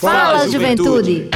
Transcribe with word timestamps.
Fala, 0.00 0.48
juventude. 0.48 1.28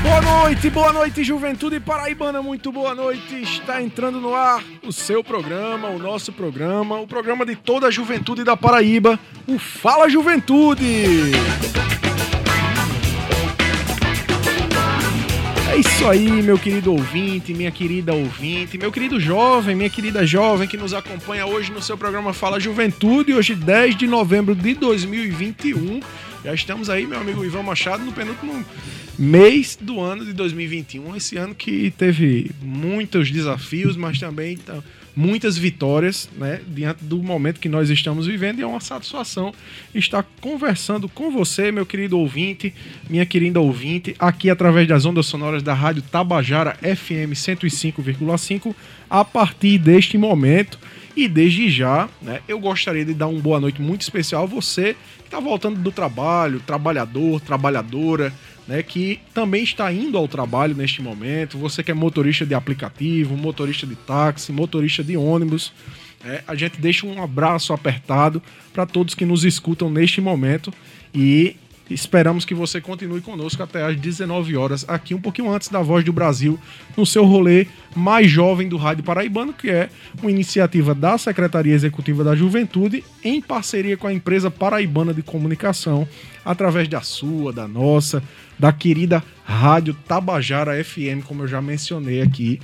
Boa 0.00 0.20
noite, 0.20 0.70
boa 0.70 0.92
noite, 0.92 1.24
juventude 1.24 1.80
paraibana, 1.80 2.40
muito 2.40 2.70
boa 2.70 2.94
noite. 2.94 3.42
Está 3.42 3.82
entrando 3.82 4.20
no 4.20 4.32
ar 4.32 4.62
o 4.84 4.92
seu 4.92 5.24
programa, 5.24 5.88
o 5.88 5.98
nosso 5.98 6.32
programa, 6.32 7.00
o 7.00 7.06
programa 7.08 7.44
de 7.44 7.56
toda 7.56 7.88
a 7.88 7.90
juventude 7.90 8.44
da 8.44 8.56
Paraíba, 8.56 9.18
o 9.44 9.58
Fala 9.58 10.08
Juventude. 10.08 11.32
Isso 16.00 16.08
aí, 16.08 16.42
meu 16.42 16.58
querido 16.58 16.92
ouvinte, 16.92 17.52
minha 17.52 17.70
querida 17.70 18.14
ouvinte, 18.14 18.78
meu 18.78 18.90
querido 18.90 19.20
jovem, 19.20 19.76
minha 19.76 19.90
querida 19.90 20.26
jovem 20.26 20.66
que 20.66 20.78
nos 20.78 20.94
acompanha 20.94 21.44
hoje 21.44 21.70
no 21.70 21.82
seu 21.82 21.94
programa 21.98 22.32
Fala 22.32 22.58
Juventude, 22.58 23.34
hoje 23.34 23.54
10 23.54 23.98
de 23.98 24.06
novembro 24.06 24.54
de 24.54 24.72
2021. 24.72 26.00
Já 26.42 26.54
estamos 26.54 26.88
aí, 26.88 27.06
meu 27.06 27.20
amigo 27.20 27.44
Ivan 27.44 27.64
Machado, 27.64 28.02
no 28.02 28.12
penúltimo 28.12 28.64
mês 29.18 29.76
do 29.78 30.00
ano 30.00 30.24
de 30.24 30.32
2021. 30.32 31.16
Esse 31.16 31.36
ano 31.36 31.54
que 31.54 31.90
teve 31.90 32.50
muitos 32.62 33.30
desafios, 33.30 33.94
mas 33.94 34.18
também 34.18 34.58
muitas 35.14 35.56
vitórias, 35.58 36.28
né? 36.36 36.60
Diante 36.66 37.04
do 37.04 37.22
momento 37.22 37.60
que 37.60 37.68
nós 37.68 37.90
estamos 37.90 38.26
vivendo, 38.26 38.58
e 38.58 38.62
é 38.62 38.66
uma 38.66 38.80
satisfação 38.80 39.52
estar 39.94 40.24
conversando 40.40 41.08
com 41.08 41.30
você, 41.30 41.70
meu 41.72 41.84
querido 41.84 42.18
ouvinte, 42.18 42.72
minha 43.08 43.26
querida 43.26 43.60
ouvinte, 43.60 44.14
aqui 44.18 44.50
através 44.50 44.86
das 44.88 45.04
ondas 45.04 45.26
sonoras 45.26 45.62
da 45.62 45.74
Rádio 45.74 46.02
Tabajara 46.02 46.76
FM 46.80 47.34
105,5, 47.34 48.74
a 49.08 49.24
partir 49.24 49.78
deste 49.78 50.16
momento. 50.16 50.78
E 51.16 51.26
desde 51.26 51.68
já, 51.68 52.08
né, 52.22 52.40
eu 52.46 52.58
gostaria 52.58 53.04
de 53.04 53.12
dar 53.12 53.26
uma 53.26 53.40
boa 53.40 53.60
noite 53.60 53.82
muito 53.82 54.02
especial 54.02 54.44
a 54.44 54.46
você 54.46 54.96
que 55.18 55.24
está 55.24 55.40
voltando 55.40 55.80
do 55.80 55.90
trabalho, 55.90 56.60
trabalhador, 56.60 57.40
trabalhadora, 57.40 58.32
né, 58.70 58.84
que 58.84 59.18
também 59.34 59.64
está 59.64 59.92
indo 59.92 60.16
ao 60.16 60.28
trabalho 60.28 60.76
neste 60.76 61.02
momento. 61.02 61.58
Você 61.58 61.82
que 61.82 61.90
é 61.90 61.94
motorista 61.94 62.46
de 62.46 62.54
aplicativo, 62.54 63.36
motorista 63.36 63.84
de 63.84 63.96
táxi, 63.96 64.52
motorista 64.52 65.02
de 65.02 65.16
ônibus. 65.16 65.72
né, 66.24 66.42
a 66.46 66.54
gente 66.54 66.80
deixa 66.80 67.04
um 67.04 67.20
abraço 67.20 67.72
apertado 67.72 68.40
para 68.72 68.86
todos 68.86 69.12
que 69.12 69.24
nos 69.26 69.44
escutam 69.44 69.90
neste 69.90 70.20
momento 70.20 70.72
e 71.12 71.56
esperamos 71.90 72.44
que 72.44 72.54
você 72.54 72.80
continue 72.80 73.20
conosco 73.20 73.62
até 73.62 73.82
às 73.82 73.96
19 73.96 74.56
horas, 74.56 74.84
aqui 74.88 75.14
um 75.14 75.20
pouquinho 75.20 75.52
antes 75.52 75.68
da 75.68 75.80
Voz 75.80 76.04
do 76.04 76.12
Brasil, 76.12 76.58
no 76.96 77.04
seu 77.04 77.24
rolê 77.24 77.66
mais 77.94 78.30
jovem 78.30 78.68
do 78.68 78.76
Rádio 78.76 79.02
Paraibano, 79.02 79.52
que 79.52 79.70
é 79.70 79.88
uma 80.20 80.30
iniciativa 80.30 80.94
da 80.94 81.18
Secretaria 81.18 81.74
Executiva 81.74 82.22
da 82.22 82.36
Juventude, 82.36 83.04
em 83.24 83.40
parceria 83.40 83.96
com 83.96 84.06
a 84.06 84.12
empresa 84.12 84.50
Paraibana 84.50 85.12
de 85.12 85.22
Comunicação, 85.22 86.06
através 86.44 86.88
da 86.88 87.00
sua, 87.00 87.52
da 87.52 87.66
nossa, 87.66 88.22
da 88.58 88.72
querida 88.72 89.22
Rádio 89.44 89.94
Tabajara 89.94 90.82
FM, 90.82 91.24
como 91.26 91.42
eu 91.42 91.48
já 91.48 91.60
mencionei 91.60 92.22
aqui. 92.22 92.60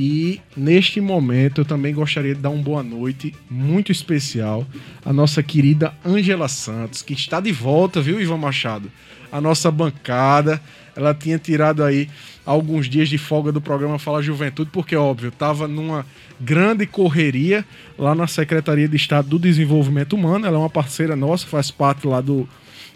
E 0.00 0.40
neste 0.56 1.00
momento 1.00 1.62
eu 1.62 1.64
também 1.64 1.92
gostaria 1.92 2.32
de 2.32 2.40
dar 2.40 2.50
uma 2.50 2.62
boa 2.62 2.84
noite 2.84 3.34
muito 3.50 3.90
especial 3.90 4.64
à 5.04 5.12
nossa 5.12 5.42
querida 5.42 5.92
Ângela 6.06 6.46
Santos, 6.46 7.02
que 7.02 7.14
está 7.14 7.40
de 7.40 7.50
volta, 7.50 8.00
viu, 8.00 8.20
Ivan 8.20 8.36
Machado? 8.36 8.92
A 9.32 9.40
nossa 9.40 9.72
bancada. 9.72 10.62
Ela 10.94 11.12
tinha 11.12 11.36
tirado 11.36 11.82
aí 11.82 12.08
alguns 12.46 12.88
dias 12.88 13.08
de 13.08 13.18
folga 13.18 13.50
do 13.50 13.60
programa 13.60 13.98
Fala 13.98 14.22
Juventude, 14.22 14.70
porque, 14.72 14.94
óbvio, 14.94 15.30
estava 15.30 15.66
numa 15.66 16.06
grande 16.40 16.86
correria 16.86 17.64
lá 17.98 18.14
na 18.14 18.28
Secretaria 18.28 18.86
de 18.86 18.96
Estado 18.96 19.28
do 19.28 19.38
Desenvolvimento 19.38 20.12
Humano. 20.14 20.46
Ela 20.46 20.58
é 20.58 20.60
uma 20.60 20.70
parceira 20.70 21.16
nossa, 21.16 21.44
faz 21.44 21.72
parte 21.72 22.06
lá 22.06 22.20
do, 22.20 22.48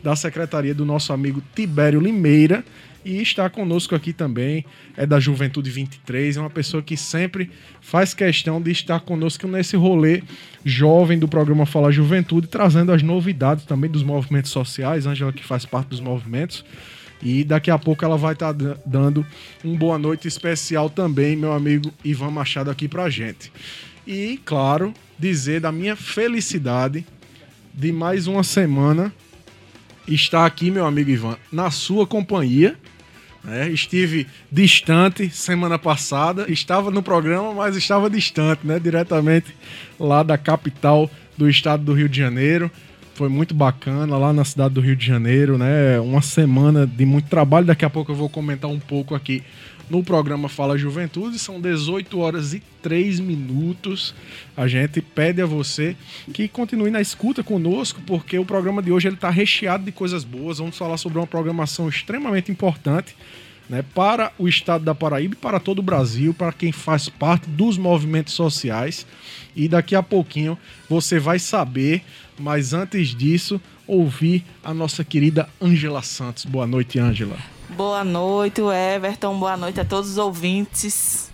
da 0.05 0.15
secretaria 0.15 0.75
do 0.75 0.85
nosso 0.85 1.13
amigo 1.13 1.43
Tibério 1.53 1.99
Limeira 1.99 2.65
e 3.05 3.21
está 3.21 3.51
conosco 3.51 3.95
aqui 3.95 4.13
também, 4.13 4.65
é 4.97 5.05
da 5.05 5.19
Juventude 5.19 5.71
23, 5.71 6.37
é 6.37 6.41
uma 6.41 6.51
pessoa 6.51 6.83
que 6.83 6.97
sempre 6.97 7.51
faz 7.81 8.15
questão 8.15 8.61
de 8.61 8.71
estar 8.71 9.01
conosco 9.01 9.47
nesse 9.49 9.77
rolê 9.77 10.23
jovem 10.65 11.19
do 11.19 11.27
programa 11.27 11.67
Fala 11.67 11.91
Juventude, 11.91 12.47
trazendo 12.47 12.93
as 12.93 13.03
novidades 13.03 13.65
também 13.65 13.91
dos 13.91 14.03
movimentos 14.03 14.51
sociais, 14.51 15.07
Ângela 15.07 15.33
que 15.33 15.45
faz 15.45 15.65
parte 15.65 15.89
dos 15.89 16.01
movimentos. 16.01 16.65
E 17.23 17.45
daqui 17.45 17.71
a 17.71 17.79
pouco 17.79 18.05
ela 18.05 18.17
vai 18.17 18.33
estar 18.33 18.53
dando 18.85 19.25
um 19.65 19.77
boa 19.77 19.97
noite 19.97 20.27
especial 20.27 20.91
também, 20.91 21.37
meu 21.37 21.53
amigo 21.53 21.93
Ivan 22.05 22.31
Machado, 22.31 22.71
aqui 22.71 22.89
pra 22.89 23.09
gente. 23.09 23.53
E, 24.07 24.41
claro, 24.45 24.93
dizer 25.17 25.61
da 25.61 25.71
minha 25.71 25.95
felicidade 25.95 27.07
de 27.73 27.93
mais 27.93 28.27
uma 28.27 28.43
semana 28.43 29.13
estar 30.07 30.45
aqui, 30.45 30.71
meu 30.71 30.85
amigo 30.85 31.11
Ivan, 31.11 31.37
na 31.51 31.71
sua 31.71 32.07
companhia. 32.07 32.77
Né? 33.45 33.69
estive 33.71 34.27
distante 34.51 35.29
semana 35.31 35.79
passada, 35.79 36.51
estava 36.51 36.91
no 36.91 37.03
programa, 37.03 37.53
mas 37.53 37.77
estava 37.77 38.09
distante, 38.09 38.67
né? 38.67 38.79
Diretamente 38.79 39.55
lá 39.99 40.23
da 40.23 40.39
capital 40.39 41.11
do 41.37 41.49
estado 41.49 41.85
do 41.85 41.93
Rio 41.93 42.09
de 42.09 42.19
Janeiro. 42.19 42.71
Foi 43.15 43.29
muito 43.29 43.55
bacana 43.55 44.17
lá 44.17 44.33
na 44.33 44.45
cidade 44.45 44.75
do 44.75 44.81
Rio 44.81 44.97
de 44.97 45.07
Janeiro, 45.07 45.59
né? 45.59 46.01
Uma 46.01 46.23
semana 46.23 46.87
de 46.87 47.05
muito 47.05 47.29
trabalho. 47.29 47.67
Daqui 47.67 47.85
a 47.85 47.91
pouco 47.91 48.13
eu 48.13 48.17
vou 48.17 48.29
comentar 48.29 48.71
um 48.71 48.79
pouco 48.79 49.15
aqui 49.15 49.43
no 49.93 50.03
programa 50.03 50.49
Fala 50.49 50.79
Juventude. 50.79 51.39
São 51.39 51.61
18 51.61 52.19
horas 52.19 52.55
e 52.55 52.63
3 52.81 53.21
minutos. 53.21 54.15
A 54.57 54.67
gente 54.67 55.03
pede 55.03 55.43
a 55.43 55.47
você 55.47 55.95
que 56.33 56.49
continue 56.49 56.91
na 56.91 57.03
escuta 57.03 57.45
conosco, 57.45 58.01
porque 58.07 58.39
o 58.39 58.45
programa 58.45 58.83
de 58.83 58.91
hoje 58.91 59.09
está 59.09 59.29
recheado 59.29 59.85
de 59.85 59.93
coisas 59.93 60.25
boas. 60.25 60.57
Vamos 60.57 60.79
falar 60.79 60.97
sobre 60.97 61.19
uma 61.19 61.27
programação 61.27 61.91
extremamente 61.91 62.51
importante. 62.51 63.15
Né, 63.69 63.83
para 63.95 64.33
o 64.39 64.49
estado 64.49 64.85
da 64.85 64.95
Paraíba 64.95 65.35
e 65.35 65.37
para 65.37 65.61
todo 65.61 65.79
o 65.79 65.83
Brasil, 65.83 66.35
para 66.35 66.53
quem 66.53 66.73
faz 66.73 67.09
parte 67.09 67.49
dos 67.49 67.79
movimentos 67.79 68.35
sociais. 68.35 69.07
E 69.55 69.69
daqui 69.69 69.95
a 69.95 70.03
pouquinho 70.03 70.59
você 70.91 71.19
vai 71.19 71.39
saber, 71.39 72.03
mas 72.39 72.75
antes 72.75 73.15
disso, 73.15 73.61
ouvir 73.87 74.45
a 74.65 74.75
nossa 74.75 75.05
querida 75.05 75.49
Ângela 75.61 76.03
Santos. 76.03 76.45
Boa 76.45 76.67
noite, 76.67 76.99
Ângela. 76.99 77.39
Boa 77.77 78.05
noite, 78.05 78.61
Everton. 78.61 79.39
Boa 79.39 79.57
noite 79.57 79.81
a 79.81 79.85
todos 79.85 80.11
os 80.11 80.19
ouvintes. 80.19 81.31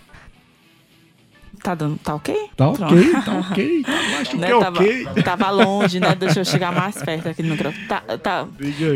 Tá 1.61 1.75
dando, 1.75 1.97
tá 1.97 2.15
ok? 2.15 2.33
Tá 2.55 2.71
Pronto. 2.71 2.83
ok, 2.85 3.11
tá 3.11 3.33
ok, 3.39 3.83
tá 3.83 4.37
Né, 4.37 4.47
que 4.47 4.59
tava, 4.59 4.79
ok. 4.79 5.23
tava 5.23 5.49
longe, 5.49 5.99
né? 5.99 6.15
Deixa 6.15 6.39
eu 6.39 6.45
chegar 6.45 6.71
mais 6.71 6.95
perto 7.03 7.27
aqui 7.27 7.43
no 7.43 7.49
microfone. 7.51 7.85
Tá, 7.85 8.01
tá, 8.17 8.47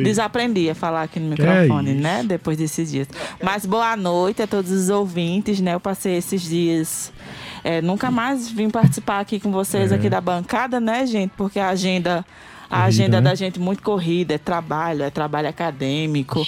desaprendi 0.02 0.70
a 0.70 0.76
falar 0.76 1.04
aqui 1.04 1.20
no 1.20 1.28
é 1.28 1.30
microfone, 1.32 1.92
isso? 1.92 2.02
né? 2.02 2.24
Depois 2.24 2.58
desses 2.58 2.90
dias. 2.90 3.08
Mas 3.44 3.66
boa 3.66 3.98
noite 3.98 4.42
a 4.42 4.48
todos 4.48 4.72
os 4.72 4.90
ouvintes, 4.90 5.60
né? 5.60 5.74
Eu 5.74 5.80
passei 5.82 6.16
esses 6.16 6.42
dias. 6.42 7.12
é, 7.66 7.82
nunca 7.82 8.10
mais 8.10 8.50
vim 8.50 8.70
participar 8.70 9.20
aqui 9.20 9.42
com 9.42 9.52
vocês 9.52 9.92
É. 9.92 9.96
aqui 9.96 10.10
da 10.10 10.22
bancada, 10.22 10.80
né, 10.80 11.06
gente? 11.06 11.32
Porque 11.36 11.60
a 11.60 11.68
agenda. 11.68 12.26
A 12.74 12.86
Corrida, 12.86 12.88
agenda 12.88 13.22
né? 13.22 13.30
da 13.30 13.36
gente 13.36 13.60
muito 13.60 13.84
corrida, 13.84 14.34
é 14.34 14.38
trabalho, 14.38 15.04
é 15.04 15.10
trabalho 15.10 15.48
acadêmico. 15.48 16.44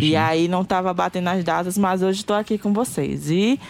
E 0.00 0.16
aí 0.16 0.48
não 0.48 0.64
tava 0.64 0.92
batendo 0.92 1.28
as 1.28 1.44
datas, 1.44 1.78
mas 1.78 2.02
hoje 2.02 2.18
estou 2.18 2.34
aqui 2.34 2.58
com 2.58 2.72
vocês. 2.72 3.30
E, 3.30 3.60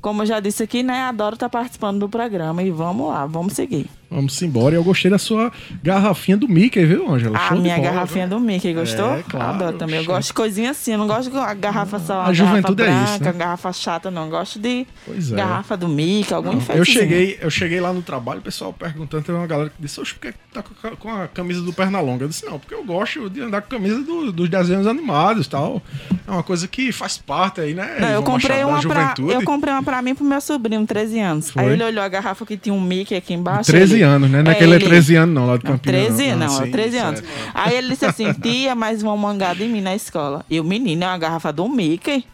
como 0.00 0.22
eu 0.22 0.26
já 0.26 0.40
disse 0.40 0.62
aqui, 0.64 0.82
né, 0.82 1.02
adoro 1.02 1.34
estar 1.34 1.48
participando 1.48 2.00
do 2.00 2.08
programa. 2.08 2.62
E 2.62 2.70
vamos 2.70 3.08
lá, 3.08 3.26
vamos 3.26 3.52
seguir. 3.52 3.88
Vamos 4.12 4.40
embora. 4.42 4.74
Eu 4.74 4.84
gostei 4.84 5.10
da 5.10 5.18
sua 5.18 5.50
garrafinha 5.82 6.36
do 6.36 6.48
Mickey, 6.48 6.84
viu, 6.84 7.10
Ângela? 7.10 7.36
A 7.38 7.48
Show 7.48 7.58
minha 7.58 7.76
bola, 7.76 7.90
garrafinha 7.90 8.28
do 8.28 8.38
Mickey, 8.38 8.72
gostou? 8.74 9.14
É, 9.16 9.22
claro, 9.22 9.50
Adoro 9.54 9.78
também. 9.78 9.96
Eu 10.00 10.04
gosto 10.04 10.28
de 10.28 10.34
coisinha 10.34 10.70
assim, 10.70 10.92
eu 10.92 10.98
não 10.98 11.06
gosto 11.06 11.30
de 11.30 11.36
garrafa 11.60 11.98
só, 11.98 12.22
A 12.22 12.32
juventude 12.32 12.82
é 12.82 12.90
isso, 13.04 13.24
né? 13.24 13.32
garrafa 13.32 13.72
chata, 13.72 14.10
não. 14.10 14.24
Eu 14.24 14.30
gosto 14.30 14.58
de 14.58 14.86
é. 15.08 15.34
garrafa 15.34 15.76
do 15.76 15.88
Mickey, 15.88 16.32
algum 16.34 16.52
enfeite. 16.52 16.78
Eu 16.78 16.84
cheguei, 16.84 17.38
eu 17.40 17.50
cheguei 17.50 17.80
lá 17.80 17.92
no 17.92 18.02
trabalho, 18.02 18.40
o 18.40 18.42
pessoal 18.42 18.72
perguntando, 18.72 19.24
teve 19.24 19.36
uma 19.38 19.46
galera 19.46 19.70
que 19.70 19.80
disse, 19.80 20.00
oxe, 20.00 20.14
por 20.14 20.20
que 20.20 20.34
tá 20.52 20.62
com 20.98 21.08
a- 21.10 21.28
camisa 21.28 21.62
do 21.62 21.72
Pernalonga? 21.72 22.24
Eu 22.24 22.28
disse, 22.28 22.44
não, 22.44 22.58
porque 22.58 22.74
eu 22.74 22.84
gosto 22.84 23.30
de 23.30 23.40
andar 23.40 23.62
com 23.62 23.74
a 23.74 23.78
camisa 23.78 24.02
do- 24.02 24.30
dos 24.32 24.48
desenhos 24.48 24.86
animados 24.86 25.46
e 25.46 25.50
tal. 25.50 25.82
É 26.26 26.30
uma 26.30 26.42
coisa 26.42 26.68
que 26.68 26.92
faz 26.92 27.16
parte 27.18 27.60
aí, 27.60 27.74
né? 27.74 27.96
Não, 28.00 28.08
eu 28.08 28.22
comprei, 28.22 28.62
uma 28.64 28.80
pra, 28.80 29.14
eu 29.18 29.42
comprei 29.42 29.72
uma 29.72 29.82
pra 29.82 30.02
mim 30.02 30.10
e 30.10 30.14
pro 30.14 30.24
meu 30.24 30.40
sobrinho, 30.40 30.86
13 30.86 31.18
anos. 31.20 31.50
Foi? 31.50 31.62
Aí 31.62 31.72
ele 31.72 31.82
olhou 31.84 32.02
a 32.04 32.08
garrafa 32.08 32.44
que 32.44 32.56
tinha 32.56 32.74
um 32.74 32.80
Mickey 32.80 33.14
aqui 33.14 33.32
embaixo. 33.34 33.70
13 33.70 33.94
ele- 33.94 34.01
anos, 34.02 34.30
né? 34.30 34.42
Não 34.42 34.50
é 34.52 34.54
É, 34.54 34.60
é 34.60 34.62
ele- 34.64 34.78
13 34.84 35.16
anos 35.16 35.34
não, 35.34 35.46
lá 35.46 35.56
de 35.56 35.64
Não, 35.64 35.72
Campinas. 35.72 36.06
13 36.16 36.34
não, 36.34 36.48
sim, 36.48 36.62
é 36.64 36.66
13 36.66 36.98
anos. 36.98 37.20
certo. 37.20 37.50
Aí 37.54 37.76
ele 37.76 37.88
disse 37.88 38.04
assim, 38.04 38.32
tia, 38.34 38.74
mais 38.74 39.02
uma 39.02 39.16
mangada 39.16 39.62
em 39.62 39.68
mim 39.68 39.80
na 39.80 39.94
escola. 39.94 40.44
E 40.50 40.58
o 40.60 40.64
menino 40.64 41.04
é 41.04 41.06
uma 41.06 41.18
garrafa 41.18 41.52
do 41.52 41.68
Mickey. 41.68 42.24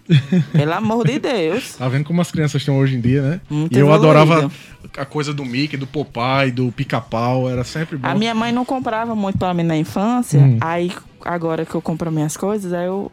Pelo 0.52 0.72
amor 0.74 1.06
de 1.06 1.18
Deus. 1.18 1.74
Tá 1.76 1.88
vendo 1.88 2.04
como 2.04 2.20
as 2.20 2.30
crianças 2.30 2.60
estão 2.62 2.78
hoje 2.78 2.96
em 2.96 3.00
dia, 3.00 3.22
né? 3.22 3.40
Muito 3.48 3.76
e 3.76 3.80
eu 3.80 3.86
evoluído. 3.86 4.06
adorava 4.08 4.50
a 4.96 5.04
coisa 5.04 5.32
do 5.34 5.44
Mickey, 5.44 5.76
do 5.76 5.86
Popeye, 5.86 6.50
do 6.50 6.72
Pica-Pau, 6.72 7.48
era 7.48 7.62
sempre 7.64 7.96
bom. 7.96 8.08
A 8.08 8.14
minha 8.14 8.34
mãe 8.34 8.50
não 8.52 8.64
comprava 8.64 9.14
muito 9.14 9.38
pra 9.38 9.52
mim 9.54 9.62
na 9.62 9.76
infância. 9.76 10.40
Hum. 10.40 10.56
Aí, 10.60 10.90
agora 11.24 11.64
que 11.66 11.74
eu 11.74 11.82
compro 11.82 12.10
minhas 12.10 12.36
coisas, 12.36 12.72
aí 12.72 12.86
eu 12.86 13.12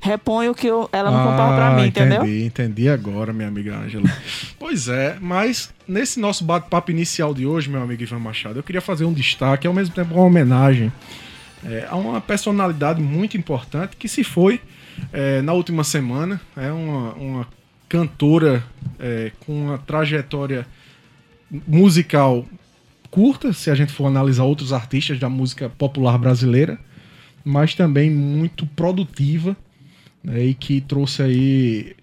repõe 0.00 0.48
o 0.48 0.54
que 0.54 0.66
eu, 0.66 0.88
ela 0.92 1.10
não 1.10 1.24
contou 1.24 1.46
pra 1.56 1.70
mim, 1.70 1.86
entendi, 1.86 2.14
entendeu? 2.14 2.46
Entendi 2.46 2.88
agora, 2.88 3.32
minha 3.32 3.48
amiga 3.48 3.76
Ângela. 3.76 4.04
pois 4.58 4.88
é, 4.88 5.16
mas 5.20 5.72
nesse 5.88 6.20
nosso 6.20 6.44
bate-papo 6.44 6.90
inicial 6.90 7.32
de 7.32 7.46
hoje, 7.46 7.70
meu 7.70 7.82
amigo 7.82 8.02
Ivan 8.02 8.18
Machado, 8.18 8.58
eu 8.58 8.62
queria 8.62 8.80
fazer 8.80 9.04
um 9.04 9.12
destaque, 9.12 9.66
ao 9.66 9.72
mesmo 9.72 9.94
tempo 9.94 10.14
uma 10.14 10.24
homenagem 10.24 10.92
é, 11.64 11.86
a 11.88 11.96
uma 11.96 12.20
personalidade 12.20 13.00
muito 13.00 13.36
importante 13.36 13.96
que 13.96 14.08
se 14.08 14.22
foi 14.22 14.60
é, 15.12 15.40
na 15.42 15.52
última 15.52 15.82
semana. 15.82 16.40
É 16.56 16.70
uma, 16.70 17.12
uma 17.14 17.48
cantora 17.88 18.62
é, 18.98 19.32
com 19.40 19.66
uma 19.66 19.78
trajetória 19.78 20.66
musical 21.66 22.44
curta, 23.10 23.52
se 23.52 23.70
a 23.70 23.74
gente 23.74 23.92
for 23.92 24.06
analisar 24.06 24.44
outros 24.44 24.72
artistas 24.72 25.18
da 25.20 25.28
música 25.28 25.70
popular 25.70 26.18
brasileira, 26.18 26.78
mas 27.44 27.74
também 27.74 28.10
muito 28.10 28.66
produtiva 28.66 29.56
né, 30.24 30.42
e 30.42 30.54
que 30.54 30.80
trouxe 30.80 31.22
aí 31.22 31.96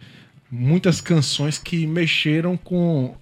muitas 0.49 1.01
canções 1.01 1.57
que 1.57 1.87
mexeram 1.87 2.55
com 2.55 3.15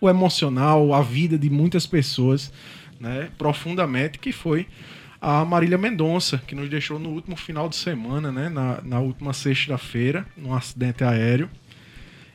o 0.00 0.08
emocional, 0.08 0.94
a 0.94 1.02
vida 1.02 1.38
de 1.38 1.50
muitas 1.50 1.86
pessoas 1.86 2.52
né, 2.98 3.28
profundamente, 3.36 4.18
que 4.18 4.32
foi 4.32 4.66
a 5.20 5.44
Marília 5.44 5.78
Mendonça, 5.78 6.42
que 6.46 6.54
nos 6.54 6.68
deixou 6.68 6.98
no 6.98 7.10
último 7.10 7.36
final 7.36 7.68
de 7.68 7.76
semana, 7.76 8.32
né, 8.32 8.48
na, 8.48 8.80
na 8.82 8.98
última 8.98 9.32
sexta-feira, 9.32 10.26
num 10.36 10.52
acidente 10.52 11.04
aéreo. 11.04 11.48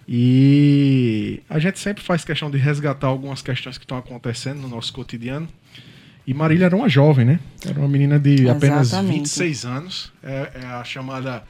E 0.08 1.42
a 1.50 1.60
gente 1.60 1.80
sempre 1.80 2.02
faz 2.02 2.24
questão 2.24 2.50
de 2.50 2.58
resgatar 2.58 3.08
algumas 3.08 3.42
questões 3.42 3.78
que 3.78 3.84
estão 3.84 3.98
acontecendo 3.98 4.62
no 4.62 4.70
nosso 4.70 4.94
cotidiano. 4.94 5.50
E 6.26 6.34
Marília 6.34 6.66
era 6.66 6.76
uma 6.76 6.88
jovem, 6.88 7.26
né? 7.26 7.40
Era 7.66 7.78
uma 7.78 7.90
menina 7.90 8.18
de 8.18 8.50
apenas 8.50 8.88
Exatamente. 8.88 9.20
26 9.20 9.66
anos. 9.66 10.14
É, 10.24 10.52
é 10.62 10.66
a 10.66 10.84
chamada 10.86 11.44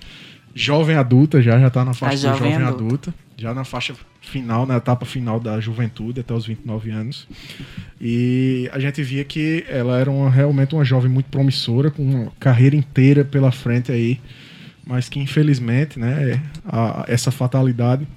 jovem 0.57 0.95
adulta, 0.95 1.41
já 1.41 1.59
já 1.59 1.67
está 1.67 1.85
na 1.85 1.93
faixa 1.93 2.17
jovem 2.33 2.51
jovem 2.51 2.55
adulta. 2.55 2.83
adulta. 3.09 3.13
Já 3.37 3.53
na 3.53 3.63
faixa 3.63 3.93
final, 4.21 4.65
na 4.65 4.77
etapa 4.77 5.05
final 5.05 5.39
da 5.39 5.59
juventude, 5.59 6.19
até 6.21 6.33
os 6.33 6.45
29 6.45 6.89
anos. 6.89 7.27
E 8.01 8.69
a 8.73 8.79
gente 8.79 9.01
via 9.03 9.23
que 9.23 9.63
ela 9.69 9.99
era 9.99 10.09
uma, 10.09 10.29
realmente 10.29 10.73
uma 10.73 10.83
jovem 10.83 11.09
muito 11.09 11.27
promissora, 11.29 11.91
com 11.91 12.03
uma 12.03 12.31
carreira 12.39 12.75
inteira 12.75 13.23
pela 13.23 13.51
frente 13.51 13.91
aí, 13.91 14.19
mas 14.85 15.07
que 15.07 15.19
infelizmente, 15.19 15.99
né, 15.99 16.41
a- 16.65 17.05
essa 17.07 17.29
fatalidade 17.29 18.07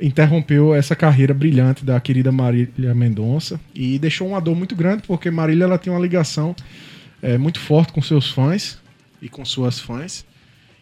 interrompeu 0.00 0.74
essa 0.74 0.96
carreira 0.96 1.34
brilhante 1.34 1.84
da 1.84 2.00
querida 2.00 2.32
Marília 2.32 2.94
Mendonça 2.94 3.60
e 3.74 3.98
deixou 3.98 4.28
uma 4.28 4.40
dor 4.40 4.56
muito 4.56 4.74
grande, 4.74 5.02
porque 5.06 5.30
Marília 5.30 5.64
ela 5.64 5.78
tem 5.78 5.92
uma 5.92 6.00
ligação 6.00 6.54
é, 7.22 7.36
muito 7.36 7.60
forte 7.60 7.92
com 7.92 8.00
seus 8.00 8.30
fãs 8.30 8.78
e 9.20 9.28
com 9.28 9.44
suas 9.44 9.78
fãs. 9.78 10.24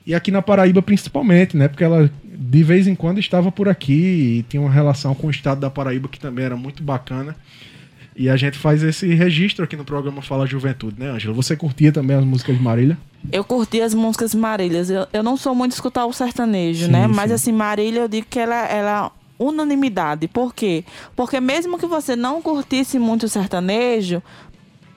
E 0.08 0.14
aqui 0.14 0.30
na 0.30 0.40
Paraíba 0.40 0.80
principalmente, 0.80 1.54
né? 1.54 1.68
Porque 1.68 1.84
ela 1.84 2.10
de 2.24 2.62
vez 2.62 2.86
em 2.86 2.94
quando 2.94 3.20
estava 3.20 3.52
por 3.52 3.68
aqui 3.68 3.92
e 4.38 4.42
tinha 4.48 4.58
uma 4.58 4.70
relação 4.70 5.14
com 5.14 5.26
o 5.26 5.30
estado 5.30 5.60
da 5.60 5.68
Paraíba 5.68 6.08
que 6.08 6.18
também 6.18 6.46
era 6.46 6.56
muito 6.56 6.82
bacana. 6.82 7.36
E 8.16 8.30
a 8.30 8.34
gente 8.34 8.56
faz 8.56 8.82
esse 8.82 9.06
registro 9.14 9.64
aqui 9.64 9.76
no 9.76 9.84
programa 9.84 10.22
Fala 10.22 10.46
Juventude, 10.46 10.98
né, 10.98 11.10
Ângela? 11.10 11.34
Você 11.34 11.54
curtia 11.54 11.92
também 11.92 12.16
as 12.16 12.24
músicas 12.24 12.56
de 12.56 12.62
Marília? 12.62 12.96
Eu 13.30 13.44
curti 13.44 13.82
as 13.82 13.92
músicas 13.92 14.34
Marílias. 14.34 14.88
Eu, 14.88 15.06
eu 15.12 15.22
não 15.22 15.36
sou 15.36 15.54
muito 15.54 15.72
de 15.72 15.74
escutar 15.74 16.06
o 16.06 16.12
sertanejo, 16.14 16.86
Sim, 16.86 16.92
né? 16.92 17.06
sim. 17.06 17.14
Mas 17.14 17.30
assim, 17.30 17.52
Marília, 17.52 18.00
eu 18.00 18.08
digo 18.08 18.26
que 18.30 18.38
ela, 18.38 18.66
ela 18.66 19.06
é 19.06 19.44
unanimidade. 19.44 20.26
Por 20.26 20.54
quê? 20.54 20.84
Porque 21.14 21.38
mesmo 21.38 21.78
que 21.78 21.86
você 21.86 22.16
não 22.16 22.40
curtisse 22.40 22.98
muito 22.98 23.24
o 23.24 23.28
sertanejo, 23.28 24.22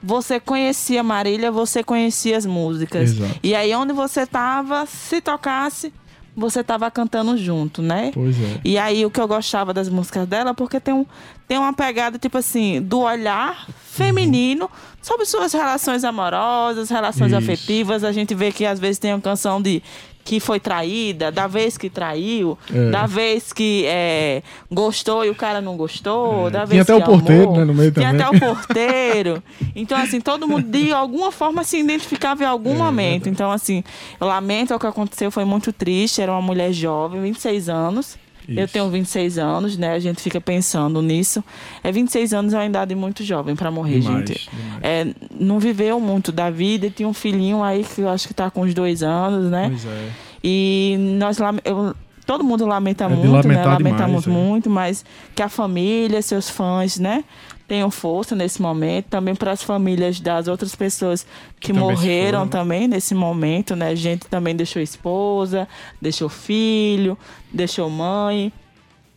você 0.02 0.40
conhecia 0.40 1.02
Marília, 1.02 1.50
você 1.50 1.84
conhecia 1.84 2.36
as 2.36 2.44
músicas. 2.44 3.10
Exato. 3.10 3.38
E 3.42 3.54
aí 3.54 3.74
onde 3.74 3.92
você 3.92 4.26
tava, 4.26 4.84
se 4.86 5.20
tocasse, 5.20 5.92
você 6.34 6.64
tava 6.64 6.90
cantando 6.90 7.36
junto, 7.36 7.82
né? 7.82 8.10
Pois 8.12 8.40
é. 8.40 8.60
E 8.64 8.78
aí 8.78 9.04
o 9.04 9.10
que 9.10 9.20
eu 9.20 9.28
gostava 9.28 9.72
das 9.72 9.88
músicas 9.88 10.26
dela, 10.26 10.54
porque 10.54 10.80
tem, 10.80 10.94
um, 10.94 11.04
tem 11.46 11.58
uma 11.58 11.72
pegada, 11.72 12.18
tipo 12.18 12.38
assim, 12.38 12.80
do 12.80 13.00
olhar 13.00 13.66
feminino 13.84 14.70
sobre 15.02 15.26
suas 15.26 15.52
relações 15.52 16.04
amorosas, 16.04 16.88
relações 16.88 17.32
Isso. 17.32 17.38
afetivas. 17.38 18.02
A 18.02 18.12
gente 18.12 18.34
vê 18.34 18.50
que 18.50 18.64
às 18.64 18.80
vezes 18.80 18.98
tem 18.98 19.12
uma 19.12 19.20
canção 19.20 19.60
de 19.60 19.82
que 20.24 20.38
foi 20.40 20.60
traída, 20.60 21.32
da 21.32 21.46
vez 21.46 21.76
que 21.76 21.90
traiu, 21.90 22.56
É. 22.72 22.90
da 22.90 23.06
vez 23.06 23.52
que 23.52 23.84
é, 23.86 24.42
gostou 24.70 25.24
e 25.24 25.30
o 25.30 25.34
cara 25.34 25.60
não 25.60 25.76
gostou, 25.76 26.46
É. 26.46 26.50
da 26.50 26.58
Tinha 26.66 26.66
vez 26.66 26.80
até 26.82 26.94
que 26.94 27.02
o 27.02 27.04
porteiro, 27.12 27.42
amou. 27.44 27.56
né, 27.56 27.64
no 27.64 27.74
meio 27.74 27.90
Tinha 27.92 28.10
também. 28.10 28.22
até 28.26 28.36
o 28.36 28.40
porteiro. 28.40 29.42
Então, 29.74 29.98
assim, 29.98 30.20
todo 30.20 30.46
mundo 30.46 30.62
de 30.70 30.92
alguma 30.92 31.32
forma 31.32 31.64
se 31.64 31.78
identificava 31.78 32.42
em 32.42 32.46
algum 32.46 32.74
É, 32.74 32.78
momento. 32.78 33.28
Então, 33.28 33.50
assim, 33.50 33.82
eu 34.20 34.26
lamento 34.26 34.74
o 34.74 34.78
que 34.78 34.86
aconteceu, 34.86 35.30
foi 35.30 35.44
muito 35.44 35.72
triste. 35.72 36.20
Era 36.22 36.32
uma 36.32 36.42
mulher 36.42 36.72
jovem, 36.72 37.20
26 37.20 37.68
anos. 37.68 38.16
Eu 38.48 38.64
Isso. 38.64 38.72
tenho 38.72 38.88
26 38.90 39.38
anos, 39.38 39.76
né? 39.76 39.92
A 39.92 39.98
gente 39.98 40.20
fica 40.20 40.40
pensando 40.40 41.00
nisso. 41.00 41.42
É 41.82 41.92
26 41.92 42.32
anos 42.34 42.52
é 42.54 42.58
uma 42.58 42.66
idade 42.66 42.94
muito 42.94 43.22
jovem 43.24 43.54
para 43.54 43.70
morrer, 43.70 44.00
Demais, 44.00 44.28
gente. 44.28 44.50
demais. 44.50 44.80
É, 44.82 45.06
não 45.38 45.58
viveu 45.58 46.00
muito 46.00 46.32
da 46.32 46.50
vida, 46.50 46.90
tinha 46.90 47.08
um 47.08 47.14
filhinho 47.14 47.62
aí 47.62 47.84
que 47.84 48.00
eu 48.00 48.08
acho 48.08 48.26
que 48.26 48.34
tá 48.34 48.50
com 48.50 48.62
uns 48.62 48.74
dois 48.74 49.02
anos, 49.02 49.50
né? 49.50 49.68
Pois 49.68 49.84
é. 49.86 50.08
E 50.42 50.96
nós 51.18 51.38
lame- 51.38 51.60
eu- 51.64 51.94
todo 52.26 52.42
mundo 52.42 52.66
lamenta 52.66 53.04
É 53.04 53.08
muito, 53.08 53.46
né? 53.48 53.64
Lamentamos 53.64 54.24
demais, 54.24 54.26
é. 54.26 54.30
muito, 54.30 54.70
mas 54.70 55.04
que 55.34 55.42
a 55.42 55.48
família, 55.48 56.20
seus 56.22 56.48
fãs, 56.50 56.98
né? 56.98 57.24
Tenham 57.72 57.90
força 57.90 58.36
nesse 58.36 58.60
momento, 58.60 59.06
também 59.06 59.34
para 59.34 59.50
as 59.50 59.62
famílias 59.62 60.20
das 60.20 60.46
outras 60.46 60.74
pessoas 60.74 61.26
que, 61.58 61.68
também 61.68 61.82
morreram 61.82 62.40
foram, 62.40 62.44
né? 62.44 62.50
também 62.50 62.86
nesse 62.86 63.14
momento, 63.14 63.74
né? 63.74 63.88
A 63.88 63.94
gente 63.94 64.26
também 64.26 64.54
deixou 64.54 64.82
esposa, 64.82 65.66
deixou 65.98 66.28
filho, 66.28 67.16
deixou 67.50 67.88
mãe. 67.88 68.52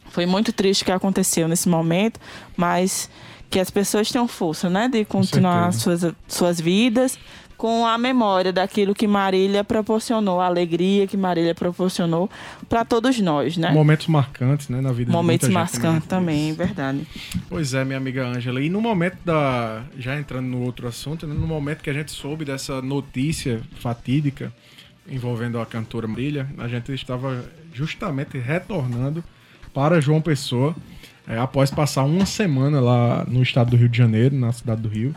Foi 0.07 0.25
muito 0.25 0.53
triste 0.53 0.83
o 0.83 0.85
que 0.85 0.93
aconteceu 0.93 1.49
nesse 1.49 1.67
momento, 1.67 2.17
mas 2.55 3.09
que 3.49 3.59
as 3.59 3.69
pessoas 3.69 4.09
tenham 4.09 4.25
força, 4.25 4.69
né? 4.69 4.87
De 4.87 5.03
continuar 5.03 5.73
suas, 5.73 6.13
suas 6.25 6.57
vidas 6.57 7.19
com 7.65 7.83
a 7.83 7.97
memória 7.97 8.53
daquilo 8.53 8.93
que 8.93 9.07
Marília 9.07 9.63
proporcionou, 9.63 10.39
a 10.39 10.45
alegria 10.45 11.07
que 11.07 11.17
Marília 11.17 11.55
proporcionou 11.55 12.29
para 12.69 12.85
todos 12.85 13.19
nós, 13.19 13.57
né? 13.57 13.71
Momentos 13.71 14.05
marcantes, 14.05 14.69
né, 14.69 14.79
na 14.81 14.91
vida 14.91 15.11
Momentos 15.11 15.49
de 15.49 15.55
gente. 15.55 15.59
marcantes 15.63 16.07
também, 16.07 16.53
verdade. 16.53 17.07
Pois 17.49 17.73
é, 17.73 17.83
minha 17.83 17.97
amiga 17.97 18.23
Ângela. 18.23 18.61
E 18.61 18.69
no 18.69 18.79
momento 18.79 19.17
da. 19.25 19.81
Já 19.97 20.15
entrando 20.15 20.45
no 20.45 20.61
outro 20.61 20.87
assunto, 20.87 21.25
né, 21.25 21.33
no 21.33 21.47
momento 21.47 21.81
que 21.81 21.89
a 21.89 21.93
gente 21.93 22.11
soube 22.11 22.45
dessa 22.45 22.83
notícia 22.83 23.59
fatídica 23.79 24.53
envolvendo 25.09 25.59
a 25.59 25.65
cantora 25.65 26.07
Marília, 26.07 26.47
a 26.59 26.67
gente 26.67 26.93
estava 26.93 27.43
justamente 27.73 28.37
retornando 28.37 29.23
para 29.73 29.99
João 29.99 30.21
Pessoa, 30.21 30.75
é, 31.27 31.39
após 31.39 31.71
passar 31.71 32.03
uma 32.03 32.27
semana 32.27 32.79
lá 32.79 33.25
no 33.27 33.41
estado 33.41 33.71
do 33.71 33.75
Rio 33.75 33.89
de 33.89 33.97
Janeiro, 33.97 34.35
na 34.35 34.51
cidade 34.51 34.83
do 34.83 34.87
Rio. 34.87 35.15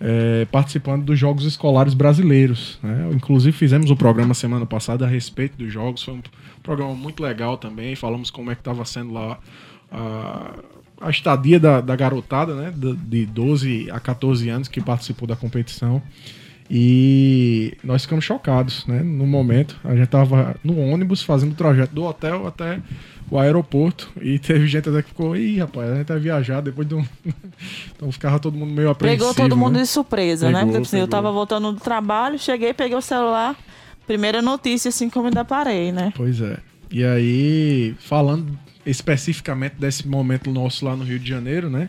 É, 0.00 0.44
participando 0.46 1.04
dos 1.04 1.18
Jogos 1.18 1.44
Escolares 1.44 1.94
Brasileiros. 1.94 2.78
né? 2.82 3.10
Inclusive 3.12 3.56
fizemos 3.56 3.90
o 3.90 3.96
programa 3.96 4.34
semana 4.34 4.66
passada 4.66 5.04
a 5.04 5.08
respeito 5.08 5.56
dos 5.56 5.72
jogos. 5.72 6.02
Foi 6.02 6.14
um 6.14 6.22
programa 6.62 6.94
muito 6.94 7.22
legal 7.22 7.56
também. 7.56 7.96
Falamos 7.96 8.30
como 8.30 8.50
é 8.50 8.54
que 8.54 8.60
estava 8.60 8.84
sendo 8.84 9.12
lá 9.12 9.38
a, 9.90 10.54
a 11.00 11.10
estadia 11.10 11.58
da, 11.58 11.80
da 11.80 11.96
garotada, 11.96 12.54
né? 12.54 12.72
De 12.74 13.26
12 13.26 13.90
a 13.90 13.98
14 13.98 14.48
anos 14.48 14.68
que 14.68 14.80
participou 14.80 15.26
da 15.26 15.36
competição. 15.36 16.02
E 16.70 17.76
nós 17.82 18.02
ficamos 18.02 18.24
chocados, 18.24 18.86
né? 18.86 19.00
No 19.02 19.26
momento, 19.26 19.78
a 19.84 19.92
gente 19.94 20.04
estava 20.04 20.56
no 20.64 20.78
ônibus 20.78 21.22
fazendo 21.22 21.52
o 21.52 21.54
trajeto 21.54 21.94
do 21.94 22.04
hotel 22.04 22.46
até 22.46 22.80
o 23.30 23.38
aeroporto 23.38 24.10
e 24.20 24.38
teve 24.38 24.66
gente 24.66 24.88
até 24.88 25.02
que 25.02 25.08
ficou, 25.08 25.36
ih, 25.36 25.58
rapaz, 25.58 25.90
a 25.90 25.96
gente 25.96 26.08
vai 26.08 26.18
viajar 26.18 26.60
depois 26.60 26.88
de 26.88 26.94
um. 26.94 27.04
então 27.94 28.10
ficava 28.10 28.38
todo 28.38 28.56
mundo 28.56 28.72
meio 28.72 28.90
apreensivo. 28.90 29.22
Pegou 29.22 29.34
todo 29.34 29.56
mundo 29.56 29.74
né? 29.74 29.82
de 29.82 29.86
surpresa, 29.86 30.50
né? 30.50 30.60
Pegou, 30.60 30.72
Porque 30.72 30.86
assim, 30.86 30.98
eu 30.98 31.08
tava 31.08 31.30
voltando 31.30 31.72
do 31.72 31.80
trabalho, 31.80 32.38
cheguei, 32.38 32.72
peguei 32.72 32.96
o 32.96 33.02
celular, 33.02 33.56
primeira 34.06 34.42
notícia 34.42 34.88
assim 34.88 35.08
como 35.10 35.26
ainda 35.26 35.44
parei, 35.44 35.92
né? 35.92 36.12
Pois 36.16 36.40
é. 36.40 36.58
E 36.90 37.04
aí, 37.04 37.94
falando 37.98 38.56
especificamente 38.84 39.74
desse 39.74 40.06
momento 40.06 40.50
nosso 40.52 40.84
lá 40.84 40.94
no 40.94 41.04
Rio 41.04 41.18
de 41.18 41.28
Janeiro, 41.28 41.68
né? 41.68 41.88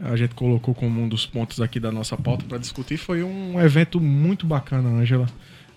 A 0.00 0.16
gente 0.16 0.34
colocou 0.34 0.74
como 0.74 1.02
um 1.02 1.08
dos 1.08 1.26
pontos 1.26 1.60
aqui 1.60 1.80
da 1.80 1.90
nossa 1.90 2.16
pauta 2.16 2.44
para 2.44 2.58
discutir. 2.58 2.96
Foi 2.96 3.22
um 3.22 3.60
evento 3.60 4.00
muito 4.00 4.46
bacana, 4.46 4.88
Ângela, 4.88 5.26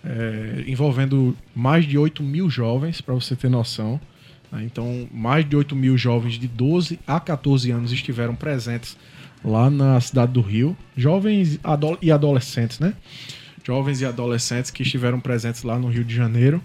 é, 0.04 0.64
envolvendo 0.66 1.36
mais 1.54 1.84
de 1.86 1.98
8 1.98 2.22
mil 2.22 2.48
jovens, 2.48 3.00
para 3.00 3.14
você 3.14 3.34
ter 3.34 3.48
noção. 3.48 4.00
né? 4.50 4.62
Então, 4.64 5.08
mais 5.12 5.48
de 5.48 5.56
8 5.56 5.74
mil 5.74 5.98
jovens 5.98 6.34
de 6.34 6.46
12 6.46 7.00
a 7.06 7.18
14 7.18 7.70
anos 7.72 7.90
estiveram 7.92 8.34
presentes 8.36 8.96
lá 9.44 9.68
na 9.68 10.00
cidade 10.00 10.32
do 10.32 10.40
Rio. 10.40 10.76
Jovens 10.96 11.58
e 12.00 12.12
adolescentes, 12.12 12.78
né? 12.78 12.94
Jovens 13.64 14.00
e 14.00 14.06
adolescentes 14.06 14.70
que 14.70 14.82
estiveram 14.82 15.18
presentes 15.20 15.62
lá 15.64 15.78
no 15.78 15.88
Rio 15.88 16.04
de 16.04 16.14
Janeiro. 16.14 16.62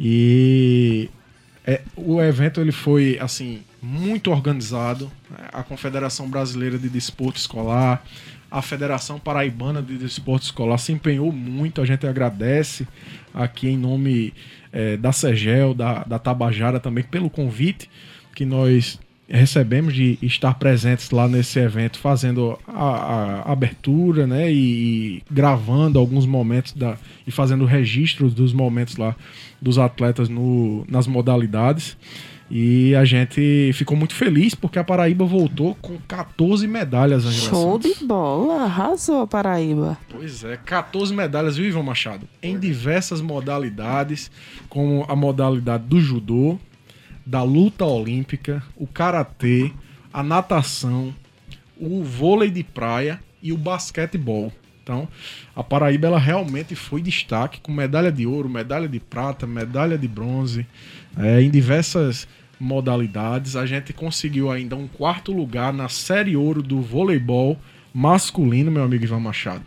E 0.00 1.10
É, 1.66 1.82
o 1.96 2.22
evento 2.22 2.60
ele 2.60 2.70
foi 2.70 3.18
assim 3.20 3.60
muito 3.86 4.30
organizado. 4.30 5.10
Né? 5.30 5.48
A 5.52 5.62
Confederação 5.62 6.28
Brasileira 6.28 6.76
de 6.76 6.88
Desporto 6.88 7.38
Escolar, 7.38 8.04
a 8.50 8.60
Federação 8.60 9.18
Paraibana 9.18 9.80
de 9.80 9.96
Desporto 9.96 10.44
Escolar 10.44 10.78
se 10.78 10.92
empenhou 10.92 11.30
muito. 11.30 11.80
A 11.80 11.86
gente 11.86 12.06
agradece 12.06 12.86
aqui 13.32 13.68
em 13.68 13.76
nome 13.76 14.34
é, 14.72 14.96
da 14.96 15.12
Segel, 15.12 15.72
da, 15.72 16.02
da 16.04 16.18
Tabajara 16.18 16.80
também, 16.80 17.04
pelo 17.04 17.30
convite 17.30 17.88
que 18.34 18.44
nós 18.44 18.98
recebemos 19.28 19.92
de 19.92 20.18
estar 20.22 20.54
presentes 20.54 21.10
lá 21.10 21.26
nesse 21.26 21.58
evento, 21.58 21.98
fazendo 21.98 22.58
a, 22.66 23.42
a 23.44 23.52
abertura, 23.52 24.26
né, 24.26 24.52
e, 24.52 25.18
e, 25.18 25.22
gravando 25.30 25.98
alguns 25.98 26.24
momentos 26.26 26.72
da, 26.72 26.96
e 27.26 27.30
fazendo 27.30 27.64
registros 27.64 28.32
dos 28.32 28.52
momentos 28.52 28.96
lá 28.96 29.16
dos 29.60 29.78
atletas 29.78 30.28
no, 30.28 30.84
nas 30.88 31.06
modalidades. 31.06 31.96
E 32.48 32.94
a 32.94 33.04
gente 33.04 33.72
ficou 33.74 33.96
muito 33.96 34.14
feliz 34.14 34.54
porque 34.54 34.78
a 34.78 34.84
Paraíba 34.84 35.24
voltou 35.24 35.74
com 35.82 35.98
14 36.06 36.66
medalhas, 36.68 37.26
Angela 37.26 37.50
Show 37.50 37.82
Santos. 37.82 37.98
de 37.98 38.06
bola, 38.06 38.62
arrasou 38.64 39.22
a 39.22 39.26
Paraíba. 39.26 39.98
Pois 40.08 40.44
é, 40.44 40.56
14 40.56 41.12
medalhas, 41.12 41.56
viu, 41.56 41.66
Ivan 41.66 41.82
Machado? 41.82 42.28
Em 42.40 42.56
diversas 42.58 43.20
modalidades, 43.20 44.30
como 44.68 45.04
a 45.08 45.16
modalidade 45.16 45.84
do 45.84 46.00
judô, 46.00 46.56
da 47.24 47.42
luta 47.42 47.84
olímpica, 47.84 48.62
o 48.76 48.86
karatê, 48.86 49.72
a 50.12 50.22
natação, 50.22 51.12
o 51.76 52.04
vôlei 52.04 52.50
de 52.50 52.62
praia 52.62 53.20
e 53.42 53.52
o 53.52 53.56
basquetebol. 53.56 54.52
Então, 54.86 55.08
a 55.54 55.64
Paraíba 55.64 56.06
ela 56.06 56.18
realmente 56.18 56.76
foi 56.76 57.02
destaque 57.02 57.60
com 57.60 57.72
medalha 57.72 58.12
de 58.12 58.24
ouro, 58.24 58.48
medalha 58.48 58.88
de 58.88 59.00
prata, 59.00 59.44
medalha 59.44 59.98
de 59.98 60.06
bronze, 60.06 60.64
é, 61.16 61.40
em 61.40 61.50
diversas 61.50 62.26
modalidades. 62.58 63.56
A 63.56 63.66
gente 63.66 63.92
conseguiu 63.92 64.50
ainda 64.50 64.76
um 64.76 64.86
quarto 64.86 65.32
lugar 65.32 65.72
na 65.72 65.88
série 65.88 66.36
ouro 66.36 66.62
do 66.62 66.80
voleibol 66.80 67.58
masculino, 67.92 68.70
meu 68.70 68.82
amigo 68.82 69.04
Ivan 69.04 69.20
Machado, 69.20 69.64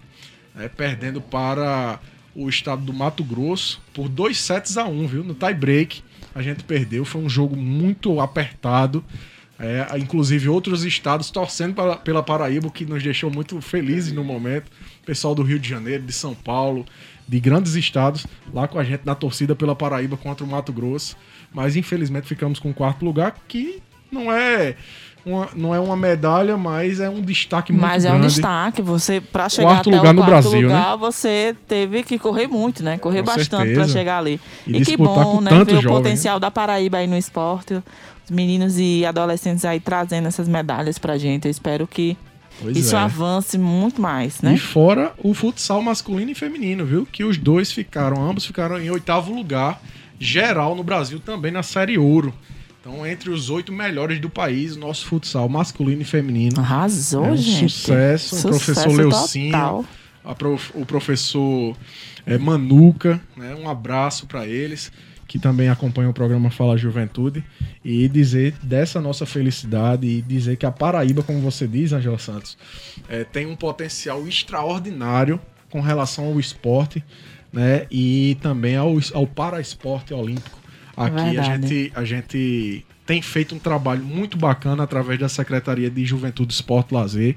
é, 0.58 0.68
perdendo 0.68 1.20
para 1.22 2.00
o 2.36 2.48
estado 2.48 2.84
do 2.84 2.94
Mato 2.94 3.24
Grosso 3.24 3.82
por 3.94 4.08
dois 4.08 4.40
sets 4.40 4.78
a 4.78 4.86
um, 4.86 5.08
viu? 5.08 5.24
No 5.24 5.34
tie 5.34 5.54
break 5.54 6.04
a 6.34 6.42
gente 6.42 6.64
perdeu. 6.64 7.04
Foi 7.04 7.22
um 7.22 7.30
jogo 7.30 7.56
muito 7.56 8.20
apertado. 8.20 9.04
É, 9.62 9.98
inclusive 9.98 10.48
outros 10.48 10.86
estados 10.86 11.30
torcendo 11.30 11.76
pela 11.98 12.24
Paraíba, 12.24 12.70
que 12.70 12.86
nos 12.86 13.04
deixou 13.04 13.30
muito 13.30 13.60
felizes 13.60 14.14
no 14.14 14.24
momento. 14.24 14.72
Pessoal 15.06 15.36
do 15.36 15.44
Rio 15.44 15.60
de 15.60 15.68
Janeiro, 15.68 16.04
de 16.04 16.14
São 16.14 16.34
Paulo, 16.34 16.86
de 17.30 17.40
grandes 17.40 17.76
estados, 17.76 18.26
lá 18.52 18.68
com 18.68 18.80
a 18.80 18.84
gente 18.84 19.02
na 19.06 19.14
torcida 19.14 19.56
pela 19.56 19.76
Paraíba 19.76 20.18
contra 20.18 20.44
o 20.44 20.48
Mato 20.48 20.74
Grosso. 20.74 21.16
Mas 21.54 21.76
infelizmente 21.76 22.28
ficamos 22.28 22.58
com 22.58 22.72
o 22.72 22.74
quarto 22.74 23.06
lugar, 23.06 23.36
que 23.48 23.82
não 24.12 24.32
é 24.32 24.76
uma, 25.24 25.50
não 25.56 25.76
é 25.76 25.80
uma 25.80 25.96
medalha, 25.96 26.58
mas 26.58 27.00
é 27.00 27.08
um 27.08 27.22
destaque 27.22 27.72
muito 27.72 27.84
mas 27.84 28.04
grande. 28.04 28.18
Mas 28.18 28.24
é 28.24 28.26
um 28.26 28.28
destaque. 28.28 28.82
Você, 28.82 29.22
para 29.22 29.48
chegar 29.48 29.70
quarto 29.70 29.90
até 29.90 29.98
lugar 29.98 30.14
o 30.14 30.18
quarto 30.18 30.26
no 30.26 30.50
Brasil, 30.50 30.68
lugar, 30.68 30.92
né? 30.92 30.98
você 30.98 31.56
teve 31.68 32.02
que 32.02 32.18
correr 32.18 32.48
muito, 32.48 32.84
né? 32.84 32.98
Correr 32.98 33.20
Com 33.20 33.26
bastante 33.26 33.76
para 33.76 33.88
chegar 33.88 34.18
ali. 34.18 34.42
E, 34.66 34.78
e 34.78 34.86
que 34.86 34.98
bom, 34.98 35.40
né? 35.40 35.52
Ver 35.52 35.76
jovem, 35.76 35.86
o 35.86 35.90
potencial 35.90 36.38
né? 36.38 36.42
da 36.42 36.50
Paraíba 36.50 36.98
aí 36.98 37.06
no 37.06 37.18
esporte. 37.18 37.76
Os 38.26 38.32
meninos 38.32 38.80
e 38.80 39.06
adolescentes 39.06 39.66
aí 39.66 39.80
trazendo 39.80 40.28
essas 40.28 40.48
medalhas 40.48 40.98
pra 40.98 41.16
gente. 41.16 41.46
Eu 41.46 41.52
espero 41.52 41.86
que 41.86 42.18
Pois 42.62 42.76
Isso 42.76 42.96
é. 42.96 43.00
avance 43.00 43.58
muito 43.58 44.02
mais, 44.02 44.42
né? 44.42 44.54
E 44.54 44.60
fora 44.60 45.14
o 45.18 45.34
futsal 45.34 45.82
masculino 45.82 46.32
e 46.32 46.36
feminino, 46.36 46.86
viu? 46.86 47.08
Que 47.10 47.24
os 47.24 47.38
dois 47.38 47.72
ficaram, 47.72 48.22
ambos 48.22 48.46
ficaram 48.46 48.80
em 48.80 48.90
oitavo 48.90 49.34
lugar 49.34 49.82
geral 50.20 50.76
no 50.76 50.84
Brasil 50.84 51.20
também 51.20 51.52
na 51.52 51.64
Série 51.64 51.98
Ouro. 51.98 52.34
Então, 52.82 53.06
entre 53.06 53.30
os 53.30 53.50
oito 53.50 53.72
melhores 53.72 54.20
do 54.20 54.30
país, 54.30 54.76
nosso 54.76 55.06
futsal 55.06 55.48
masculino 55.50 56.02
e 56.02 56.06
feminino. 56.06 56.60
Arrasou, 56.60 57.26
é 57.26 57.32
um 57.32 57.38
gente. 57.38 57.72
Sucesso. 57.72 58.36
sucesso 58.36 58.48
o 58.48 58.52
professor 58.52 58.92
Leucinho, 58.92 59.86
prof, 60.38 60.72
o 60.74 60.86
professor 60.86 61.78
é, 62.26 62.38
Manuca, 62.38 63.22
né? 63.36 63.56
um 63.56 63.70
abraço 63.70 64.28
para 64.28 64.48
eles, 64.48 64.92
que 65.30 65.40
também 65.40 65.70
acompanham 65.70 66.12
o 66.12 66.14
programa 66.14 66.52
Fala 66.52 66.78
Juventude. 66.78 67.42
E 67.86 68.10
dizer 68.10 68.54
dessa 68.62 69.00
nossa 69.00 69.26
felicidade 69.26 70.06
e 70.06 70.22
dizer 70.22 70.58
que 70.58 70.66
a 70.66 70.72
Paraíba, 70.72 71.24
como 71.24 71.40
você 71.40 71.66
diz, 71.66 71.94
Angela 71.94 72.20
Santos, 72.20 72.58
é, 73.08 73.24
tem 73.24 73.46
um 73.46 73.56
potencial 73.56 74.28
extraordinário 74.28 75.40
com 75.70 75.80
relação 75.80 76.26
ao 76.26 76.38
esporte 76.38 77.02
né? 77.54 77.88
e 77.90 78.38
também 78.42 78.76
ao, 78.76 78.98
ao 79.14 79.26
paraesporte 79.26 80.14
olímpico 80.14 80.60
Aqui 81.00 81.38
a 81.38 81.44
gente, 81.44 81.92
a 81.96 82.04
gente 82.04 82.86
tem 83.06 83.22
feito 83.22 83.56
um 83.56 83.60
trabalho 83.60 84.04
muito 84.04 84.38
bacana 84.38 84.84
através 84.84 85.18
da 85.18 85.30
Secretaria 85.30 85.90
de 85.90 86.06
Juventude, 86.06 86.52
Esporte 86.52 86.92
e 86.92 86.94
Lazer, 86.94 87.36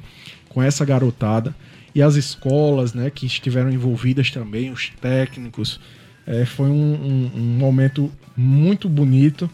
com 0.49 0.61
essa 0.61 0.85
garotada. 0.85 1.55
E 1.95 2.03
as 2.03 2.17
escolas 2.17 2.93
né, 2.93 3.09
que 3.09 3.25
estiveram 3.25 3.71
envolvidas 3.71 4.33
também, 4.33 4.73
os 4.73 4.91
técnicos. 5.01 5.79
É, 6.27 6.45
foi 6.45 6.69
um, 6.69 6.95
um, 6.95 7.31
um 7.35 7.59
momento 7.59 8.11
muito 8.37 8.89
bonito 8.89 9.51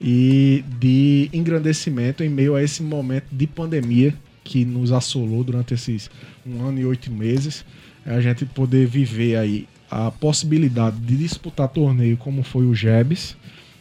e 0.00 0.64
de 0.78 1.30
engrandecimento 1.32 2.22
em 2.22 2.28
meio 2.28 2.54
a 2.54 2.62
esse 2.62 2.82
momento 2.82 3.26
de 3.32 3.46
pandemia 3.46 4.14
que 4.44 4.64
nos 4.64 4.92
assolou 4.92 5.44
durante 5.44 5.74
esses 5.74 6.10
um 6.46 6.64
ano 6.66 6.80
e 6.80 6.86
oito 6.86 7.10
meses. 7.10 7.64
É 8.06 8.14
a 8.14 8.20
gente 8.20 8.44
poder 8.46 8.86
viver 8.86 9.36
aí 9.36 9.68
a 9.90 10.10
possibilidade 10.10 10.98
de 10.98 11.16
disputar 11.16 11.68
torneio 11.68 12.16
como 12.16 12.42
foi 12.42 12.64
o 12.64 12.74
Jebs, 12.74 13.36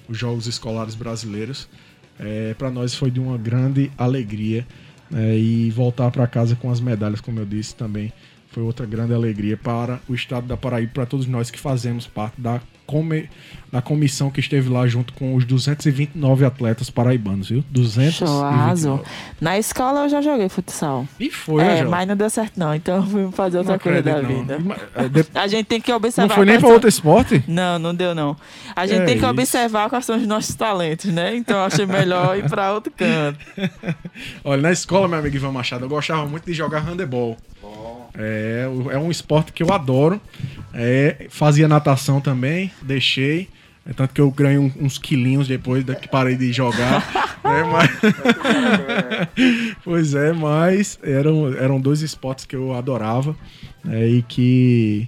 os 0.08 0.18
Jogos 0.18 0.48
Escolares 0.48 0.96
Brasileiros. 0.96 1.68
É, 2.20 2.54
para 2.56 2.72
nós 2.72 2.96
foi 2.96 3.12
de 3.12 3.20
uma 3.20 3.38
grande 3.38 3.92
alegria 3.98 4.66
é, 5.14 5.38
e 5.38 5.70
voltar 5.72 6.12
para 6.12 6.26
casa 6.28 6.56
com 6.56 6.72
as 6.72 6.80
medalhas, 6.80 7.22
como 7.22 7.40
eu 7.40 7.46
disse 7.46 7.76
também, 7.76 8.12
foi 8.58 8.64
outra 8.64 8.88
grande 8.88 9.14
alegria 9.14 9.56
para 9.56 10.00
o 10.10 10.16
estado 10.16 10.48
da 10.48 10.58
Paraíba, 10.58 10.92
para 10.92 11.06
todos 11.06 11.28
nós 11.28 11.52
que 11.52 11.60
fazemos 11.60 12.08
parte 12.08 12.42
da 12.42 12.60
come, 12.88 13.30
da 13.72 13.84
comissão 13.84 14.32
que 14.32 14.40
esteve 14.40 14.68
lá 14.68 14.88
junto 14.88 15.14
com 15.14 15.36
os 15.36 15.46
229 15.46 16.44
atletas 16.44 16.90
paraibanos, 16.90 17.50
viu? 17.50 17.64
229. 17.70 19.04
Na 19.40 19.60
escola 19.60 20.06
eu 20.06 20.10
já 20.10 20.24
joguei 20.24 20.50
futsal. 20.50 21.08
E 21.20 21.30
foi, 21.30 21.64
é, 21.64 21.84
mas 21.84 22.08
não 22.08 22.16
deu 22.16 22.32
certo 22.32 22.58
não, 22.60 22.74
então 22.74 23.06
fui 23.06 23.30
fazer 23.32 23.60
outra 23.60 23.74
não 23.74 23.80
coisa 23.80 24.02
da 24.02 24.22
não. 24.24 24.28
vida. 24.28 24.58
É, 24.96 25.38
a 25.40 25.48
gente 25.48 25.66
tem 25.68 25.80
que 25.80 25.94
observar... 25.94 26.30
Não 26.30 26.36
foi 26.36 26.46
nem 26.46 26.60
para 26.60 26.70
outro 26.70 26.90
esporte? 26.90 27.44
Não, 27.48 27.78
não 27.78 27.94
deu 27.94 28.16
não. 28.16 28.36
A 28.76 28.88
gente 28.88 29.02
é 29.02 29.06
tem 29.06 29.18
que 29.18 29.22
isso. 29.22 29.30
observar 29.30 29.88
quais 29.88 30.04
são 30.04 30.18
os 30.18 30.26
nossos 30.26 30.56
talentos, 30.56 31.14
né? 31.14 31.36
Então 31.36 31.58
eu 31.58 31.64
achei 31.64 31.86
melhor 31.86 32.36
ir 32.36 32.50
para 32.50 32.74
outro 32.74 32.92
canto. 32.92 33.38
Olha, 34.44 34.64
na 34.64 34.72
escola, 34.72 35.08
meu 35.08 35.20
amigo 35.20 35.36
Ivan 35.36 35.52
Machado, 35.52 35.86
eu 35.86 35.90
gostava 35.90 36.26
muito 36.26 36.46
de 36.46 36.54
jogar 36.54 36.80
handebol. 36.80 37.38
É, 38.18 38.68
é 38.92 38.98
um 38.98 39.12
esporte 39.12 39.54
que 39.54 39.62
eu 39.62 39.72
adoro. 39.72 40.20
É, 40.74 41.28
fazia 41.30 41.68
natação 41.68 42.20
também, 42.20 42.72
deixei. 42.82 43.48
É 43.90 43.94
tanto 43.94 44.14
que 44.14 44.20
eu 44.20 44.30
ganhei 44.30 44.58
uns 44.58 44.98
quilinhos 44.98 45.48
depois 45.48 45.86
que 45.86 46.10
parei 46.10 46.36
de 46.36 46.52
jogar. 46.52 47.00
né, 47.42 47.64
mas... 47.64 47.90
pois 49.84 50.14
é, 50.14 50.34
mas 50.34 51.00
eram, 51.02 51.54
eram 51.54 51.80
dois 51.80 52.02
esportes 52.02 52.44
que 52.44 52.56
eu 52.56 52.74
adorava 52.74 53.34
né, 53.84 54.06
e 54.06 54.22
que, 54.24 55.08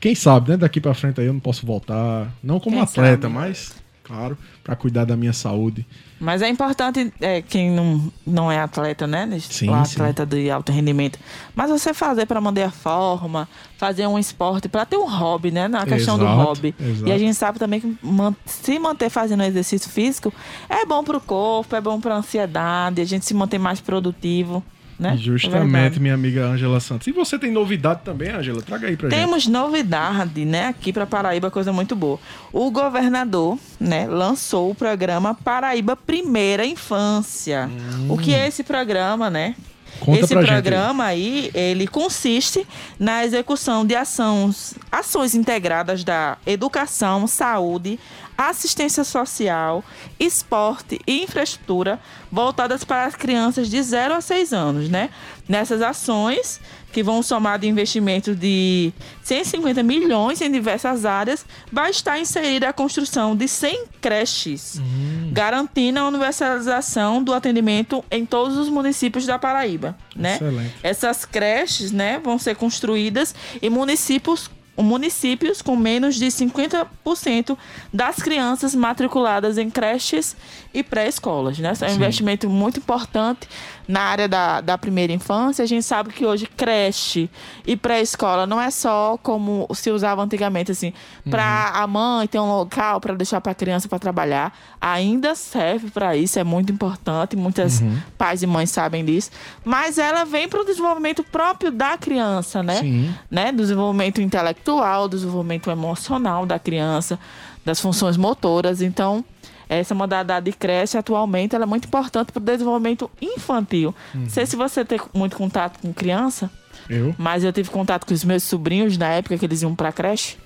quem 0.00 0.14
sabe, 0.14 0.50
né, 0.50 0.56
daqui 0.56 0.80
para 0.80 0.94
frente 0.94 1.20
aí 1.20 1.26
eu 1.26 1.32
não 1.32 1.40
posso 1.40 1.66
voltar, 1.66 2.32
não 2.42 2.60
como 2.60 2.76
quem 2.76 2.84
atleta, 2.84 3.22
sabe? 3.22 3.34
mas 3.34 3.74
claro, 4.02 4.36
para 4.62 4.74
cuidar 4.76 5.04
da 5.04 5.16
minha 5.16 5.32
saúde. 5.32 5.86
Mas 6.20 6.42
é 6.42 6.48
importante, 6.48 7.12
é, 7.20 7.42
quem 7.42 7.70
não, 7.70 8.12
não 8.26 8.50
é 8.50 8.60
atleta, 8.60 9.06
né? 9.06 9.28
Sim, 9.40 9.70
o 9.70 9.74
atleta 9.74 10.22
sim. 10.22 10.28
de 10.28 10.50
alto 10.50 10.70
rendimento. 10.70 11.18
Mas 11.54 11.70
você 11.70 11.92
fazer 11.92 12.26
para 12.26 12.40
manter 12.40 12.62
a 12.62 12.70
forma, 12.70 13.48
fazer 13.76 14.06
um 14.06 14.18
esporte, 14.18 14.68
para 14.68 14.86
ter 14.86 14.96
um 14.96 15.08
hobby, 15.08 15.50
né? 15.50 15.66
Na 15.66 15.84
questão 15.84 16.16
exato, 16.16 16.36
do 16.36 16.42
hobby. 16.42 16.74
Exato. 16.78 17.08
E 17.08 17.12
a 17.12 17.18
gente 17.18 17.34
sabe 17.34 17.58
também 17.58 17.80
que 17.80 17.98
se 18.46 18.78
manter 18.78 19.10
fazendo 19.10 19.42
exercício 19.42 19.90
físico 19.90 20.32
é 20.68 20.86
bom 20.86 21.02
para 21.02 21.16
o 21.16 21.20
corpo, 21.20 21.74
é 21.74 21.80
bom 21.80 22.00
para 22.00 22.14
a 22.14 22.18
ansiedade, 22.18 23.00
a 23.00 23.04
gente 23.04 23.24
se 23.26 23.34
manter 23.34 23.58
mais 23.58 23.80
produtivo 23.80 24.62
né? 24.98 25.16
Justamente, 25.16 25.96
é 25.96 26.00
minha 26.00 26.14
amiga 26.14 26.46
Angela 26.46 26.80
Santos. 26.80 27.06
E 27.06 27.12
você 27.12 27.38
tem 27.38 27.50
novidade 27.50 28.00
também, 28.04 28.30
Angela? 28.30 28.62
Traga 28.62 28.86
aí 28.86 28.96
pra 28.96 29.08
Temos 29.08 29.42
gente. 29.42 29.52
Temos 29.52 29.62
novidade, 29.62 30.44
né? 30.44 30.68
Aqui 30.68 30.92
para 30.92 31.06
Paraíba, 31.06 31.50
coisa 31.50 31.72
muito 31.72 31.96
boa. 31.96 32.18
O 32.52 32.70
governador, 32.70 33.58
né, 33.80 34.06
lançou 34.06 34.70
o 34.70 34.74
programa 34.74 35.34
Paraíba 35.34 35.96
Primeira 35.96 36.64
Infância. 36.64 37.68
Hum. 37.68 38.12
O 38.12 38.18
que 38.18 38.34
é 38.34 38.46
esse 38.46 38.62
programa, 38.62 39.28
né? 39.30 39.54
Conta 40.00 40.20
Esse 40.20 40.34
programa 40.34 41.04
aí. 41.04 41.50
aí, 41.54 41.62
ele 41.62 41.86
consiste 41.86 42.66
na 42.98 43.24
execução 43.24 43.86
de 43.86 43.94
ações, 43.94 44.74
ações 44.90 45.34
integradas 45.34 46.02
da 46.02 46.36
educação, 46.46 47.26
saúde, 47.26 47.98
assistência 48.36 49.04
social, 49.04 49.84
esporte 50.18 51.00
e 51.06 51.22
infraestrutura 51.22 52.00
voltadas 52.30 52.82
para 52.82 53.04
as 53.04 53.14
crianças 53.14 53.68
de 53.68 53.80
0 53.82 54.14
a 54.14 54.20
6 54.20 54.52
anos, 54.52 54.88
né? 54.88 55.10
Nessas 55.48 55.82
ações, 55.82 56.60
que 56.92 57.02
vão 57.02 57.22
somar 57.22 57.58
de 57.58 57.66
investimento 57.66 58.34
de 58.34 58.92
150 59.22 59.82
milhões 59.82 60.40
em 60.40 60.50
diversas 60.50 61.04
áreas, 61.04 61.44
vai 61.72 61.90
estar 61.90 62.18
inserida 62.20 62.68
a 62.68 62.72
construção 62.72 63.34
de 63.34 63.48
100 63.48 63.84
creches, 64.00 64.78
hum. 64.78 65.30
garantindo 65.32 65.98
a 65.98 66.06
universalização 66.06 67.22
do 67.22 67.32
atendimento 67.32 68.04
em 68.10 68.26
todos 68.26 68.56
os 68.56 68.68
municípios 68.68 69.26
da 69.26 69.38
Paraíba, 69.38 69.96
né? 70.14 70.38
Essas 70.82 71.24
creches, 71.24 71.90
né, 71.90 72.20
vão 72.22 72.38
ser 72.38 72.56
construídas 72.56 73.34
em 73.60 73.70
municípios 73.70 74.50
municípios 74.76 75.60
com 75.60 75.76
menos 75.76 76.16
de 76.16 76.26
50% 76.26 77.56
das 77.92 78.16
crianças 78.16 78.74
matriculadas 78.74 79.58
em 79.58 79.68
creches 79.68 80.36
e 80.72 80.82
pré-escolas. 80.82 81.58
Né? 81.58 81.68
é 81.68 81.84
um 81.84 81.88
Sim. 81.88 81.94
investimento 81.96 82.48
muito 82.48 82.78
importante 82.78 83.48
na 83.86 84.00
área 84.00 84.28
da, 84.28 84.60
da 84.60 84.78
primeira 84.78 85.12
infância. 85.12 85.62
A 85.62 85.66
gente 85.66 85.84
sabe 85.84 86.12
que 86.12 86.24
hoje 86.24 86.46
creche 86.46 87.28
e 87.66 87.76
pré-escola 87.76 88.46
não 88.46 88.60
é 88.60 88.70
só 88.70 89.18
como 89.22 89.68
se 89.74 89.90
usava 89.90 90.22
antigamente, 90.22 90.72
assim, 90.72 90.92
para 91.28 91.72
uhum. 91.74 91.82
a 91.82 91.86
mãe 91.86 92.26
ter 92.26 92.38
um 92.38 92.48
local 92.48 93.00
para 93.00 93.14
deixar 93.14 93.40
para 93.40 93.52
a 93.52 93.54
criança 93.54 93.88
para 93.88 93.98
trabalhar. 93.98 94.56
Ainda 94.80 95.34
serve 95.34 95.90
para 95.90 96.16
isso, 96.16 96.38
é 96.38 96.44
muito 96.44 96.72
importante. 96.72 97.36
Muitas 97.36 97.80
uhum. 97.80 97.98
pais 98.16 98.42
e 98.42 98.46
mães 98.46 98.70
sabem 98.70 99.04
disso. 99.04 99.30
Mas 99.64 99.98
ela 99.98 100.24
vem 100.24 100.48
para 100.48 100.60
o 100.60 100.64
desenvolvimento 100.64 101.22
próprio 101.24 101.70
da 101.70 101.96
criança, 101.98 102.62
né? 102.62 102.76
Sim. 102.76 103.14
né? 103.30 103.52
Do 103.52 103.58
desenvolvimento 103.58 104.20
intelectual, 104.20 104.61
do 104.64 105.08
desenvolvimento 105.08 105.70
emocional 105.70 106.46
da 106.46 106.58
criança, 106.58 107.18
das 107.64 107.80
funções 107.80 108.16
motoras. 108.16 108.82
Então, 108.82 109.24
essa 109.68 109.94
modalidade 109.94 110.46
de 110.46 110.52
creche, 110.52 110.98
atualmente, 110.98 111.54
ela 111.54 111.64
é 111.64 111.66
muito 111.66 111.86
importante 111.86 112.32
para 112.32 112.40
o 112.40 112.44
desenvolvimento 112.44 113.10
infantil. 113.20 113.94
Uhum. 114.14 114.22
Não 114.22 114.30
sei 114.30 114.44
se 114.44 114.56
você 114.56 114.84
tem 114.84 115.00
muito 115.14 115.36
contato 115.36 115.78
com 115.80 115.92
criança. 115.92 116.50
Eu? 116.88 117.14
Mas 117.16 117.44
eu 117.44 117.52
tive 117.52 117.70
contato 117.70 118.06
com 118.06 118.12
os 118.12 118.24
meus 118.24 118.42
sobrinhos 118.42 118.98
na 118.98 119.08
época 119.08 119.38
que 119.38 119.44
eles 119.44 119.62
iam 119.62 119.74
para 119.74 119.88
a 119.88 119.92
creche. 119.92 120.36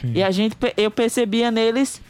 Sim. 0.00 0.12
E 0.14 0.22
a 0.22 0.30
gente, 0.30 0.56
eu 0.76 0.90
percebia 0.90 1.50
neles 1.50 2.00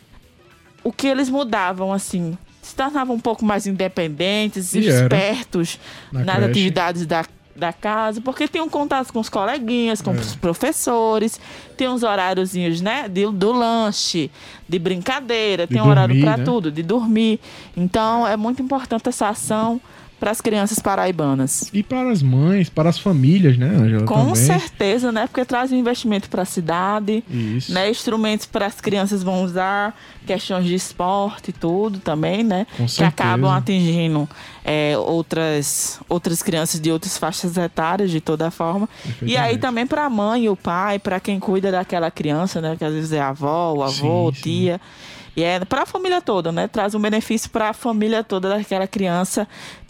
o 0.82 0.92
que 0.92 1.06
eles 1.06 1.28
mudavam, 1.28 1.92
assim. 1.92 2.36
Se 2.60 2.74
tornavam 2.74 3.14
um 3.14 3.20
pouco 3.20 3.44
mais 3.44 3.66
independentes, 3.66 4.74
e 4.74 4.80
espertos 4.80 5.78
nas 6.12 6.24
creche. 6.24 6.50
atividades 6.50 7.06
da 7.06 7.24
da 7.56 7.72
casa, 7.72 8.20
porque 8.20 8.46
tem 8.46 8.60
um 8.60 8.68
contato 8.68 9.12
com 9.12 9.20
os 9.20 9.28
coleguinhas, 9.28 10.02
com 10.02 10.12
é. 10.12 10.14
os 10.14 10.36
professores, 10.36 11.40
tem 11.76 11.88
uns 11.88 12.02
horáriozinhos, 12.02 12.80
né, 12.80 13.08
de, 13.08 13.26
do 13.26 13.52
lanche, 13.52 14.30
de 14.68 14.78
brincadeira, 14.78 15.66
de 15.66 15.74
tem 15.74 15.82
um 15.82 15.88
horário 15.88 16.20
para 16.20 16.36
né? 16.36 16.44
tudo, 16.44 16.70
de 16.70 16.82
dormir. 16.82 17.40
Então 17.76 18.26
é 18.26 18.36
muito 18.36 18.62
importante 18.62 19.08
essa 19.08 19.28
ação 19.28 19.80
para 20.18 20.30
as 20.30 20.40
crianças 20.40 20.78
paraibanas. 20.78 21.70
E 21.72 21.82
para 21.82 22.10
as 22.10 22.22
mães, 22.22 22.70
para 22.70 22.88
as 22.88 22.98
famílias, 22.98 23.58
né, 23.58 23.68
Angela? 23.68 24.04
Com 24.06 24.14
também. 24.14 24.34
certeza, 24.36 25.12
né? 25.12 25.26
Porque 25.26 25.44
traz 25.44 25.72
investimento 25.72 26.30
para 26.30 26.42
a 26.42 26.44
cidade, 26.44 27.22
Isso. 27.30 27.72
né? 27.72 27.90
Instrumentos 27.90 28.46
para 28.46 28.66
as 28.66 28.80
crianças 28.80 29.22
vão 29.22 29.42
usar, 29.42 29.94
questões 30.26 30.64
de 30.64 30.74
esporte 30.74 31.50
e 31.50 31.52
tudo 31.52 31.98
também, 31.98 32.42
né? 32.42 32.66
Com 32.76 32.86
que 32.86 33.04
acabam 33.04 33.50
atingindo 33.50 34.28
é, 34.64 34.96
outras, 34.96 36.00
outras 36.08 36.42
crianças 36.42 36.80
de 36.80 36.90
outras 36.90 37.18
faixas 37.18 37.56
etárias, 37.56 38.10
de 38.10 38.20
toda 38.20 38.50
forma. 38.50 38.88
E 39.20 39.36
aí 39.36 39.58
também 39.58 39.86
para 39.86 40.06
a 40.06 40.10
mãe, 40.10 40.48
o 40.48 40.56
pai, 40.56 40.98
para 40.98 41.20
quem 41.20 41.38
cuida 41.38 41.70
daquela 41.70 42.10
criança, 42.10 42.60
né? 42.60 42.74
Que 42.76 42.84
às 42.84 42.92
vezes 42.92 43.12
é 43.12 43.20
avó, 43.20 43.74
o 43.74 43.82
avô, 43.82 44.32
sim, 44.34 44.40
tia. 44.40 44.80
Sim. 44.82 45.16
E 45.36 45.42
é 45.42 45.62
para 45.66 45.82
a 45.82 45.86
família 45.86 46.22
toda, 46.22 46.50
né? 46.50 46.66
Traz 46.66 46.94
um 46.94 47.00
benefício 47.00 47.50
para 47.50 47.68
a 47.68 47.72
família 47.74 48.24
toda 48.24 48.48
daquela 48.48 48.86
criança 48.86 49.46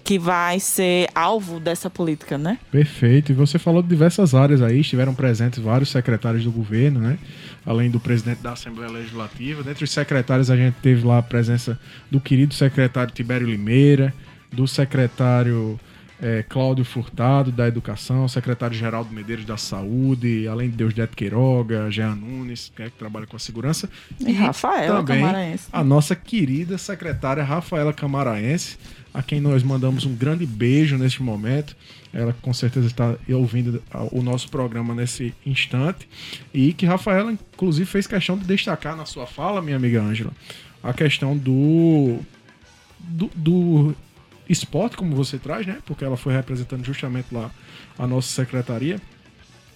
que 0.07 0.21
vai 0.21 0.61
ser 0.61 1.09
alvo 1.13 1.59
dessa 1.59 1.91
política, 1.91 2.39
né? 2.39 2.61
Perfeito. 2.71 3.33
E 3.33 3.35
você 3.35 3.59
falou 3.59 3.83
de 3.83 3.89
diversas 3.89 4.37
áreas 4.37 4.63
aí, 4.63 4.79
estiveram 4.79 5.13
presentes 5.13 5.59
vários 5.59 5.91
secretários 5.91 6.45
do 6.45 6.53
governo, 6.53 7.01
né? 7.01 7.19
Além 7.67 7.91
do 7.91 7.99
presidente 7.99 8.41
da 8.41 8.53
Assembleia 8.53 8.89
Legislativa. 8.89 9.65
Dentre 9.65 9.83
os 9.83 9.91
secretários, 9.91 10.49
a 10.49 10.57
gente 10.57 10.77
teve 10.81 11.05
lá 11.05 11.19
a 11.19 11.23
presença 11.23 11.77
do 12.09 12.21
querido 12.21 12.55
secretário 12.55 13.13
Tibério 13.13 13.49
Limeira, 13.49 14.15
do 14.53 14.69
secretário 14.69 15.79
é, 16.21 16.43
Cláudio 16.43 16.85
Furtado, 16.85 17.53
da 17.53 17.69
Educação, 17.69 18.27
secretário-geral 18.27 19.05
do 19.05 19.13
Medeiros 19.13 19.45
da 19.45 19.57
Saúde, 19.57 20.49
além 20.49 20.71
de 20.71 20.77
Deus 20.77 20.95
Deto 20.95 21.17
Queiroga, 21.17 21.91
Jean 21.91 22.15
Nunes, 22.15 22.73
que, 22.75 22.83
é 22.83 22.87
que 22.87 22.97
trabalha 22.97 23.27
com 23.27 23.37
a 23.37 23.39
segurança. 23.39 23.89
E, 24.19 24.31
e 24.31 24.33
Rafaela 24.33 25.03
também 25.03 25.21
Camaraense. 25.21 25.69
A 25.73 25.85
nossa 25.85 26.17
querida 26.17 26.79
secretária 26.79 27.43
Rafaela 27.43 27.93
Camaraense, 27.93 28.79
a 29.13 29.23
quem 29.23 29.41
nós 29.41 29.63
mandamos 29.63 30.05
um 30.05 30.15
grande 30.15 30.47
beijo 30.47 30.97
neste 30.97 31.23
momento. 31.23 31.77
Ela 32.13 32.35
com 32.41 32.53
certeza 32.55 32.87
está 32.87 33.15
ouvindo 33.29 33.83
o 34.11 34.23
nosso 34.23 34.49
programa 34.51 34.95
nesse 34.95 35.35
instante. 35.45 36.09
E 36.53 36.73
que 36.73 36.87
Rafaela, 36.87 37.31
inclusive, 37.33 37.85
fez 37.85 38.07
questão 38.07 38.39
de 38.39 38.45
destacar 38.45 38.97
na 38.97 39.05
sua 39.05 39.27
fala, 39.27 39.61
minha 39.61 39.77
amiga 39.77 40.01
Ângela, 40.01 40.33
a 40.83 40.95
questão 40.95 41.37
do, 41.37 42.19
do, 42.99 43.31
do 43.35 43.97
esporte, 44.49 44.97
como 44.97 45.15
você 45.15 45.39
traz, 45.39 45.67
né? 45.67 45.79
Porque 45.85 46.05
ela 46.05 46.17
foi 46.17 46.33
representando 46.33 46.85
justamente 46.85 47.29
lá 47.33 47.51
a 47.99 48.07
nossa 48.07 48.29
secretaria. 48.29 49.01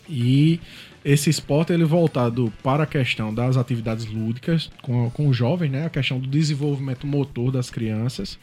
E 0.08 0.60
esse 1.04 1.30
esporte 1.30 1.72
ele 1.72 1.84
voltado 1.84 2.52
para 2.62 2.82
a 2.82 2.86
questão 2.86 3.32
das 3.32 3.56
atividades 3.56 4.06
lúdicas 4.06 4.70
com, 4.82 5.10
com 5.10 5.28
os 5.28 5.36
jovens, 5.36 5.70
né? 5.70 5.86
A 5.86 5.90
questão 5.90 6.18
do 6.18 6.28
desenvolvimento 6.28 7.06
motor 7.06 7.50
das 7.50 7.70
crianças 7.70 8.38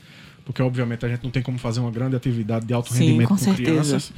porque 0.47 0.61
obviamente 0.61 1.05
a 1.05 1.09
gente 1.09 1.25
não 1.25 1.29
tem 1.29 1.43
como 1.43 1.57
fazer 1.57 1.81
uma 1.81 1.91
grande 1.91 2.15
atividade 2.15 2.65
de 2.65 2.73
alto 2.73 2.93
Sim, 2.93 2.99
rendimento 2.99 3.27
com, 3.27 3.35
com 3.35 3.53
crianças, 3.53 4.13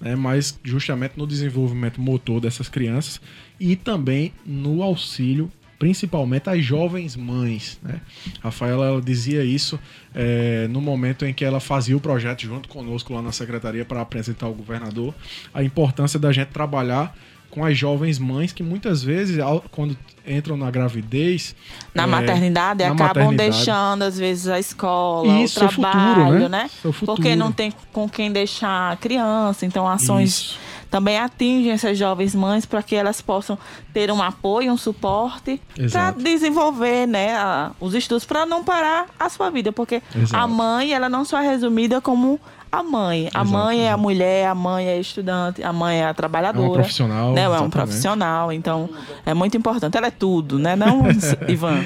né, 0.00 0.16
mas 0.16 0.58
justamente 0.64 1.12
no 1.18 1.26
desenvolvimento 1.26 2.00
motor 2.00 2.40
dessas 2.40 2.70
crianças 2.70 3.20
e 3.60 3.76
também 3.76 4.32
no 4.46 4.82
auxílio 4.82 5.52
principalmente 5.84 6.48
às 6.48 6.64
jovens 6.64 7.14
mães. 7.14 7.78
Né? 7.82 8.00
Rafaela 8.42 8.86
ela 8.86 9.02
dizia 9.02 9.44
isso 9.44 9.78
é, 10.14 10.66
no 10.70 10.80
momento 10.80 11.26
em 11.26 11.34
que 11.34 11.44
ela 11.44 11.60
fazia 11.60 11.94
o 11.94 12.00
projeto 12.00 12.40
junto 12.40 12.70
conosco 12.70 13.12
lá 13.12 13.20
na 13.20 13.32
secretaria 13.32 13.84
para 13.84 14.00
apresentar 14.00 14.46
ao 14.46 14.54
governador 14.54 15.14
a 15.52 15.62
importância 15.62 16.18
da 16.18 16.32
gente 16.32 16.48
trabalhar 16.48 17.14
com 17.50 17.62
as 17.62 17.76
jovens 17.76 18.18
mães 18.18 18.50
que 18.50 18.62
muitas 18.62 19.04
vezes, 19.04 19.36
quando 19.70 19.94
entram 20.26 20.56
na 20.56 20.70
gravidez. 20.70 21.54
Na 21.94 22.04
é, 22.04 22.06
maternidade, 22.06 22.82
na 22.82 22.86
acabam 22.86 23.24
maternidade. 23.24 23.50
deixando, 23.50 24.02
às 24.04 24.18
vezes, 24.18 24.48
a 24.48 24.58
escola, 24.58 25.38
Isso, 25.40 25.62
o 25.62 25.68
trabalho, 25.68 26.22
o 26.22 26.24
futuro, 26.24 26.48
né? 26.48 26.70
né? 26.82 26.92
Porque 27.04 27.36
não 27.36 27.52
tem 27.52 27.74
com 27.92 28.08
quem 28.08 28.32
deixar 28.32 28.92
a 28.92 28.96
criança. 28.96 29.66
Então, 29.66 29.86
ações. 29.86 30.30
Isso 30.30 30.73
também 30.94 31.18
atingem 31.18 31.72
essas 31.72 31.98
jovens 31.98 32.36
mães 32.36 32.64
para 32.64 32.80
que 32.80 32.94
elas 32.94 33.20
possam 33.20 33.58
ter 33.92 34.12
um 34.12 34.22
apoio, 34.22 34.72
um 34.72 34.76
suporte 34.76 35.60
para 35.90 36.12
desenvolver 36.12 37.04
né, 37.04 37.34
a, 37.34 37.72
os 37.80 37.94
estudos, 37.94 38.24
para 38.24 38.46
não 38.46 38.62
parar 38.62 39.06
a 39.18 39.28
sua 39.28 39.50
vida, 39.50 39.72
porque 39.72 40.00
Exato. 40.16 40.44
a 40.44 40.46
mãe 40.46 40.92
ela 40.92 41.08
não 41.08 41.24
só 41.24 41.42
é 41.42 41.50
resumida 41.50 42.00
como 42.00 42.38
a 42.70 42.80
mãe. 42.80 43.28
A 43.34 43.42
exato, 43.42 43.48
mãe 43.48 43.80
é 43.80 43.90
a 43.90 43.96
mulher, 43.96 44.46
a 44.46 44.54
mãe 44.54 44.86
é 44.86 44.92
a 44.92 45.00
estudante, 45.00 45.64
a 45.64 45.72
mãe 45.72 45.98
é 45.98 46.04
a 46.04 46.14
trabalhadora. 46.14 46.64
É 46.64 46.70
um 46.70 46.74
profissional. 46.74 47.32
Né? 47.32 47.42
É 47.42 47.48
um 47.48 47.70
profissional. 47.70 48.52
Então, 48.52 48.88
é 49.26 49.34
muito 49.34 49.56
importante. 49.56 49.96
Ela 49.96 50.06
é 50.06 50.12
tudo, 50.12 50.60
né? 50.60 50.76
Não, 50.76 51.02
Ivan? 51.48 51.82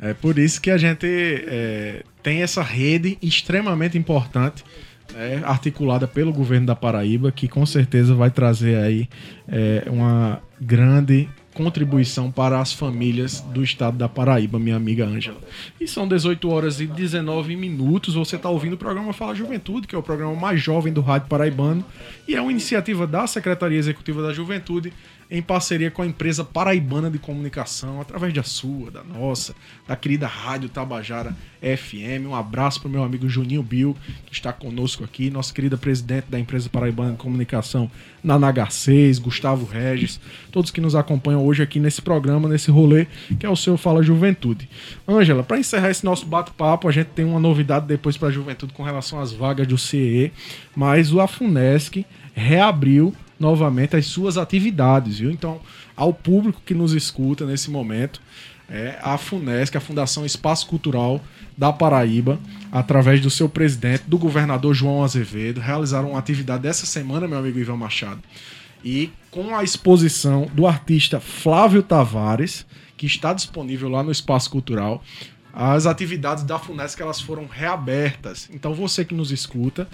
É 0.00 0.14
por 0.14 0.38
isso 0.38 0.62
que 0.62 0.70
a 0.70 0.78
gente 0.78 1.06
é, 1.06 2.04
tem 2.22 2.40
essa 2.40 2.62
rede 2.62 3.18
extremamente 3.20 3.98
importante. 3.98 4.64
É, 5.14 5.40
articulada 5.44 6.06
pelo 6.06 6.32
governo 6.32 6.66
da 6.66 6.76
Paraíba, 6.76 7.32
que 7.32 7.48
com 7.48 7.66
certeza 7.66 8.14
vai 8.14 8.30
trazer 8.30 8.76
aí 8.76 9.08
é, 9.48 9.84
uma 9.88 10.40
grande 10.60 11.28
contribuição 11.54 12.30
para 12.30 12.60
as 12.60 12.72
famílias 12.72 13.40
do 13.40 13.62
estado 13.62 13.96
da 13.96 14.08
Paraíba, 14.08 14.58
minha 14.58 14.76
amiga 14.76 15.04
Ângela. 15.04 15.40
E 15.80 15.86
são 15.86 16.06
18 16.06 16.48
horas 16.48 16.80
e 16.80 16.86
19 16.86 17.56
minutos. 17.56 18.14
Você 18.14 18.36
está 18.36 18.48
ouvindo 18.48 18.74
o 18.74 18.78
programa 18.78 19.12
Fala 19.12 19.34
Juventude, 19.34 19.86
que 19.86 19.94
é 19.94 19.98
o 19.98 20.02
programa 20.02 20.34
mais 20.34 20.60
jovem 20.60 20.92
do 20.92 21.00
Rádio 21.00 21.28
Paraibano, 21.28 21.84
e 22.26 22.34
é 22.34 22.40
uma 22.40 22.50
iniciativa 22.50 23.06
da 23.06 23.26
Secretaria 23.26 23.78
Executiva 23.78 24.22
da 24.22 24.32
Juventude 24.32 24.92
em 25.30 25.40
parceria 25.40 25.90
com 25.90 26.02
a 26.02 26.06
empresa 26.06 26.44
paraibana 26.44 27.08
de 27.08 27.18
comunicação, 27.18 28.00
através 28.00 28.34
da 28.34 28.42
sua, 28.42 28.90
da 28.90 29.04
nossa, 29.04 29.54
da 29.86 29.94
querida 29.94 30.26
Rádio 30.26 30.68
Tabajara 30.68 31.36
FM. 31.60 32.26
Um 32.26 32.34
abraço 32.34 32.80
para 32.80 32.88
o 32.88 32.90
meu 32.90 33.04
amigo 33.04 33.28
Juninho 33.28 33.62
Bill, 33.62 33.96
que 34.26 34.32
está 34.32 34.52
conosco 34.52 35.04
aqui, 35.04 35.30
nossa 35.30 35.54
querida 35.54 35.76
presidente 35.76 36.26
da 36.28 36.38
empresa 36.38 36.68
paraibana 36.68 37.12
de 37.12 37.18
comunicação, 37.18 37.88
Nanaga 38.24 38.68
6, 38.68 39.20
Gustavo 39.20 39.64
Regis, 39.64 40.18
todos 40.50 40.72
que 40.72 40.80
nos 40.80 40.96
acompanham 40.96 41.44
hoje 41.44 41.62
aqui 41.62 41.78
nesse 41.78 42.02
programa, 42.02 42.48
nesse 42.48 42.70
rolê, 42.70 43.06
que 43.38 43.46
é 43.46 43.48
o 43.48 43.56
seu 43.56 43.76
Fala 43.76 44.02
Juventude. 44.02 44.68
Ângela, 45.08 45.44
para 45.44 45.58
encerrar 45.58 45.90
esse 45.90 46.04
nosso 46.04 46.26
bate-papo, 46.26 46.88
a 46.88 46.92
gente 46.92 47.08
tem 47.08 47.24
uma 47.24 47.38
novidade 47.38 47.86
depois 47.86 48.16
para 48.16 48.28
a 48.28 48.32
juventude 48.32 48.72
com 48.72 48.82
relação 48.82 49.20
às 49.20 49.32
vagas 49.32 49.66
do 49.66 49.78
CE, 49.78 50.32
mas 50.74 51.12
o 51.12 51.20
Afunesc 51.20 52.04
reabriu 52.34 53.14
novamente 53.40 53.96
as 53.96 54.06
suas 54.06 54.36
atividades, 54.36 55.18
viu? 55.18 55.30
Então, 55.30 55.60
ao 55.96 56.12
público 56.12 56.60
que 56.64 56.74
nos 56.74 56.92
escuta 56.92 57.46
nesse 57.46 57.70
momento, 57.70 58.20
é, 58.68 58.98
a 59.02 59.18
FUNESC, 59.18 59.76
a 59.76 59.80
Fundação 59.80 60.24
Espaço 60.24 60.66
Cultural 60.66 61.20
da 61.56 61.72
Paraíba, 61.72 62.38
através 62.70 63.20
do 63.20 63.30
seu 63.30 63.48
presidente, 63.48 64.04
do 64.06 64.16
governador 64.16 64.74
João 64.74 65.02
Azevedo, 65.02 65.60
realizaram 65.60 66.10
uma 66.10 66.18
atividade 66.18 66.62
dessa 66.62 66.86
semana, 66.86 67.26
meu 67.26 67.38
amigo 67.38 67.58
Ivan 67.58 67.76
Machado. 67.76 68.20
E 68.84 69.10
com 69.30 69.54
a 69.56 69.64
exposição 69.64 70.48
do 70.54 70.66
artista 70.66 71.18
Flávio 71.18 71.82
Tavares, 71.82 72.64
que 72.96 73.06
está 73.06 73.32
disponível 73.32 73.88
lá 73.88 74.02
no 74.02 74.12
Espaço 74.12 74.50
Cultural, 74.50 75.02
as 75.52 75.86
atividades 75.86 76.44
da 76.44 76.58
FUNESC 76.58 77.02
elas 77.02 77.20
foram 77.20 77.46
reabertas. 77.46 78.48
Então 78.52 78.72
você 78.72 79.04
que 79.04 79.14
nos 79.14 79.32
escuta, 79.32 79.88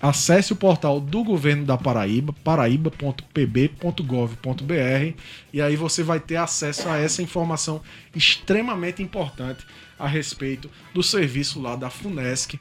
acesse 0.00 0.52
o 0.52 0.56
portal 0.56 1.00
do 1.00 1.22
governo 1.22 1.64
da 1.64 1.76
Paraíba, 1.76 2.32
paraíba.pb.gov.br, 2.44 5.14
e 5.52 5.60
aí 5.60 5.76
você 5.76 6.02
vai 6.02 6.18
ter 6.18 6.36
acesso 6.36 6.88
a 6.88 6.96
essa 6.96 7.22
informação 7.22 7.82
extremamente 8.14 9.02
importante 9.02 9.64
a 9.98 10.06
respeito 10.06 10.70
do 10.94 11.02
serviço 11.02 11.60
lá 11.60 11.76
da 11.76 11.90
FUNESC, 11.90 12.58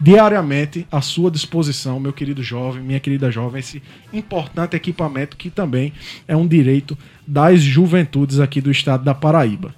diariamente 0.00 0.86
à 0.90 1.00
sua 1.00 1.30
disposição, 1.30 2.00
meu 2.00 2.12
querido 2.12 2.42
jovem, 2.42 2.82
minha 2.82 3.00
querida 3.00 3.30
jovem, 3.30 3.60
esse 3.60 3.82
importante 4.12 4.76
equipamento 4.76 5.36
que 5.36 5.50
também 5.50 5.92
é 6.26 6.36
um 6.36 6.46
direito 6.46 6.96
das 7.26 7.60
juventudes 7.60 8.40
aqui 8.40 8.60
do 8.60 8.70
estado 8.70 9.04
da 9.04 9.14
Paraíba. 9.14 9.74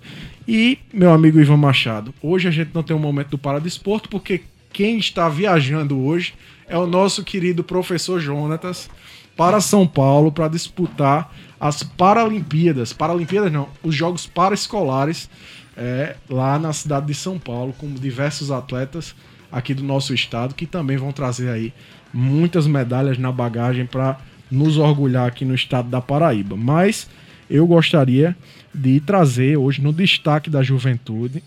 E, 0.47 0.79
meu 0.93 1.13
amigo 1.13 1.41
Ivan 1.41 1.57
Machado, 1.57 2.15
hoje 2.23 2.47
a 2.47 2.51
gente 2.51 2.71
não 2.75 2.83
tem 2.83 2.95
um 2.95 3.01
momento 3.01 3.31
do 3.31 3.39
Paradesporto, 3.39 4.09
porque 4.09 4.43
quem 4.73 4.99
está 4.99 5.29
viajando 5.29 5.99
hoje 5.99 6.35
é 6.69 6.77
o 6.79 6.87
nosso 6.87 7.23
querido 7.23 7.63
professor 7.63 8.21
Jonatas 8.21 8.89
para 9.37 9.61
São 9.61 9.87
Paulo 9.87 10.31
para 10.31 10.49
disputar 10.49 11.35
as 11.59 11.83
Paralimpíadas. 11.83 12.93
Paralimpíadas 12.93 13.53
não, 13.53 13.69
os 13.83 13.95
Jogos 13.95 14.27
Paraescolares 14.27 15.29
é, 15.77 16.17
lá 16.29 16.59
na 16.59 16.73
cidade 16.73 17.07
de 17.07 17.15
São 17.15 17.39
Paulo, 17.39 17.75
com 17.77 17.93
diversos 17.93 18.51
atletas 18.51 19.15
aqui 19.51 19.75
do 19.75 19.83
nosso 19.83 20.15
estado 20.15 20.55
que 20.55 20.67
também 20.67 20.97
vão 20.97 21.13
trazer 21.13 21.49
aí 21.49 21.73
muitas 22.13 22.67
medalhas 22.67 23.19
na 23.19 23.33
bagagem 23.33 23.87
para 23.87 24.19
nos 24.51 24.79
orgulhar 24.79 25.27
aqui 25.27 25.45
no 25.45 25.55
estado 25.55 25.89
da 25.89 26.01
Paraíba. 26.01 26.57
Mas 26.57 27.09
eu 27.51 27.67
gostaria 27.67 28.37
de 28.75 29.01
trazer 29.01 29.57
hoje 29.57 29.81
no 29.81 29.93
destaque 29.93 30.49
da 30.49 30.63
juventude 30.63 31.43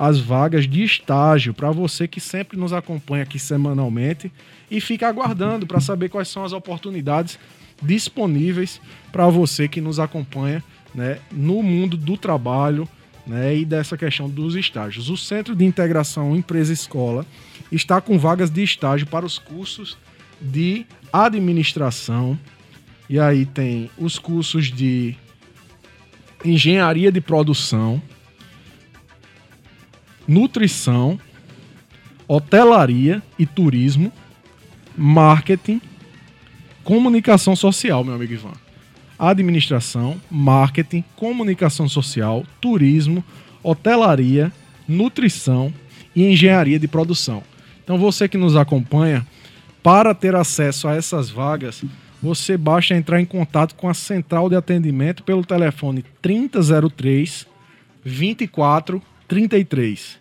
as 0.00 0.18
vagas 0.18 0.66
de 0.66 0.82
estágio 0.82 1.52
para 1.52 1.70
você 1.70 2.08
que 2.08 2.20
sempre 2.20 2.56
nos 2.56 2.72
acompanha 2.72 3.22
aqui 3.22 3.38
semanalmente 3.38 4.32
e 4.70 4.80
fica 4.80 5.06
aguardando 5.06 5.66
para 5.66 5.78
saber 5.78 6.08
quais 6.08 6.28
são 6.28 6.42
as 6.42 6.54
oportunidades 6.54 7.38
disponíveis 7.82 8.80
para 9.12 9.28
você 9.28 9.68
que 9.68 9.78
nos 9.78 10.00
acompanha 10.00 10.64
né, 10.94 11.18
no 11.30 11.62
mundo 11.62 11.98
do 11.98 12.16
trabalho 12.16 12.88
né, 13.26 13.54
e 13.54 13.66
dessa 13.66 13.94
questão 13.94 14.26
dos 14.26 14.54
estágios. 14.54 15.10
O 15.10 15.18
Centro 15.18 15.54
de 15.54 15.66
Integração 15.66 16.34
Empresa-Escola 16.34 17.26
está 17.70 18.00
com 18.00 18.18
vagas 18.18 18.50
de 18.50 18.62
estágio 18.62 19.06
para 19.06 19.26
os 19.26 19.38
cursos 19.38 19.98
de 20.40 20.86
administração. 21.12 22.38
E 23.06 23.20
aí 23.20 23.44
tem 23.44 23.90
os 23.98 24.18
cursos 24.18 24.72
de 24.72 25.14
engenharia 26.42 27.12
de 27.12 27.20
produção, 27.20 28.00
nutrição, 30.30 31.18
hotelaria 32.28 33.20
e 33.36 33.44
turismo, 33.44 34.12
marketing, 34.96 35.82
comunicação 36.84 37.56
social, 37.56 38.04
meu 38.04 38.14
amigo 38.14 38.34
Ivan. 38.34 38.52
Administração, 39.18 40.20
marketing, 40.30 41.02
comunicação 41.16 41.88
social, 41.88 42.44
turismo, 42.60 43.24
hotelaria, 43.60 44.52
nutrição 44.86 45.74
e 46.14 46.22
engenharia 46.22 46.78
de 46.78 46.86
produção. 46.86 47.42
Então 47.82 47.98
você 47.98 48.28
que 48.28 48.38
nos 48.38 48.54
acompanha, 48.54 49.26
para 49.82 50.14
ter 50.14 50.36
acesso 50.36 50.86
a 50.86 50.94
essas 50.94 51.28
vagas, 51.28 51.82
você 52.22 52.56
basta 52.56 52.94
entrar 52.94 53.20
em 53.20 53.26
contato 53.26 53.74
com 53.74 53.88
a 53.88 53.94
central 53.94 54.48
de 54.48 54.54
atendimento 54.54 55.24
pelo 55.24 55.44
telefone 55.44 56.04
3003 56.22 57.48
2433. 58.04 60.19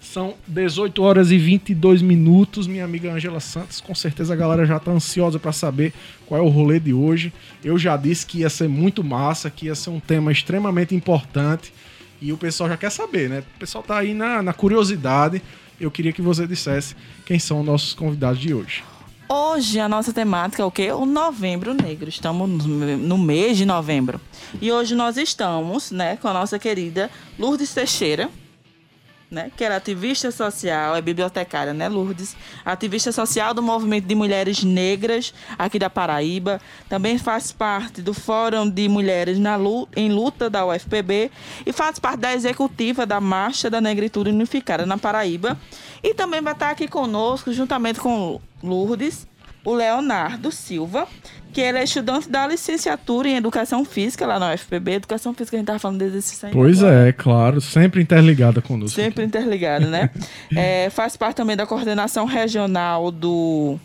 São 0.00 0.34
18 0.46 1.02
horas 1.02 1.30
e 1.30 1.36
22 1.36 2.00
minutos, 2.00 2.66
minha 2.66 2.84
amiga 2.84 3.12
Angela 3.12 3.40
Santos. 3.40 3.80
Com 3.80 3.94
certeza 3.94 4.32
a 4.32 4.36
galera 4.36 4.64
já 4.64 4.78
tá 4.78 4.90
ansiosa 4.90 5.38
para 5.38 5.52
saber 5.52 5.92
qual 6.26 6.40
é 6.40 6.44
o 6.44 6.48
rolê 6.48 6.80
de 6.80 6.92
hoje. 6.92 7.32
Eu 7.62 7.78
já 7.78 7.96
disse 7.96 8.24
que 8.24 8.38
ia 8.38 8.48
ser 8.48 8.68
muito 8.68 9.04
massa, 9.04 9.50
que 9.50 9.66
ia 9.66 9.74
ser 9.74 9.90
um 9.90 10.00
tema 10.00 10.32
extremamente 10.32 10.94
importante. 10.94 11.72
E 12.20 12.32
o 12.32 12.36
pessoal 12.36 12.68
já 12.68 12.76
quer 12.76 12.90
saber, 12.90 13.28
né? 13.28 13.44
O 13.56 13.58
pessoal 13.58 13.84
tá 13.84 13.98
aí 13.98 14.14
na, 14.14 14.42
na 14.42 14.52
curiosidade. 14.52 15.42
Eu 15.80 15.90
queria 15.90 16.12
que 16.12 16.22
você 16.22 16.46
dissesse 16.46 16.96
quem 17.24 17.38
são 17.38 17.60
os 17.60 17.66
nossos 17.66 17.94
convidados 17.94 18.40
de 18.40 18.54
hoje. 18.54 18.82
Hoje 19.28 19.80
a 19.80 19.88
nossa 19.88 20.12
temática 20.12 20.62
é 20.62 20.64
o 20.64 20.70
quê? 20.70 20.92
O 20.92 21.04
Novembro 21.04 21.74
Negro. 21.74 22.08
Estamos 22.08 22.64
no 22.64 23.18
mês 23.18 23.58
de 23.58 23.66
novembro. 23.66 24.20
E 24.60 24.70
hoje 24.70 24.94
nós 24.94 25.16
estamos, 25.16 25.90
né, 25.90 26.16
com 26.16 26.28
a 26.28 26.32
nossa 26.32 26.58
querida 26.58 27.10
Lourdes 27.38 27.74
Teixeira, 27.74 28.30
né, 29.30 29.50
que 29.56 29.64
era 29.64 29.76
ativista 29.76 30.30
social, 30.30 30.94
é 30.94 31.02
bibliotecária, 31.02 31.74
né, 31.74 31.88
Lourdes? 31.88 32.36
Ativista 32.64 33.10
social 33.10 33.52
do 33.52 33.62
movimento 33.62 34.06
de 34.06 34.14
mulheres 34.14 34.62
negras 34.62 35.34
aqui 35.58 35.78
da 35.78 35.90
Paraíba. 35.90 36.60
Também 36.88 37.18
faz 37.18 37.50
parte 37.50 38.00
do 38.00 38.14
Fórum 38.14 38.68
de 38.68 38.88
Mulheres 38.88 39.38
na 39.38 39.56
luta, 39.56 39.98
em 39.98 40.10
Luta 40.10 40.48
da 40.48 40.64
UFPB 40.66 41.30
e 41.64 41.72
faz 41.72 41.98
parte 41.98 42.20
da 42.20 42.34
executiva 42.34 43.04
da 43.04 43.20
Marcha 43.20 43.68
da 43.68 43.80
Negritude 43.80 44.30
Unificada 44.30 44.86
na 44.86 44.96
Paraíba. 44.96 45.58
E 46.02 46.14
também 46.14 46.40
vai 46.40 46.52
estar 46.52 46.70
aqui 46.70 46.86
conosco, 46.86 47.52
juntamente 47.52 47.98
com 47.98 48.40
Lourdes, 48.62 49.26
o 49.66 49.74
Leonardo 49.74 50.52
Silva, 50.52 51.08
que 51.52 51.60
ele 51.60 51.78
é 51.78 51.84
estudante 51.84 52.30
da 52.30 52.46
licenciatura 52.46 53.28
em 53.28 53.36
Educação 53.36 53.84
Física 53.84 54.24
lá 54.24 54.38
na 54.38 54.54
UFPB. 54.54 54.92
Educação 54.92 55.34
Física, 55.34 55.56
a 55.56 55.58
gente 55.58 55.64
estava 55.64 55.78
falando 55.80 55.98
desde 55.98 56.18
esse 56.18 56.46
Pois 56.52 56.84
agora. 56.84 57.08
é, 57.08 57.12
claro. 57.12 57.60
Sempre 57.60 58.00
interligada 58.00 58.62
conosco. 58.62 58.94
Sempre 58.94 59.24
aqui. 59.24 59.28
interligada, 59.28 59.86
né? 59.86 60.10
é, 60.54 60.88
faz 60.90 61.16
parte 61.16 61.36
também 61.36 61.56
da 61.56 61.66
coordenação 61.66 62.26
regional 62.26 63.10
do 63.10 63.76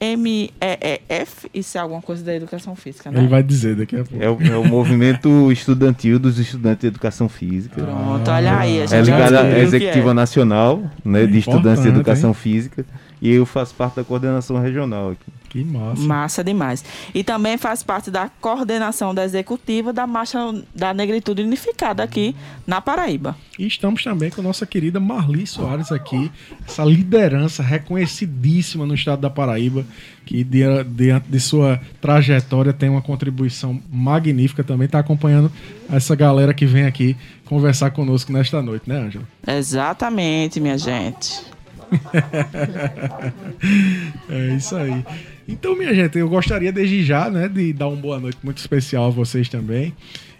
MEEF, 0.00 1.48
isso 1.52 1.76
é 1.76 1.80
alguma 1.80 2.00
coisa 2.02 2.24
da 2.24 2.34
educação 2.34 2.74
física, 2.74 3.10
né? 3.10 3.20
Ele 3.20 3.28
vai 3.28 3.42
dizer 3.42 3.76
daqui 3.76 3.96
a 3.96 4.04
pouco. 4.04 4.24
É 4.24 4.30
o, 4.30 4.42
é 4.42 4.56
o 4.56 4.64
movimento 4.64 5.28
estudantil 5.52 6.18
dos 6.18 6.38
estudantes 6.38 6.80
de 6.80 6.86
educação 6.88 7.28
física. 7.28 7.80
Pronto, 7.80 8.30
olha 8.30 8.58
aí. 8.58 8.78
é 8.80 9.00
ligada 9.00 9.42
à 9.42 9.58
Executiva 9.60 10.10
é. 10.10 10.14
Nacional 10.14 10.82
né, 11.04 11.26
de 11.26 11.38
Estudantes 11.38 11.82
de 11.82 11.90
Educação 11.90 12.30
hein? 12.30 12.34
Física 12.34 12.84
e 13.20 13.30
eu 13.30 13.44
faço 13.44 13.74
parte 13.74 13.96
da 13.96 14.04
coordenação 14.04 14.58
regional 14.58 15.10
aqui. 15.10 15.40
Que 15.50 15.64
massa. 15.64 16.02
Massa 16.02 16.44
demais. 16.44 16.84
E 17.12 17.24
também 17.24 17.58
faz 17.58 17.82
parte 17.82 18.08
da 18.08 18.28
coordenação 18.40 19.12
da 19.12 19.24
executiva 19.24 19.92
da 19.92 20.06
Marcha 20.06 20.38
da 20.72 20.94
Negritude 20.94 21.42
Unificada 21.42 22.04
aqui 22.04 22.36
na 22.64 22.80
Paraíba. 22.80 23.36
E 23.58 23.66
estamos 23.66 24.04
também 24.04 24.30
com 24.30 24.40
a 24.40 24.44
nossa 24.44 24.64
querida 24.64 25.00
Marli 25.00 25.44
Soares 25.48 25.90
aqui, 25.90 26.30
essa 26.66 26.84
liderança 26.84 27.64
reconhecidíssima 27.64 28.86
no 28.86 28.94
estado 28.94 29.22
da 29.22 29.28
Paraíba, 29.28 29.84
que 30.24 30.44
diante 30.44 31.28
de 31.28 31.40
sua 31.40 31.80
trajetória 32.00 32.72
tem 32.72 32.88
uma 32.88 33.02
contribuição 33.02 33.82
magnífica 33.90 34.62
também, 34.62 34.86
está 34.86 35.00
acompanhando 35.00 35.50
essa 35.90 36.14
galera 36.14 36.54
que 36.54 36.64
vem 36.64 36.84
aqui 36.84 37.16
conversar 37.44 37.90
conosco 37.90 38.32
nesta 38.32 38.62
noite, 38.62 38.88
né, 38.88 38.98
Ângela? 38.98 39.24
Exatamente, 39.44 40.60
minha 40.60 40.78
gente. 40.78 41.49
é 44.28 44.56
isso 44.56 44.76
aí. 44.76 45.04
Então, 45.48 45.76
minha 45.76 45.94
gente, 45.94 46.18
eu 46.18 46.28
gostaria 46.28 46.72
desde 46.72 47.02
já, 47.02 47.30
né, 47.30 47.48
de 47.48 47.72
dar 47.72 47.88
uma 47.88 47.96
boa 47.96 48.20
noite 48.20 48.38
muito 48.42 48.58
especial 48.58 49.06
a 49.06 49.10
vocês 49.10 49.48
também 49.48 49.94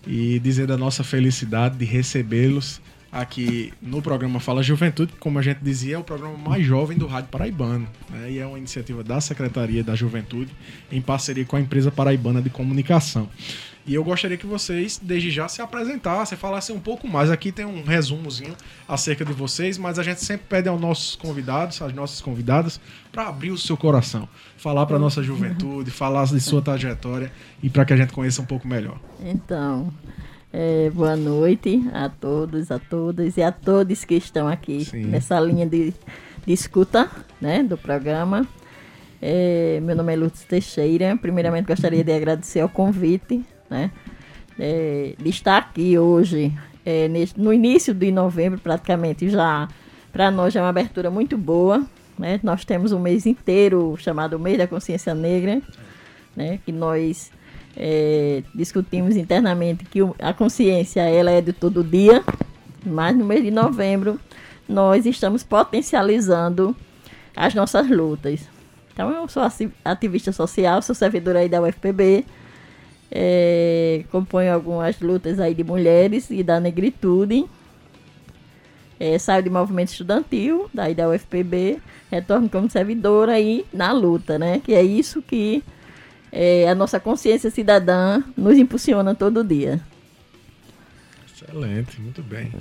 e 0.06 0.38
dizer 0.38 0.66
da 0.66 0.76
nossa 0.76 1.02
felicidade 1.02 1.76
de 1.76 1.84
recebê-los 1.84 2.80
aqui 3.12 3.72
no 3.82 4.00
programa 4.00 4.38
Fala 4.38 4.62
Juventude, 4.62 5.12
que, 5.12 5.18
como 5.18 5.38
a 5.38 5.42
gente 5.42 5.58
dizia, 5.60 5.96
é 5.96 5.98
o 5.98 6.04
programa 6.04 6.38
mais 6.38 6.64
jovem 6.64 6.96
do 6.96 7.06
Rádio 7.06 7.30
Paraibano. 7.30 7.88
Né? 8.08 8.32
E 8.32 8.38
é 8.38 8.46
uma 8.46 8.58
iniciativa 8.58 9.02
da 9.02 9.20
Secretaria 9.20 9.82
da 9.82 9.96
Juventude, 9.96 10.50
em 10.90 11.00
parceria 11.00 11.44
com 11.44 11.56
a 11.56 11.60
empresa 11.60 11.90
paraibana 11.90 12.40
de 12.40 12.50
comunicação. 12.50 13.28
E 13.86 13.94
eu 13.94 14.04
gostaria 14.04 14.36
que 14.36 14.46
vocês, 14.46 15.00
desde 15.02 15.30
já, 15.30 15.48
se 15.48 15.62
apresentassem, 15.62 16.36
falassem 16.36 16.74
um 16.76 16.80
pouco 16.80 17.08
mais. 17.08 17.30
Aqui 17.30 17.50
tem 17.50 17.64
um 17.64 17.82
resumozinho 17.82 18.54
acerca 18.86 19.24
de 19.24 19.32
vocês, 19.32 19.78
mas 19.78 19.98
a 19.98 20.02
gente 20.02 20.22
sempre 20.22 20.46
pede 20.48 20.68
aos 20.68 20.80
nossos 20.80 21.16
convidados, 21.16 21.80
às 21.80 21.92
nossas 21.92 22.20
convidadas, 22.20 22.80
para 23.10 23.28
abrir 23.28 23.50
o 23.50 23.58
seu 23.58 23.76
coração, 23.76 24.28
falar 24.56 24.86
para 24.86 24.98
nossa 24.98 25.22
juventude, 25.22 25.90
falar 25.90 26.26
de 26.26 26.40
sua 26.40 26.60
trajetória 26.60 27.32
e 27.62 27.70
para 27.70 27.84
que 27.84 27.92
a 27.92 27.96
gente 27.96 28.12
conheça 28.12 28.42
um 28.42 28.44
pouco 28.44 28.68
melhor. 28.68 28.98
Então, 29.20 29.92
é, 30.52 30.90
boa 30.90 31.16
noite 31.16 31.82
a 31.92 32.08
todos, 32.08 32.70
a 32.70 32.78
todas 32.78 33.36
e 33.36 33.42
a 33.42 33.50
todos 33.50 34.04
que 34.04 34.14
estão 34.14 34.46
aqui 34.46 34.84
Sim. 34.84 35.06
nessa 35.06 35.40
linha 35.40 35.66
de, 35.66 35.94
de 36.46 36.52
escuta 36.52 37.10
né, 37.40 37.62
do 37.62 37.78
programa. 37.78 38.46
É, 39.22 39.80
meu 39.82 39.96
nome 39.96 40.12
é 40.12 40.16
Lourdes 40.16 40.44
Teixeira. 40.44 41.16
Primeiramente, 41.16 41.66
gostaria 41.66 42.04
de 42.04 42.12
agradecer 42.12 42.60
ao 42.60 42.68
convite 42.68 43.44
né, 43.70 43.90
é, 44.58 45.14
estar 45.24 45.56
aqui 45.56 45.98
hoje, 45.98 46.52
é, 46.84 47.08
nesse, 47.08 47.38
no 47.40 47.52
início 47.52 47.94
de 47.94 48.10
novembro, 48.10 48.58
praticamente 48.58 49.28
já. 49.30 49.68
Para 50.12 50.30
nós 50.30 50.54
é 50.56 50.60
uma 50.60 50.68
abertura 50.68 51.10
muito 51.10 51.38
boa. 51.38 51.86
Né? 52.18 52.38
Nós 52.42 52.64
temos 52.64 52.92
um 52.92 52.98
mês 52.98 53.24
inteiro 53.24 53.96
chamado 53.98 54.38
Mês 54.38 54.58
da 54.58 54.66
Consciência 54.66 55.14
Negra, 55.14 55.62
né, 56.36 56.58
que 56.64 56.72
nós 56.72 57.30
é, 57.76 58.42
discutimos 58.54 59.16
internamente 59.16 59.84
que 59.84 60.00
a 60.18 60.32
consciência 60.32 61.00
ela 61.02 61.30
é 61.30 61.40
de 61.40 61.52
todo 61.52 61.82
dia, 61.82 62.22
mas 62.84 63.16
no 63.16 63.24
mês 63.24 63.42
de 63.42 63.50
novembro 63.50 64.20
nós 64.68 65.06
estamos 65.06 65.42
potencializando 65.42 66.76
as 67.34 67.54
nossas 67.54 67.88
lutas. 67.88 68.40
Então 68.92 69.10
eu 69.10 69.26
sou 69.28 69.42
ativista 69.84 70.32
social, 70.32 70.82
sou 70.82 70.94
servidora 70.94 71.40
aí 71.40 71.48
da 71.48 71.62
UFPB, 71.62 72.26
é, 73.10 74.04
componho 74.10 74.52
algumas 74.52 75.00
lutas 75.00 75.40
aí 75.40 75.54
de 75.54 75.64
mulheres 75.64 76.30
e 76.30 76.42
da 76.42 76.60
negritude. 76.60 77.44
É, 78.98 79.18
saio 79.18 79.42
de 79.42 79.48
movimento 79.48 79.88
estudantil, 79.88 80.68
daí 80.74 80.94
da 80.94 81.08
UFPB, 81.08 81.80
retorno 82.10 82.50
como 82.50 82.70
servidora 82.70 83.32
aí 83.32 83.64
na 83.72 83.92
luta, 83.92 84.38
né? 84.38 84.60
Que 84.60 84.74
é 84.74 84.82
isso 84.82 85.22
que 85.22 85.64
é, 86.30 86.68
a 86.68 86.74
nossa 86.74 87.00
consciência 87.00 87.50
cidadã 87.50 88.22
nos 88.36 88.58
impulsiona 88.58 89.14
todo 89.14 89.42
dia. 89.42 89.80
Excelente, 91.26 91.98
muito 92.00 92.22
bem. 92.22 92.52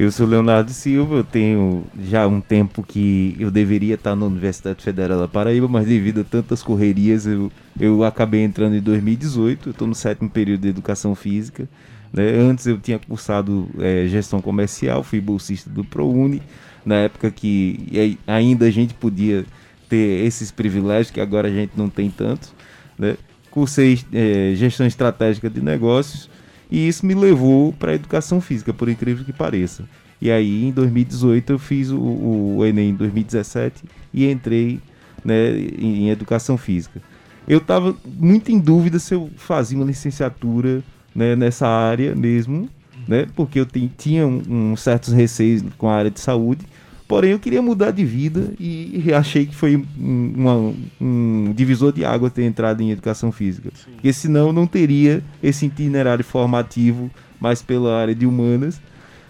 Eu 0.00 0.12
sou 0.12 0.28
Leonardo 0.28 0.70
Silva, 0.70 1.16
eu 1.16 1.24
tenho 1.24 1.84
já 2.08 2.24
um 2.24 2.40
tempo 2.40 2.84
que 2.84 3.34
eu 3.36 3.50
deveria 3.50 3.96
estar 3.96 4.14
na 4.14 4.26
Universidade 4.26 4.80
Federal 4.80 5.18
da 5.18 5.26
Paraíba, 5.26 5.66
mas 5.66 5.88
devido 5.88 6.20
a 6.20 6.24
tantas 6.24 6.62
correrias 6.62 7.26
eu, 7.26 7.50
eu 7.80 8.04
acabei 8.04 8.44
entrando 8.44 8.76
em 8.76 8.80
2018, 8.80 9.70
eu 9.70 9.72
estou 9.72 9.88
no 9.88 9.96
sétimo 9.96 10.30
período 10.30 10.60
de 10.60 10.68
Educação 10.68 11.16
Física. 11.16 11.68
Né? 12.12 12.30
Antes 12.38 12.64
eu 12.68 12.78
tinha 12.78 12.96
cursado 12.96 13.68
é, 13.80 14.06
Gestão 14.06 14.40
Comercial, 14.40 15.02
fui 15.02 15.20
bolsista 15.20 15.68
do 15.68 15.82
ProUni, 15.82 16.40
na 16.86 16.94
época 16.94 17.28
que 17.32 18.16
ainda 18.24 18.66
a 18.66 18.70
gente 18.70 18.94
podia 18.94 19.44
ter 19.88 20.24
esses 20.24 20.52
privilégios 20.52 21.10
que 21.10 21.20
agora 21.20 21.48
a 21.48 21.52
gente 21.52 21.72
não 21.76 21.90
tem 21.90 22.08
tanto 22.08 22.54
né? 22.96 23.16
Cursei 23.50 23.98
é, 24.12 24.52
gestão 24.54 24.86
estratégica 24.86 25.50
de 25.50 25.60
negócios 25.60 26.30
e 26.70 26.86
isso 26.86 27.06
me 27.06 27.14
levou 27.14 27.72
para 27.72 27.92
a 27.92 27.94
educação 27.94 28.40
física, 28.40 28.72
por 28.72 28.88
incrível 28.88 29.24
que 29.24 29.32
pareça. 29.32 29.84
E 30.20 30.30
aí, 30.30 30.64
em 30.64 30.72
2018, 30.72 31.52
eu 31.52 31.58
fiz 31.58 31.90
o, 31.90 32.00
o 32.00 32.66
Enem 32.66 32.90
em 32.90 32.94
2017 32.94 33.84
e 34.12 34.28
entrei 34.30 34.80
né, 35.24 35.50
em, 35.56 36.04
em 36.04 36.10
educação 36.10 36.56
física. 36.56 37.00
Eu 37.46 37.58
estava 37.58 37.96
muito 38.04 38.50
em 38.50 38.58
dúvida 38.58 38.98
se 38.98 39.14
eu 39.14 39.30
fazia 39.36 39.78
uma 39.78 39.86
licenciatura 39.86 40.82
né, 41.14 41.34
nessa 41.34 41.66
área 41.66 42.14
mesmo, 42.14 42.68
né, 43.06 43.26
porque 43.34 43.60
eu 43.60 43.66
tinha 43.96 44.26
um, 44.26 44.42
um 44.72 44.76
certos 44.76 45.14
receios 45.14 45.62
com 45.78 45.88
a 45.88 45.94
área 45.94 46.10
de 46.10 46.20
saúde 46.20 46.66
Porém, 47.08 47.30
eu 47.30 47.38
queria 47.38 47.62
mudar 47.62 47.90
de 47.90 48.04
vida 48.04 48.52
e 48.60 49.10
achei 49.14 49.46
que 49.46 49.56
foi 49.56 49.76
um, 49.76 50.32
uma, 50.36 50.74
um 51.00 51.54
divisor 51.56 51.90
de 51.90 52.04
água 52.04 52.28
ter 52.28 52.44
entrado 52.44 52.82
em 52.82 52.90
educação 52.90 53.32
física. 53.32 53.70
Sim. 53.74 53.92
Porque 53.92 54.12
senão 54.12 54.48
eu 54.48 54.52
não 54.52 54.66
teria 54.66 55.24
esse 55.42 55.64
itinerário 55.64 56.22
formativo 56.22 57.10
mais 57.40 57.62
pela 57.62 57.98
área 57.98 58.14
de 58.14 58.26
humanas 58.26 58.78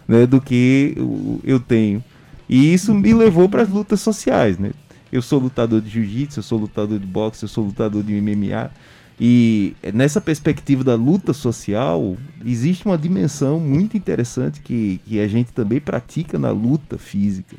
né, 0.09 0.27
do 0.27 0.41
que 0.41 0.97
eu 1.45 1.61
tenho. 1.61 2.03
E 2.49 2.75
isso 2.75 2.93
me 2.93 3.14
levou 3.14 3.49
para 3.49 3.62
as 3.62 3.69
lutas 3.69 4.01
sociais. 4.01 4.59
Né? 4.59 4.73
Eu 5.12 5.23
sou 5.23 5.38
lutador 5.38 5.81
de 5.81 5.88
jiu-jitsu, 5.88 6.41
eu 6.41 6.43
sou 6.43 6.59
lutador 6.59 6.99
de 6.99 7.07
boxe, 7.07 7.45
eu 7.45 7.49
sou 7.49 7.64
lutador 7.64 8.03
de 8.03 8.12
MMA. 8.21 8.73
E 9.21 9.75
nessa 9.95 10.21
perspectiva 10.21 10.83
da 10.83 10.95
luta 10.95 11.33
social, 11.33 12.17
existe 12.45 12.87
uma 12.87 12.97
dimensão 12.97 13.61
muito 13.61 13.97
interessante 13.97 14.61
que, 14.61 15.01
que 15.05 15.21
a 15.21 15.29
gente 15.29 15.53
também 15.53 15.81
pratica 15.81 16.38
na 16.38 16.51
luta 16.51 16.99
física. 16.99 17.57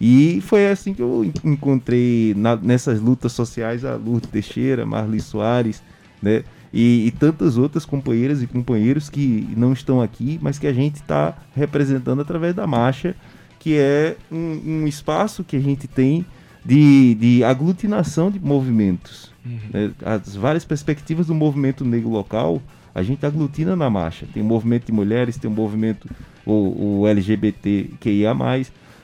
E 0.00 0.40
foi 0.42 0.68
assim 0.68 0.92
que 0.92 1.02
eu 1.02 1.30
encontrei 1.44 2.34
na, 2.36 2.56
nessas 2.56 3.00
lutas 3.00 3.32
sociais 3.32 3.84
a 3.84 3.94
Lourdes 3.96 4.30
Teixeira, 4.30 4.84
Marli 4.84 5.20
Soares, 5.20 5.82
né? 6.22 6.44
E, 6.72 7.06
e, 7.06 7.10
tantas 7.12 7.56
outras 7.56 7.86
companheiras 7.86 8.42
e 8.42 8.48
companheiros 8.48 9.08
que 9.08 9.48
não 9.56 9.72
estão 9.72 10.02
aqui, 10.02 10.40
mas 10.42 10.58
que 10.58 10.66
a 10.66 10.72
gente 10.72 10.96
está 10.96 11.36
representando 11.54 12.20
através 12.20 12.52
da 12.52 12.66
marcha, 12.66 13.14
que 13.60 13.76
é 13.78 14.16
um, 14.30 14.60
um, 14.66 14.86
espaço 14.86 15.44
que 15.44 15.54
a 15.56 15.60
gente 15.60 15.86
tem 15.86 16.26
de, 16.64 17.14
de 17.14 17.44
aglutinação 17.44 18.28
de 18.28 18.40
movimentos. 18.40 19.32
Uhum. 19.46 19.58
Né? 19.72 19.92
As 20.04 20.34
várias 20.34 20.64
perspectivas 20.64 21.28
do 21.28 21.34
movimento 21.34 21.84
negro 21.84 22.10
local, 22.10 22.60
a 22.92 23.04
gente 23.04 23.24
aglutina 23.24 23.76
na 23.76 23.88
marcha. 23.88 24.26
Tem 24.34 24.42
o 24.42 24.46
movimento 24.46 24.86
de 24.86 24.92
mulheres, 24.92 25.36
tem 25.36 25.48
o 25.48 25.54
movimento 25.54 26.08
o, 26.44 27.02
o 27.02 27.06
LGBTQIA+, 27.06 28.34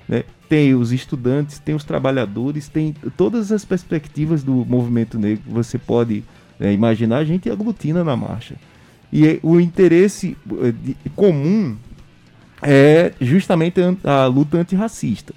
né? 0.09 0.25
Tem 0.51 0.75
os 0.75 0.91
estudantes, 0.91 1.61
tem 1.61 1.77
os 1.77 1.85
trabalhadores, 1.85 2.67
tem 2.67 2.93
todas 3.17 3.53
as 3.53 3.65
perspectivas 3.65 4.43
do 4.43 4.53
movimento 4.67 5.17
negro 5.17 5.45
que 5.47 5.53
você 5.53 5.79
pode 5.79 6.25
é, 6.59 6.73
imaginar, 6.73 7.19
a 7.19 7.25
gente 7.25 7.49
aglutina 7.49 8.03
na 8.03 8.17
marcha. 8.17 8.57
E 9.13 9.29
é, 9.29 9.39
o 9.45 9.61
interesse 9.61 10.37
de, 10.83 10.97
comum 11.15 11.77
é 12.61 13.13
justamente 13.21 13.81
a, 14.03 14.25
a 14.25 14.27
luta 14.27 14.59
antirracista. 14.59 15.33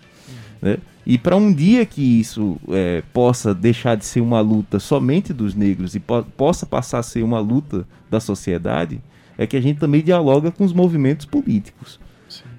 Né? 0.60 0.80
E 1.06 1.19
para 1.19 1.36
um 1.36 1.54
dia 1.54 1.86
que 1.86 2.02
isso 2.19 2.58
é, 2.69 3.04
possa 3.13 3.54
deixar 3.54 3.95
de 3.95 4.06
ser 4.06 4.19
uma 4.19 4.41
luta 4.41 4.80
somente 4.80 5.32
dos 5.32 5.54
negros 5.54 5.93
e 5.93 5.99
po 5.99 6.23
possa 6.36 6.65
passar 6.65 6.97
a 6.97 7.04
ser 7.04 7.21
uma 7.21 7.39
luta 7.39 7.86
da 8.10 8.19
sociedade, 8.19 8.99
é 9.38 9.45
que 9.45 9.56
a 9.56 9.62
gente 9.62 9.80
também 9.80 10.02
dialoga 10.02 10.49
com 10.49 10.63
os 10.63 10.73
movimentos 10.73 11.28
políticos. 11.28 11.99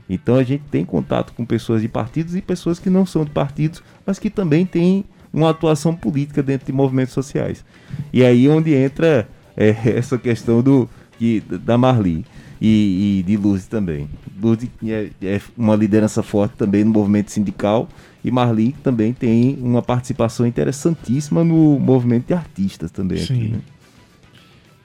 Então 0.09 0.37
a 0.37 0.43
gente 0.43 0.65
tem 0.71 0.85
contato 0.85 1.33
com 1.33 1.45
pessoas 1.45 1.83
de 1.83 1.89
partidos 1.89 2.37
e 2.37 2.43
pessoas 2.43 2.79
que 2.79 2.91
não 2.91 3.07
são 3.07 3.25
de 3.25 3.31
partidos, 3.31 3.83
mas 4.07 4.19
que 4.19 4.29
também 4.29 4.67
têm 4.67 5.05
uma 5.33 5.51
atuação 5.51 5.95
política 5.95 6.43
dentro 6.43 6.67
de 6.67 6.73
movimentos 6.73 7.13
sociais. 7.13 7.65
E 8.13 8.25
aí 8.25 8.49
onde 8.49 8.75
entra 8.75 9.29
é, 9.57 9.71
essa 9.97 10.19
questão 10.19 10.63
do, 10.63 10.89
de, 11.19 11.41
da 11.41 11.77
Marli 11.77 12.25
e, 12.61 13.21
e 13.21 13.23
de 13.25 13.37
Luz 13.37 13.67
também. 13.67 14.09
Luz 14.41 14.67
é, 14.87 15.11
é, 15.23 15.41
uma 15.57 15.75
liderança 15.75 16.23
forte 16.23 16.57
também 16.57 16.85
no 16.85 16.93
movimento 16.93 17.31
sindical 17.31 17.89
e 18.25 18.31
Marli 18.31 18.75
também 18.83 19.13
tem 19.13 19.59
uma 19.61 19.83
participação 19.83 20.47
interessantíssima 20.47 21.45
no 21.45 21.79
movimento 21.79 22.29
de 22.29 22.35
artistas 22.35 22.91
também 22.91 23.19
Sim. 23.19 23.35
aqui. 23.35 23.49
Né? 23.49 23.59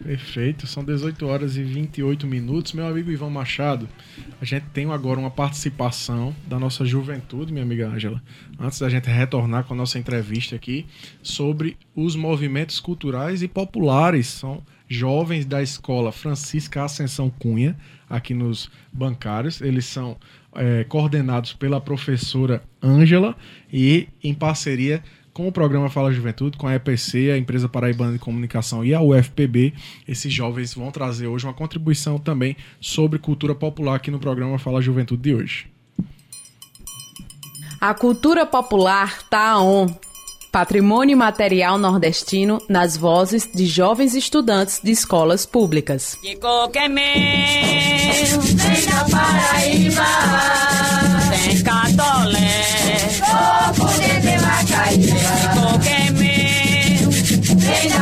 Perfeito, 0.03 0.65
são 0.65 0.81
18 0.83 1.27
horas 1.27 1.57
e 1.57 1.63
28 1.63 2.25
minutos. 2.25 2.71
Meu 2.71 2.87
amigo 2.87 3.11
Ivan 3.11 3.29
Machado, 3.29 3.87
a 4.39 4.45
gente 4.45 4.63
tem 4.73 4.89
agora 4.89 5.19
uma 5.19 5.29
participação 5.29 6.33
da 6.47 6.57
nossa 6.57 6.85
juventude, 6.85 7.51
minha 7.51 7.65
amiga 7.65 7.89
Ângela, 7.89 8.23
antes 8.57 8.79
da 8.79 8.87
gente 8.87 9.09
retornar 9.09 9.65
com 9.65 9.73
a 9.73 9.77
nossa 9.77 9.99
entrevista 9.99 10.55
aqui, 10.55 10.85
sobre 11.21 11.75
os 11.93 12.15
movimentos 12.15 12.79
culturais 12.79 13.43
e 13.43 13.47
populares. 13.47 14.27
São 14.27 14.63
jovens 14.87 15.45
da 15.45 15.61
escola 15.61 16.13
Francisca 16.13 16.83
Ascensão 16.83 17.29
Cunha, 17.29 17.77
aqui 18.09 18.33
nos 18.33 18.71
bancários. 18.93 19.59
Eles 19.59 19.85
são 19.85 20.17
é, 20.55 20.85
coordenados 20.85 21.51
pela 21.51 21.81
professora 21.81 22.63
Ângela 22.81 23.35
e 23.71 24.07
em 24.23 24.33
parceria 24.33 25.03
com 25.03 25.18
o 25.47 25.51
programa 25.51 25.89
Fala 25.89 26.11
Juventude, 26.11 26.57
com 26.57 26.67
a 26.67 26.75
EPC, 26.75 27.31
a 27.31 27.37
Empresa 27.37 27.69
Paraibana 27.69 28.13
de 28.13 28.19
Comunicação 28.19 28.83
e 28.83 28.93
a 28.93 29.01
UFPB, 29.01 29.73
esses 30.07 30.33
jovens 30.33 30.73
vão 30.73 30.91
trazer 30.91 31.27
hoje 31.27 31.45
uma 31.45 31.53
contribuição 31.53 32.17
também 32.17 32.55
sobre 32.81 33.19
cultura 33.19 33.55
popular 33.55 33.95
aqui 33.95 34.11
no 34.11 34.19
programa 34.19 34.59
Fala 34.59 34.81
Juventude 34.81 35.21
de 35.21 35.35
hoje. 35.35 35.67
A 37.79 37.93
cultura 37.93 38.45
popular 38.45 39.23
tá 39.29 39.61
on. 39.61 39.87
Patrimônio 40.51 41.15
Material 41.15 41.77
Nordestino 41.77 42.59
nas 42.67 42.97
vozes 42.97 43.47
de 43.53 43.65
jovens 43.65 44.15
estudantes 44.15 44.79
de 44.83 44.91
escolas 44.91 45.45
públicas. 45.45 46.17
De 46.21 46.35
qualquer 46.37 46.89
Paraíba, 49.11 50.05
tem 51.29 51.61
catolé, 51.63 52.63
de 54.97 55.59
qualquer 55.59 56.09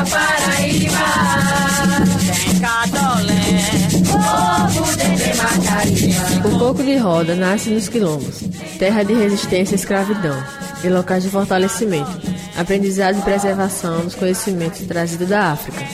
Paraíba, 0.10 1.77
Macaíba. 6.68 6.72
O 6.72 6.74
coco 6.74 6.84
de 6.84 6.98
roda 6.98 7.36
nasce 7.36 7.70
nos 7.70 7.88
quilombos, 7.88 8.44
terra 8.78 9.04
de 9.04 9.14
resistência 9.14 9.76
à 9.76 9.78
escravidão 9.78 10.44
e 10.84 10.90
locais 10.90 11.24
de 11.24 11.30
fortalecimento, 11.30 12.22
aprendizado 12.58 13.18
e 13.18 13.22
preservação 13.22 14.02
dos 14.02 14.16
conhecimentos 14.16 14.82
trazidos 14.82 15.30
da 15.30 15.52
África. 15.52 15.86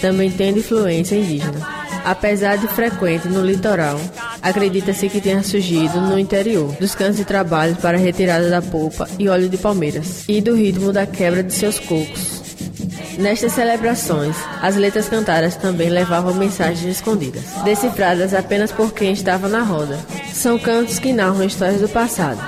Também 0.00 0.30
tem 0.30 0.56
influência 0.56 1.16
indígena. 1.16 1.78
Apesar 2.04 2.56
de 2.56 2.68
frequente 2.68 3.28
no 3.28 3.44
litoral, 3.44 4.00
acredita-se 4.40 5.08
que 5.08 5.20
tenha 5.20 5.42
surgido 5.42 6.00
no 6.00 6.18
interior, 6.18 6.72
dos 6.74 6.94
campos 6.94 7.16
de 7.16 7.24
trabalho 7.24 7.76
para 7.76 7.98
retirada 7.98 8.48
da 8.48 8.62
polpa 8.62 9.08
e 9.18 9.28
óleo 9.28 9.48
de 9.48 9.56
palmeiras, 9.56 10.24
e 10.28 10.40
do 10.40 10.54
ritmo 10.54 10.92
da 10.92 11.06
quebra 11.06 11.42
de 11.42 11.52
seus 11.52 11.78
cocos. 11.78 12.37
Nestas 13.18 13.52
celebrações, 13.52 14.36
as 14.62 14.76
letras 14.76 15.08
cantadas 15.08 15.56
também 15.56 15.90
levavam 15.90 16.32
mensagens 16.34 16.96
escondidas, 16.96 17.42
decifradas 17.64 18.32
apenas 18.32 18.70
por 18.70 18.92
quem 18.92 19.12
estava 19.12 19.48
na 19.48 19.60
roda. 19.60 19.98
São 20.32 20.56
cantos 20.56 21.00
que 21.00 21.12
narram 21.12 21.42
histórias 21.42 21.80
do 21.80 21.88
passado, 21.88 22.40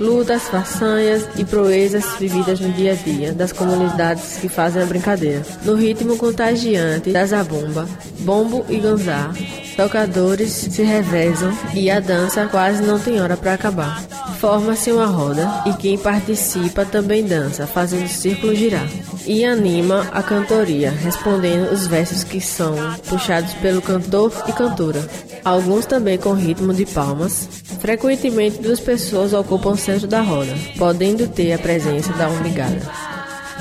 lutas, 0.00 0.44
façanhas 0.44 1.28
e 1.36 1.44
proezas 1.44 2.06
vividas 2.18 2.58
no 2.58 2.72
dia 2.72 2.92
a 2.92 2.94
dia 2.94 3.32
das 3.34 3.52
comunidades 3.52 4.38
que 4.38 4.48
fazem 4.48 4.82
a 4.82 4.86
brincadeira. 4.86 5.42
No 5.62 5.74
ritmo 5.74 6.16
contagiante 6.16 7.12
da 7.12 7.26
zabumba, 7.26 7.86
bombo 8.20 8.64
e 8.70 8.78
ganzá, 8.78 9.30
tocadores 9.74 10.50
se 10.50 10.82
revezam 10.82 11.52
e 11.74 11.90
a 11.90 12.00
dança 12.00 12.46
quase 12.46 12.82
não 12.82 12.98
tem 12.98 13.20
hora 13.20 13.36
para 13.36 13.54
acabar. 13.54 14.02
Forma-se 14.40 14.92
uma 14.92 15.06
roda 15.06 15.48
e 15.66 15.72
quem 15.74 15.96
participa 15.96 16.84
também 16.84 17.24
dança, 17.24 17.66
fazendo 17.66 18.04
o 18.04 18.08
círculo 18.08 18.54
girar. 18.54 18.86
E 19.26 19.44
anima 19.44 20.06
a 20.12 20.22
cantoria, 20.22 20.90
respondendo 20.90 21.72
os 21.72 21.86
versos 21.86 22.24
que 22.24 22.40
são 22.40 22.74
puxados 23.08 23.54
pelo 23.54 23.80
cantor 23.80 24.32
e 24.46 24.52
cantora. 24.52 25.02
Alguns 25.44 25.86
também 25.86 26.18
com 26.18 26.32
ritmo 26.32 26.72
de 26.72 26.86
palmas. 26.86 27.48
Frequentemente 27.80 28.62
duas 28.62 28.80
pessoas 28.80 29.32
ocupam 29.32 29.70
o 29.70 29.76
centro 29.76 30.06
da 30.06 30.20
roda, 30.20 30.52
podendo 30.78 31.26
ter 31.28 31.52
a 31.52 31.58
presença 31.58 32.12
da 32.14 32.28
umbigada. 32.28 32.80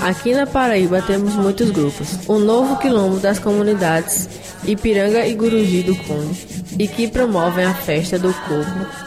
Aqui 0.01 0.33
na 0.33 0.45
Paraíba 0.45 1.01
temos 1.01 1.33
muitos 1.35 1.71
grupos. 1.71 2.19
O 2.27 2.37
Novo 2.37 2.77
Quilombo 2.77 3.19
das 3.19 3.39
Comunidades, 3.39 4.27
Ipiranga 4.65 5.25
e 5.25 5.33
Guruji 5.33 5.83
do 5.83 5.95
Conde, 5.95 6.47
e 6.79 6.87
que 6.87 7.07
promovem 7.07 7.65
a 7.65 7.73
festa 7.73 8.17
do 8.17 8.33
coco 8.33 9.03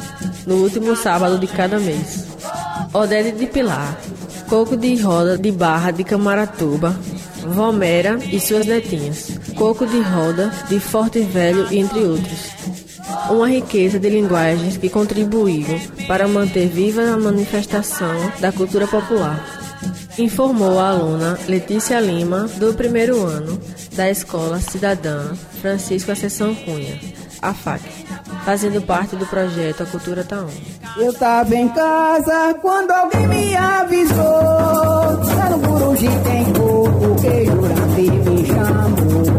no 0.47 0.57
último 0.57 0.95
sábado 0.97 1.39
de 1.39 1.47
cada 1.47 1.79
mês. 1.79 2.27
Odete 2.93 3.33
de 3.33 3.47
Pilar, 3.47 3.99
Coco 4.49 4.77
de 4.77 4.95
Roda 4.97 5.37
de 5.37 5.51
Barra 5.51 5.91
de 5.91 6.05
Camaratuba, 6.05 6.97
Vomera 7.43 8.19
e 8.31 8.41
suas 8.41 8.67
netinhas, 8.67 9.39
Coco 9.55 9.87
de 9.87 10.01
Roda 10.01 10.51
de 10.69 10.79
Forte 10.79 11.21
Velho, 11.21 11.67
entre 11.73 12.01
outros. 12.01 12.57
Uma 13.31 13.49
riqueza 13.49 13.99
de 13.99 14.09
linguagens 14.09 14.77
que 14.77 14.89
contribuíram 14.89 15.79
para 16.07 16.29
manter 16.29 16.69
viva 16.69 17.03
a 17.03 17.17
manifestação 17.17 18.33
da 18.41 18.53
cultura 18.53 18.87
popular. 18.87 19.56
Informou 20.19 20.79
a 20.79 20.89
aluna 20.89 21.39
Letícia 21.47 22.01
Lima, 22.01 22.49
do 22.57 22.73
primeiro 22.73 23.25
ano 23.25 23.61
da 23.93 24.11
Escola 24.11 24.59
Cidadã 24.61 25.35
Francisco 25.61 26.11
Ascensão 26.11 26.55
Cunha, 26.55 26.99
a 27.43 27.53
FAC 27.53 27.83
fazendo 28.45 28.81
parte 28.81 29.17
do 29.17 29.27
projeto 29.27 29.83
A 29.83 29.87
Cultura 29.87 30.25
Tá 30.25 30.41
On. 30.41 31.03
Eu 31.03 31.13
tava 31.13 31.55
em 31.55 31.69
casa 31.69 32.55
quando 32.63 32.93
alguém 32.93 33.27
me 33.27 33.57
avisou. 33.57 34.17
Guruji 35.67 36.09
tem 36.25 36.45
coco, 36.53 37.17
que 37.21 37.45
Jurati 37.45 38.11
me 38.11 38.47
chamou. 38.47 39.36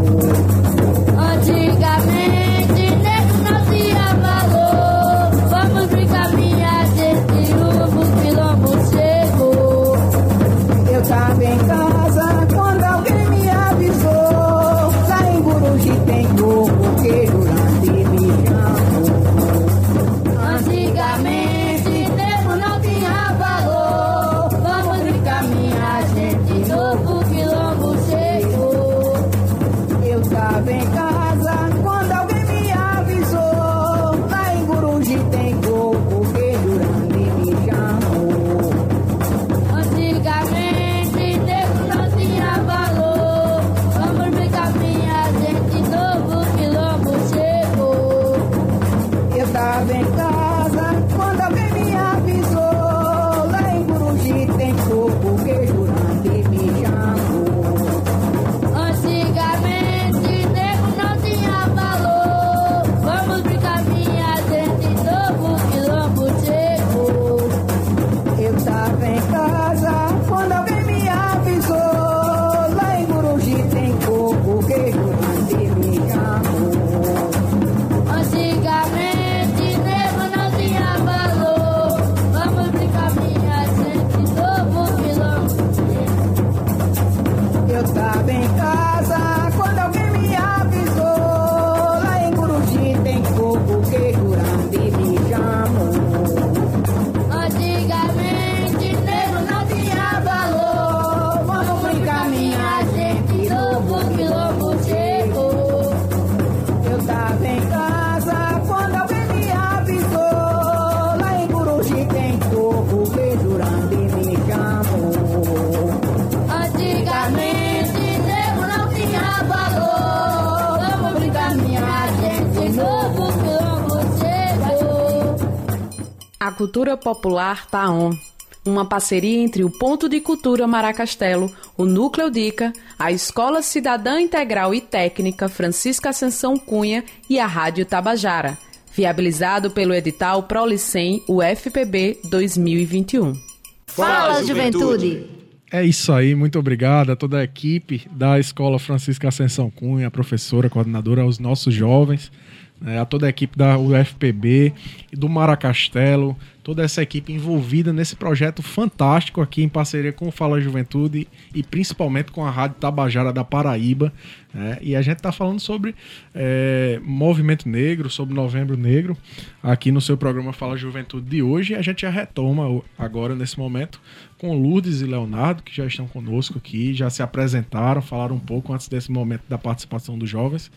Cultura 126.57 126.97
popular 126.97 127.67
tá 127.67 127.89
on. 127.89 128.17
Uma 128.65 128.83
parceria 128.83 129.39
entre 129.39 129.63
o 129.63 129.69
Ponto 129.69 130.09
de 130.09 130.19
Cultura 130.19 130.67
Maracastelo, 130.67 131.49
o 131.77 131.85
Núcleo 131.85 132.29
Dica, 132.31 132.73
a 132.97 133.11
Escola 133.11 133.61
Cidadã 133.61 134.19
Integral 134.19 134.73
e 134.73 134.81
Técnica 134.81 135.47
Francisca 135.47 136.09
Ascensão 136.09 136.57
Cunha 136.57 137.05
e 137.29 137.39
a 137.39 137.45
Rádio 137.45 137.85
Tabajara. 137.85 138.57
Viabilizado 138.91 139.69
pelo 139.69 139.93
edital 139.93 140.43
Prolicem 140.43 141.23
UFPB 141.29 142.21
2021. 142.25 143.39
Fala, 143.85 144.43
juventude! 144.43 145.27
É 145.71 145.83
isso 145.83 146.11
aí, 146.11 146.33
muito 146.33 146.57
obrigado 146.57 147.11
a 147.11 147.15
toda 147.15 147.37
a 147.37 147.43
equipe 147.43 148.07
da 148.11 148.39
Escola 148.39 148.79
Francisca 148.79 149.27
Ascensão 149.27 149.69
Cunha, 149.69 150.07
a 150.07 150.11
professora, 150.11 150.67
a 150.67 150.69
coordenadora, 150.69 151.21
aos 151.21 151.39
nossos 151.39 151.73
jovens. 151.73 152.31
Né, 152.79 152.99
a 152.99 153.05
toda 153.05 153.25
a 153.25 153.29
equipe 153.29 153.57
da 153.57 153.77
UFPB 153.77 154.73
do 155.11 155.27
Maracastelo, 155.27 156.37
toda 156.63 156.83
essa 156.83 157.01
equipe 157.01 157.31
envolvida 157.33 157.91
nesse 157.91 158.15
projeto 158.15 158.61
fantástico 158.61 159.41
aqui 159.41 159.63
em 159.63 159.69
parceria 159.69 160.11
com 160.11 160.27
o 160.27 160.31
Fala 160.31 160.59
Juventude 160.59 161.27
e 161.55 161.63
principalmente 161.63 162.31
com 162.31 162.45
a 162.45 162.51
Rádio 162.51 162.77
Tabajara 162.79 163.33
da 163.33 163.43
Paraíba. 163.43 164.13
Né, 164.53 164.77
e 164.81 164.95
a 164.95 165.01
gente 165.01 165.17
está 165.17 165.31
falando 165.31 165.59
sobre 165.59 165.95
é, 166.35 166.99
movimento 167.03 167.67
negro, 167.67 168.09
sobre 168.09 168.35
novembro 168.35 168.77
negro, 168.77 169.17
aqui 169.63 169.91
no 169.91 170.01
seu 170.01 170.17
programa 170.17 170.53
Fala 170.53 170.77
Juventude 170.77 171.27
de 171.27 171.41
hoje. 171.41 171.73
E 171.73 171.75
a 171.75 171.81
gente 171.81 172.01
já 172.01 172.09
retoma 172.09 172.81
agora, 172.97 173.35
nesse 173.35 173.57
momento, 173.57 173.99
com 174.37 174.53
Lourdes 174.55 175.01
e 175.01 175.05
Leonardo, 175.05 175.63
que 175.63 175.75
já 175.75 175.85
estão 175.85 176.07
conosco 176.07 176.57
aqui, 176.57 176.93
já 176.93 177.09
se 177.09 177.23
apresentaram, 177.23 178.01
falaram 178.01 178.35
um 178.35 178.39
pouco 178.39 178.71
antes 178.73 178.87
desse 178.87 179.11
momento 179.11 179.43
da 179.49 179.57
participação 179.57 180.17
dos 180.17 180.29
jovens. 180.29 180.71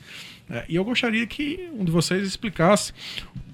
É, 0.49 0.65
e 0.69 0.77
eu 0.77 0.85
gostaria 0.85 1.27
que 1.27 1.69
um 1.79 1.85
de 1.85 1.93
vocês 1.93 2.27
explicasse 2.27 2.93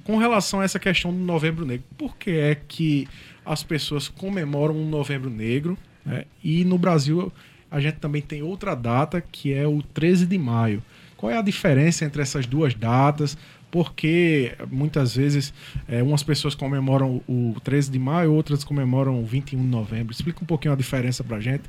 com 0.04 0.16
relação 0.16 0.60
a 0.60 0.64
essa 0.64 0.78
questão 0.78 1.12
do 1.12 1.18
Novembro 1.18 1.66
Negro. 1.66 1.84
Por 1.98 2.16
que 2.16 2.30
é 2.30 2.54
que 2.54 3.08
as 3.44 3.62
pessoas 3.62 4.08
comemoram 4.08 4.74
o 4.74 4.88
Novembro 4.88 5.28
Negro 5.28 5.76
né? 6.04 6.24
e 6.42 6.64
no 6.64 6.78
Brasil 6.78 7.32
a 7.70 7.80
gente 7.80 7.96
também 7.96 8.22
tem 8.22 8.42
outra 8.42 8.74
data 8.74 9.20
que 9.20 9.52
é 9.52 9.66
o 9.66 9.82
13 9.82 10.26
de 10.26 10.38
maio. 10.38 10.82
Qual 11.16 11.32
é 11.32 11.36
a 11.36 11.42
diferença 11.42 12.04
entre 12.04 12.22
essas 12.22 12.46
duas 12.46 12.74
datas? 12.74 13.36
Porque 13.76 14.54
muitas 14.72 15.14
vezes 15.14 15.52
é, 15.86 16.02
umas 16.02 16.22
pessoas 16.22 16.54
comemoram 16.54 17.20
o 17.28 17.54
13 17.62 17.90
de 17.90 17.98
maio, 17.98 18.32
outras 18.32 18.64
comemoram 18.64 19.20
o 19.20 19.26
21 19.26 19.60
de 19.60 19.66
novembro. 19.66 20.14
Explica 20.14 20.42
um 20.42 20.46
pouquinho 20.46 20.72
a 20.72 20.76
diferença 20.78 21.22
pra 21.22 21.38
gente 21.40 21.64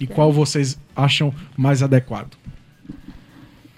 e 0.00 0.04
qual 0.04 0.32
vocês 0.32 0.76
acham 0.96 1.32
mais 1.56 1.80
adequado. 1.80 2.36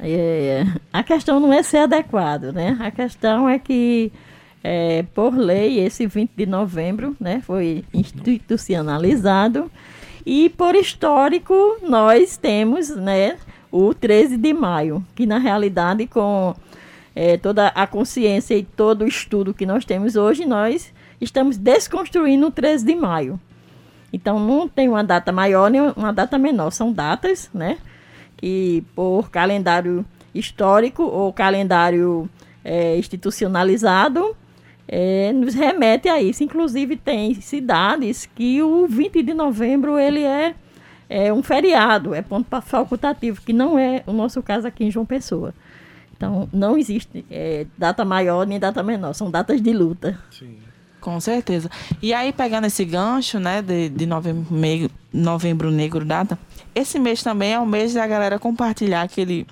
É, 0.00 0.64
a 0.90 1.02
questão 1.02 1.38
não 1.38 1.52
é 1.52 1.62
ser 1.62 1.76
adequado, 1.76 2.50
né? 2.50 2.78
A 2.80 2.90
questão 2.90 3.46
é 3.46 3.58
que, 3.58 4.10
é, 4.64 5.04
por 5.14 5.36
lei, 5.36 5.78
esse 5.80 6.06
20 6.06 6.30
de 6.34 6.46
novembro 6.46 7.14
né, 7.20 7.42
foi 7.44 7.84
institucionalizado 7.92 9.70
e, 10.24 10.48
por 10.48 10.74
histórico, 10.74 11.76
nós 11.82 12.38
temos 12.38 12.88
né, 12.88 13.36
o 13.70 13.92
13 13.92 14.38
de 14.38 14.54
maio, 14.54 15.04
que, 15.14 15.26
na 15.26 15.36
realidade, 15.36 16.06
com 16.06 16.56
é, 17.16 17.38
toda 17.38 17.68
a 17.68 17.86
consciência 17.86 18.54
e 18.54 18.62
todo 18.62 19.02
o 19.02 19.08
estudo 19.08 19.54
que 19.54 19.64
nós 19.64 19.86
temos 19.86 20.16
hoje, 20.16 20.44
nós 20.44 20.92
estamos 21.18 21.56
desconstruindo 21.56 22.48
o 22.48 22.50
13 22.50 22.84
de 22.84 22.94
maio. 22.94 23.40
Então, 24.12 24.38
não 24.38 24.68
tem 24.68 24.86
uma 24.86 25.02
data 25.02 25.32
maior 25.32 25.70
nem 25.70 25.80
uma 25.96 26.12
data 26.12 26.36
menor, 26.36 26.70
são 26.70 26.92
datas, 26.92 27.48
né? 27.54 27.78
que 28.36 28.84
por 28.94 29.30
calendário 29.30 30.04
histórico 30.34 31.02
ou 31.02 31.32
calendário 31.32 32.28
é, 32.62 32.98
institucionalizado 32.98 34.36
é, 34.86 35.32
nos 35.32 35.54
remete 35.54 36.10
a 36.10 36.20
isso. 36.20 36.44
Inclusive 36.44 36.96
tem 36.96 37.34
cidades 37.34 38.26
que 38.26 38.62
o 38.62 38.86
20 38.86 39.22
de 39.22 39.32
novembro 39.32 39.98
ele 39.98 40.22
é, 40.22 40.54
é 41.08 41.32
um 41.32 41.42
feriado, 41.42 42.14
é 42.14 42.20
ponto 42.20 42.46
facultativo, 42.60 43.40
que 43.40 43.54
não 43.54 43.78
é 43.78 44.02
o 44.06 44.12
nosso 44.12 44.42
caso 44.42 44.66
aqui 44.66 44.84
em 44.84 44.90
João 44.90 45.06
Pessoa. 45.06 45.54
Então 46.16 46.48
não 46.52 46.76
existe 46.76 47.24
é, 47.30 47.66
data 47.76 48.04
maior 48.04 48.46
nem 48.46 48.58
data 48.58 48.82
menor, 48.82 49.12
são 49.14 49.30
datas 49.30 49.60
de 49.60 49.72
luta. 49.72 50.18
Sim. 50.30 50.56
Com 51.00 51.20
certeza. 51.20 51.70
E 52.02 52.12
aí, 52.12 52.32
pegando 52.32 52.66
esse 52.66 52.84
gancho, 52.84 53.38
né, 53.38 53.62
de, 53.62 53.88
de 53.88 54.06
novembro, 54.06 54.52
meio, 54.52 54.90
novembro 55.12 55.70
negro 55.70 56.04
data, 56.04 56.36
esse 56.74 56.98
mês 56.98 57.22
também 57.22 57.52
é 57.52 57.60
o 57.60 57.64
mês 57.64 57.94
da 57.94 58.04
galera 58.08 58.40
compartilhar 58.40 59.02
aquele 59.02 59.46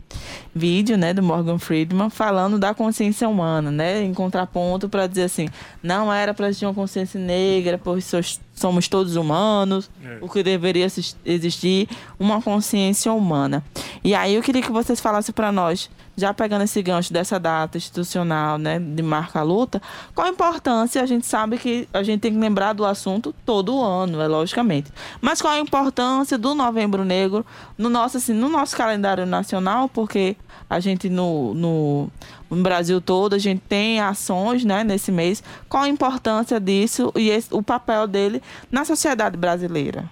vídeo, 0.54 0.96
né, 0.96 1.12
do 1.12 1.22
Morgan 1.22 1.58
Friedman 1.58 2.08
falando 2.08 2.58
da 2.58 2.72
consciência 2.72 3.28
humana, 3.28 3.70
né, 3.70 4.02
em 4.02 4.14
contraponto 4.14 4.88
para 4.88 5.06
dizer 5.06 5.24
assim, 5.24 5.48
não 5.82 6.12
era 6.12 6.32
para 6.32 6.46
existir 6.46 6.66
uma 6.66 6.74
consciência 6.74 7.18
negra, 7.18 7.80
pois 7.82 8.10
somos 8.54 8.86
todos 8.86 9.16
humanos, 9.16 9.90
é. 10.04 10.16
porque 10.16 10.42
deveria 10.42 10.86
existir 11.24 11.88
uma 12.18 12.40
consciência 12.40 13.12
humana. 13.12 13.64
E 14.04 14.14
aí 14.14 14.34
eu 14.34 14.42
queria 14.42 14.62
que 14.62 14.70
vocês 14.70 15.00
falassem 15.00 15.34
para 15.34 15.50
nós, 15.50 15.90
já 16.16 16.32
pegando 16.32 16.62
esse 16.62 16.80
gancho 16.80 17.12
dessa 17.12 17.40
data 17.40 17.76
institucional, 17.76 18.56
né, 18.56 18.78
de 18.78 19.02
marca 19.02 19.40
a 19.40 19.42
luta, 19.42 19.82
qual 20.14 20.28
a 20.28 20.30
importância? 20.30 21.02
A 21.02 21.06
gente 21.06 21.26
sabe 21.26 21.58
que 21.58 21.88
a 21.92 22.04
gente 22.04 22.20
tem 22.20 22.32
que 22.32 22.38
lembrar 22.38 22.72
do 22.72 22.84
assunto 22.84 23.34
todo 23.44 23.82
ano, 23.82 24.20
é 24.20 24.28
logicamente. 24.28 24.92
Mas 25.20 25.42
qual 25.42 25.54
a 25.54 25.58
importância 25.58 26.38
do 26.38 26.54
Novembro 26.54 27.04
Negro 27.04 27.44
no 27.76 27.88
nosso, 27.88 28.18
assim, 28.18 28.32
no 28.32 28.48
nosso 28.48 28.76
calendário 28.76 29.26
nacional, 29.26 29.88
porque 29.88 30.36
a 30.68 30.80
gente 30.80 31.08
no, 31.08 31.54
no, 31.54 32.10
no 32.50 32.62
Brasil 32.62 33.00
todo 33.00 33.34
a 33.34 33.38
gente 33.38 33.60
tem 33.68 34.00
ações 34.00 34.64
né, 34.64 34.82
nesse 34.84 35.12
mês. 35.12 35.42
Qual 35.68 35.82
a 35.82 35.88
importância 35.88 36.58
disso 36.58 37.12
e 37.16 37.30
esse, 37.30 37.48
o 37.52 37.62
papel 37.62 38.06
dele 38.06 38.42
na 38.70 38.84
sociedade 38.84 39.36
brasileira? 39.36 40.10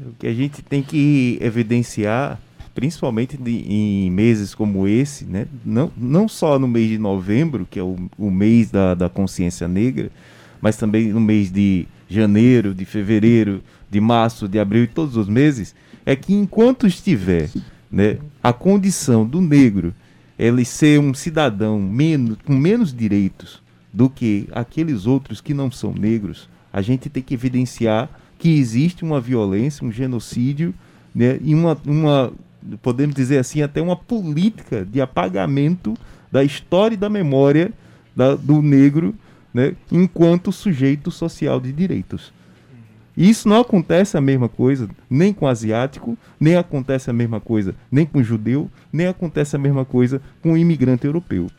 O 0.00 0.12
que 0.18 0.26
a 0.26 0.34
gente 0.34 0.62
tem 0.62 0.82
que 0.82 1.38
evidenciar, 1.40 2.40
principalmente 2.74 3.36
de, 3.36 3.64
em 3.66 4.10
meses 4.10 4.54
como 4.54 4.86
esse, 4.86 5.24
né? 5.24 5.46
não, 5.64 5.90
não 5.96 6.28
só 6.28 6.58
no 6.58 6.68
mês 6.68 6.88
de 6.88 6.98
novembro, 6.98 7.66
que 7.70 7.78
é 7.78 7.82
o, 7.82 7.96
o 8.18 8.30
mês 8.30 8.70
da, 8.70 8.94
da 8.94 9.08
consciência 9.08 9.66
negra, 9.68 10.10
mas 10.60 10.76
também 10.76 11.08
no 11.08 11.20
mês 11.20 11.50
de 11.50 11.86
janeiro, 12.08 12.74
de 12.74 12.84
fevereiro, 12.84 13.62
de 13.90 14.00
março, 14.00 14.48
de 14.48 14.58
abril 14.58 14.84
e 14.84 14.88
todos 14.88 15.16
os 15.16 15.28
meses, 15.28 15.74
é 16.04 16.14
que 16.14 16.32
enquanto 16.32 16.86
estiver 16.86 17.50
né, 17.90 18.18
a 18.46 18.52
condição 18.52 19.26
do 19.26 19.40
negro 19.40 19.92
ele 20.38 20.64
ser 20.64 21.00
um 21.00 21.12
cidadão 21.12 21.80
menos, 21.80 22.38
com 22.46 22.54
menos 22.54 22.94
direitos 22.94 23.60
do 23.92 24.08
que 24.08 24.46
aqueles 24.52 25.04
outros 25.04 25.40
que 25.40 25.52
não 25.52 25.68
são 25.68 25.92
negros, 25.92 26.48
a 26.72 26.80
gente 26.80 27.10
tem 27.10 27.24
que 27.24 27.34
evidenciar 27.34 28.08
que 28.38 28.50
existe 28.50 29.02
uma 29.02 29.20
violência, 29.20 29.84
um 29.84 29.90
genocídio, 29.90 30.72
né, 31.12 31.40
e 31.42 31.56
uma, 31.56 31.76
uma, 31.84 32.32
podemos 32.82 33.16
dizer 33.16 33.38
assim, 33.38 33.62
até 33.62 33.82
uma 33.82 33.96
política 33.96 34.84
de 34.84 35.00
apagamento 35.00 35.96
da 36.30 36.44
história 36.44 36.94
e 36.94 36.98
da 36.98 37.10
memória 37.10 37.72
da, 38.14 38.36
do 38.36 38.62
negro 38.62 39.12
né, 39.52 39.74
enquanto 39.90 40.52
sujeito 40.52 41.10
social 41.10 41.58
de 41.58 41.72
direitos. 41.72 42.32
E 43.16 43.28
isso 43.30 43.48
não 43.48 43.60
acontece 43.60 44.16
a 44.16 44.20
mesma 44.20 44.48
coisa 44.48 44.88
nem 45.08 45.32
com 45.32 45.46
asiático, 45.46 46.18
nem 46.38 46.56
acontece 46.56 47.08
a 47.08 47.12
mesma 47.12 47.40
coisa 47.40 47.74
nem 47.90 48.04
com 48.04 48.22
judeu, 48.22 48.70
nem 48.92 49.06
acontece 49.06 49.56
a 49.56 49.58
mesma 49.58 49.84
coisa 49.84 50.20
com 50.42 50.52
o 50.52 50.56
imigrante 50.56 51.06
europeu. 51.06 51.50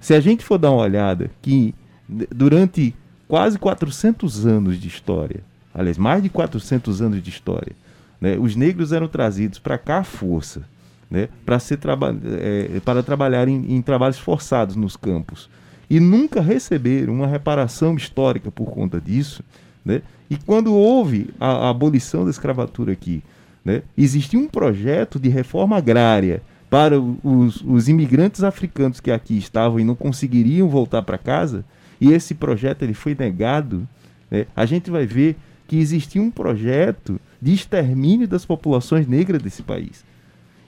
Se 0.00 0.14
a 0.14 0.20
gente 0.20 0.44
for 0.44 0.58
dar 0.58 0.70
uma 0.70 0.82
olhada 0.82 1.30
que 1.42 1.74
durante 2.08 2.94
quase 3.26 3.58
400 3.58 4.46
anos 4.46 4.80
de 4.80 4.86
história, 4.86 5.40
aliás, 5.74 5.98
mais 5.98 6.22
de 6.22 6.28
400 6.28 7.02
anos 7.02 7.22
de 7.22 7.28
história, 7.28 7.72
né, 8.20 8.36
os 8.38 8.54
negros 8.54 8.92
eram 8.92 9.08
trazidos 9.08 9.58
para 9.58 9.76
cá 9.76 9.98
à 9.98 10.04
força, 10.04 10.62
né, 11.10 11.28
para 11.44 11.58
traba 11.58 12.16
é, 12.24 13.02
trabalhar 13.02 13.48
em, 13.48 13.74
em 13.74 13.82
trabalhos 13.82 14.18
forçados 14.18 14.76
nos 14.76 14.96
campos 14.96 15.50
e 15.90 15.98
nunca 15.98 16.40
receberam 16.40 17.14
uma 17.14 17.26
reparação 17.26 17.96
histórica 17.96 18.50
por 18.50 18.70
conta 18.70 19.00
disso, 19.00 19.42
né? 19.88 20.02
E 20.28 20.36
quando 20.36 20.74
houve 20.74 21.30
a, 21.40 21.46
a 21.46 21.70
abolição 21.70 22.24
da 22.24 22.30
escravatura 22.30 22.92
aqui, 22.92 23.22
né, 23.64 23.82
existia 23.96 24.38
um 24.38 24.46
projeto 24.46 25.18
de 25.18 25.30
reforma 25.30 25.78
agrária 25.78 26.42
para 26.68 27.00
os, 27.00 27.62
os, 27.62 27.88
imigrantes 27.88 28.44
africanos 28.44 29.00
que 29.00 29.10
aqui 29.10 29.38
estavam 29.38 29.80
e 29.80 29.84
não 29.84 29.94
conseguiriam 29.94 30.68
voltar 30.68 31.00
para 31.00 31.16
casa, 31.16 31.64
e 31.98 32.12
esse 32.12 32.34
projeto 32.34 32.82
ele 32.82 32.92
foi 32.92 33.16
negado, 33.18 33.88
né, 34.30 34.44
a 34.54 34.66
gente 34.66 34.90
vai 34.90 35.06
ver 35.06 35.34
que 35.66 35.78
existia 35.78 36.20
um 36.20 36.30
projeto 36.30 37.18
de 37.40 37.54
extermínio 37.54 38.28
das 38.28 38.44
populações 38.44 39.08
negras 39.08 39.40
desse 39.40 39.62
país. 39.62 40.04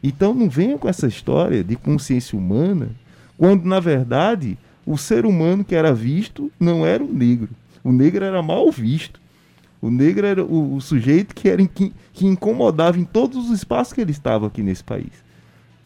Então 0.02 0.32
não 0.32 0.48
venham 0.48 0.78
com 0.78 0.88
essa 0.88 1.06
história 1.06 1.62
de 1.62 1.76
consciência 1.76 2.38
humana, 2.38 2.88
quando 3.36 3.66
na 3.66 3.80
verdade 3.80 4.56
o 4.86 4.96
ser 4.96 5.26
humano 5.26 5.62
que 5.62 5.74
era 5.74 5.92
visto 5.92 6.50
não 6.58 6.86
era 6.86 7.04
o 7.04 7.12
negro. 7.12 7.50
O 7.82 7.92
negro 7.92 8.24
era 8.24 8.42
mal 8.42 8.70
visto. 8.70 9.20
O 9.80 9.90
negro 9.90 10.26
era 10.26 10.44
o, 10.44 10.74
o 10.74 10.80
sujeito 10.80 11.34
que, 11.34 11.48
era, 11.48 11.66
que, 11.66 11.92
que 12.12 12.26
incomodava 12.26 12.98
em 12.98 13.04
todos 13.04 13.46
os 13.46 13.50
espaços 13.50 13.92
que 13.92 14.00
ele 14.00 14.10
estava 14.10 14.46
aqui 14.46 14.62
nesse 14.62 14.84
país. 14.84 15.24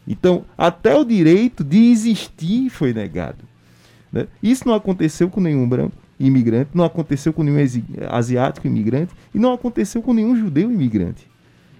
Então, 0.07 0.45
até 0.57 0.95
o 0.95 1.05
direito 1.05 1.63
de 1.63 1.91
existir 1.91 2.69
foi 2.69 2.93
negado. 2.93 3.43
Né? 4.11 4.27
Isso 4.43 4.67
não 4.67 4.75
aconteceu 4.75 5.29
com 5.29 5.41
nenhum 5.41 5.67
branco 5.67 5.95
imigrante, 6.19 6.71
não 6.73 6.85
aconteceu 6.85 7.33
com 7.33 7.43
nenhum 7.43 7.57
asiático 8.09 8.67
imigrante 8.67 9.13
e 9.33 9.39
não 9.39 9.53
aconteceu 9.53 10.01
com 10.01 10.13
nenhum 10.13 10.35
judeu 10.35 10.71
imigrante. 10.71 11.27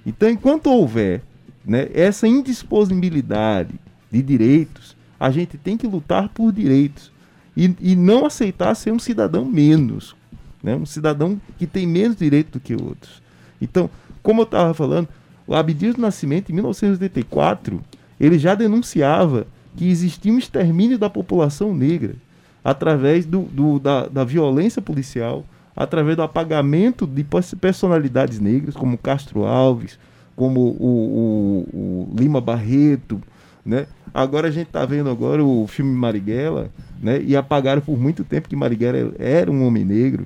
Então, 0.06 0.30
enquanto 0.30 0.68
houver 0.68 1.22
né, 1.66 1.88
essa 1.94 2.28
indisponibilidade 2.28 3.74
de 4.12 4.22
direitos, 4.22 4.96
a 5.20 5.32
gente 5.32 5.58
tem 5.58 5.78
que 5.78 5.88
lutar 5.88 6.30
por 6.30 6.52
direitos 6.52 7.12
e, 7.56 7.76
e 7.80 7.96
não 7.96 8.26
aceitar 8.26 8.76
ser 8.76 8.92
um 8.92 9.00
cidadão 9.00 9.46
menos, 9.46 10.16
né? 10.62 10.76
um 10.76 10.86
cidadão 10.86 11.40
que 11.58 11.66
tem 11.66 11.88
menos 11.88 12.18
direito 12.18 12.54
do 12.54 12.60
que 12.60 12.74
outros. 12.74 13.22
Então, 13.62 13.90
como 14.22 14.42
eu 14.42 14.46
estava 14.46 14.74
falando, 14.74 15.08
o 15.48 15.54
Abdias 15.54 15.96
do 15.96 16.02
Nascimento, 16.02 16.52
em 16.52 16.56
1984, 16.56 17.82
ele 18.20 18.38
já 18.40 18.56
denunciava 18.56 19.48
que 19.76 19.88
existia 19.88 20.32
um 20.32 20.38
extermínio 20.38 20.98
da 20.98 21.10
população 21.10 21.74
negra 21.74 22.16
através 22.64 23.26
do, 23.26 23.42
do 23.42 23.80
da, 23.80 24.08
da 24.08 24.24
violência 24.24 24.82
policial, 24.82 25.46
através 25.76 26.16
do 26.16 26.24
apagamento 26.24 27.06
de 27.06 27.26
personalidades 27.60 28.40
negras, 28.40 28.76
como 28.76 28.98
Castro 28.98 29.46
Alves, 29.46 30.00
como 30.36 30.62
o, 30.62 31.66
o, 31.74 32.14
o 32.14 32.16
Lima 32.18 32.42
Barreto, 32.42 33.22
né? 33.66 33.88
Agora 34.14 34.48
a 34.48 34.52
gente 34.52 34.68
está 34.68 34.86
vendo 34.86 35.10
agora 35.10 35.44
o 35.44 35.68
filme 35.68 35.94
Marighella, 35.94 36.72
né? 37.06 37.22
E 37.22 37.36
apagaram 37.36 37.84
por 37.84 38.00
muito 38.00 38.24
tempo 38.24 38.50
que 38.50 38.56
Marighella 38.56 39.14
era 39.20 39.52
um 39.52 39.64
homem 39.64 39.86
negro, 39.86 40.26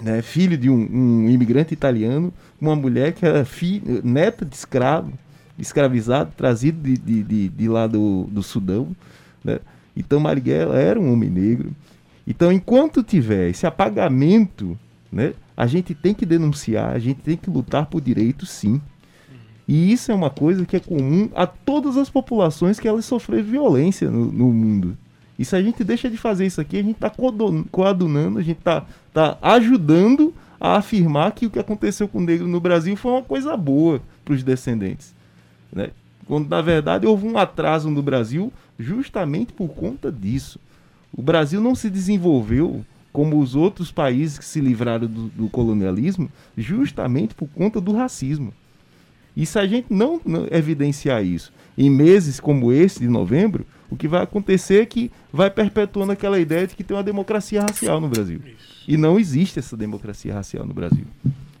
né? 0.00 0.22
Filho 0.22 0.56
de 0.56 0.70
um, 0.70 0.88
um 0.88 1.28
imigrante 1.28 1.74
italiano, 1.74 2.32
uma 2.60 2.76
mulher 2.76 3.12
que 3.12 3.26
era 3.26 3.44
neta 4.04 4.44
de 4.46 4.54
escravo, 4.54 5.12
escravizado, 5.58 6.30
trazido 6.36 6.80
de, 6.80 6.96
de, 6.96 7.22
de, 7.24 7.48
de 7.48 7.68
lá 7.68 7.88
do, 7.88 8.28
do 8.30 8.40
Sudão, 8.40 8.94
né? 9.42 9.58
Então 9.96 10.20
Marighella 10.20 10.78
era 10.78 11.00
um 11.00 11.12
homem 11.12 11.28
negro. 11.28 11.72
Então, 12.24 12.52
enquanto 12.52 13.02
tiver 13.02 13.50
esse 13.50 13.66
apagamento, 13.66 14.78
né, 15.10 15.34
a 15.56 15.66
gente 15.66 15.92
tem 15.92 16.14
que 16.14 16.24
denunciar, 16.24 16.94
a 16.94 16.98
gente 17.00 17.20
tem 17.20 17.36
que 17.36 17.50
lutar 17.50 17.86
por 17.86 18.00
direitos, 18.00 18.48
sim. 18.48 18.80
E 19.66 19.92
isso 19.92 20.12
é 20.12 20.14
uma 20.14 20.30
coisa 20.30 20.64
que 20.64 20.76
é 20.76 20.80
comum 20.80 21.28
a 21.34 21.48
todas 21.48 21.96
as 21.96 22.08
populações 22.08 22.78
que 22.78 22.86
elas 22.86 23.04
sofreram 23.04 23.42
violência 23.44 24.08
no, 24.08 24.30
no 24.30 24.52
mundo. 24.52 24.96
E 25.40 25.44
se 25.46 25.56
a 25.56 25.62
gente 25.62 25.82
deixa 25.82 26.10
de 26.10 26.18
fazer 26.18 26.44
isso 26.44 26.60
aqui, 26.60 26.76
a 26.76 26.82
gente 26.82 26.96
está 26.96 27.08
coadunando, 27.08 28.38
a 28.38 28.42
gente 28.42 28.58
está 28.58 28.84
tá 29.10 29.38
ajudando 29.40 30.34
a 30.60 30.76
afirmar 30.76 31.32
que 31.32 31.46
o 31.46 31.50
que 31.50 31.58
aconteceu 31.58 32.06
com 32.06 32.18
o 32.18 32.20
negro 32.20 32.46
no 32.46 32.60
Brasil 32.60 32.94
foi 32.94 33.12
uma 33.12 33.22
coisa 33.22 33.56
boa 33.56 34.02
para 34.22 34.34
os 34.34 34.42
descendentes. 34.42 35.14
Né? 35.72 35.92
Quando, 36.26 36.46
na 36.46 36.60
verdade, 36.60 37.06
houve 37.06 37.26
um 37.26 37.38
atraso 37.38 37.88
no 37.88 38.02
Brasil 38.02 38.52
justamente 38.78 39.50
por 39.54 39.68
conta 39.68 40.12
disso. 40.12 40.60
O 41.10 41.22
Brasil 41.22 41.58
não 41.58 41.74
se 41.74 41.88
desenvolveu 41.88 42.84
como 43.10 43.40
os 43.40 43.54
outros 43.54 43.90
países 43.90 44.38
que 44.38 44.44
se 44.44 44.60
livraram 44.60 45.06
do, 45.06 45.28
do 45.28 45.48
colonialismo 45.48 46.30
justamente 46.54 47.34
por 47.34 47.48
conta 47.48 47.80
do 47.80 47.94
racismo. 47.94 48.52
E 49.34 49.46
se 49.46 49.58
a 49.58 49.66
gente 49.66 49.86
não, 49.88 50.20
não 50.22 50.46
evidenciar 50.50 51.24
isso 51.24 51.50
em 51.78 51.88
meses 51.88 52.38
como 52.38 52.70
esse 52.70 53.00
de 53.00 53.08
novembro, 53.08 53.64
o 53.90 53.96
que 53.96 54.06
vai 54.06 54.22
acontecer 54.22 54.82
é 54.82 54.86
que 54.86 55.10
vai 55.32 55.50
perpetuando 55.50 56.12
aquela 56.12 56.38
ideia 56.38 56.66
de 56.66 56.76
que 56.76 56.84
tem 56.84 56.96
uma 56.96 57.02
democracia 57.02 57.60
racial 57.60 58.00
no 58.00 58.08
Brasil. 58.08 58.40
E 58.86 58.96
não 58.96 59.18
existe 59.18 59.58
essa 59.58 59.76
democracia 59.76 60.32
racial 60.32 60.64
no 60.64 60.72
Brasil. 60.72 61.04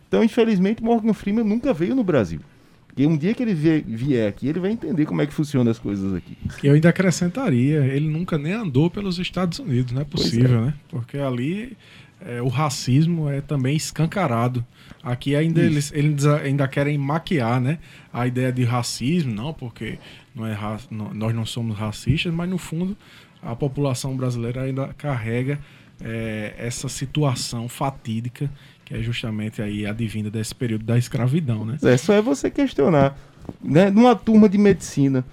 Então, 0.08 0.22
infelizmente, 0.24 0.82
Morgan 0.82 1.12
Freeman 1.12 1.44
nunca 1.44 1.72
veio 1.72 1.94
no 1.94 2.04
Brasil. 2.04 2.40
Porque 2.86 3.06
um 3.06 3.16
dia 3.16 3.32
que 3.34 3.42
ele 3.42 3.54
vier 3.54 4.28
aqui, 4.28 4.48
ele 4.48 4.58
vai 4.58 4.72
entender 4.72 5.06
como 5.06 5.22
é 5.22 5.26
que 5.26 5.32
funcionam 5.32 5.70
as 5.70 5.78
coisas 5.78 6.12
aqui. 6.12 6.36
Eu 6.62 6.74
ainda 6.74 6.88
acrescentaria, 6.88 7.86
ele 7.86 8.08
nunca 8.08 8.36
nem 8.36 8.52
andou 8.52 8.90
pelos 8.90 9.18
Estados 9.18 9.60
Unidos, 9.60 9.92
não 9.92 10.02
é 10.02 10.04
possível, 10.04 10.58
é. 10.58 10.66
né? 10.66 10.74
Porque 10.88 11.16
ali 11.18 11.76
é, 12.20 12.42
o 12.42 12.48
racismo 12.48 13.28
é 13.30 13.40
também 13.40 13.76
escancarado. 13.76 14.64
Aqui 15.02 15.34
ainda 15.34 15.60
eles, 15.60 15.92
eles 15.94 16.26
ainda 16.26 16.68
querem 16.68 16.98
maquiar, 16.98 17.60
né? 17.60 17.78
A 18.12 18.26
ideia 18.26 18.52
de 18.52 18.64
racismo, 18.64 19.32
não, 19.32 19.54
porque 19.54 19.98
não 20.34 20.46
é 20.46 20.56
não, 20.90 21.12
nós 21.12 21.34
não 21.34 21.46
somos 21.46 21.76
racistas, 21.76 22.32
mas 22.32 22.48
no 22.48 22.58
fundo 22.58 22.96
a 23.42 23.54
população 23.56 24.16
brasileira 24.16 24.62
ainda 24.62 24.88
carrega 24.94 25.58
é, 26.02 26.54
essa 26.58 26.88
situação 26.88 27.68
fatídica 27.68 28.50
que 28.90 28.94
é 28.94 29.02
justamente 29.02 29.62
aí 29.62 29.86
advinda 29.86 30.28
desse 30.28 30.52
período 30.52 30.84
da 30.84 30.98
escravidão, 30.98 31.64
né? 31.64 31.78
É 31.80 31.96
só 31.96 32.12
é 32.12 32.20
você 32.20 32.50
questionar, 32.50 33.16
né? 33.62 33.88
Numa 33.88 34.16
turma 34.16 34.48
de 34.48 34.58
medicina, 34.58 35.24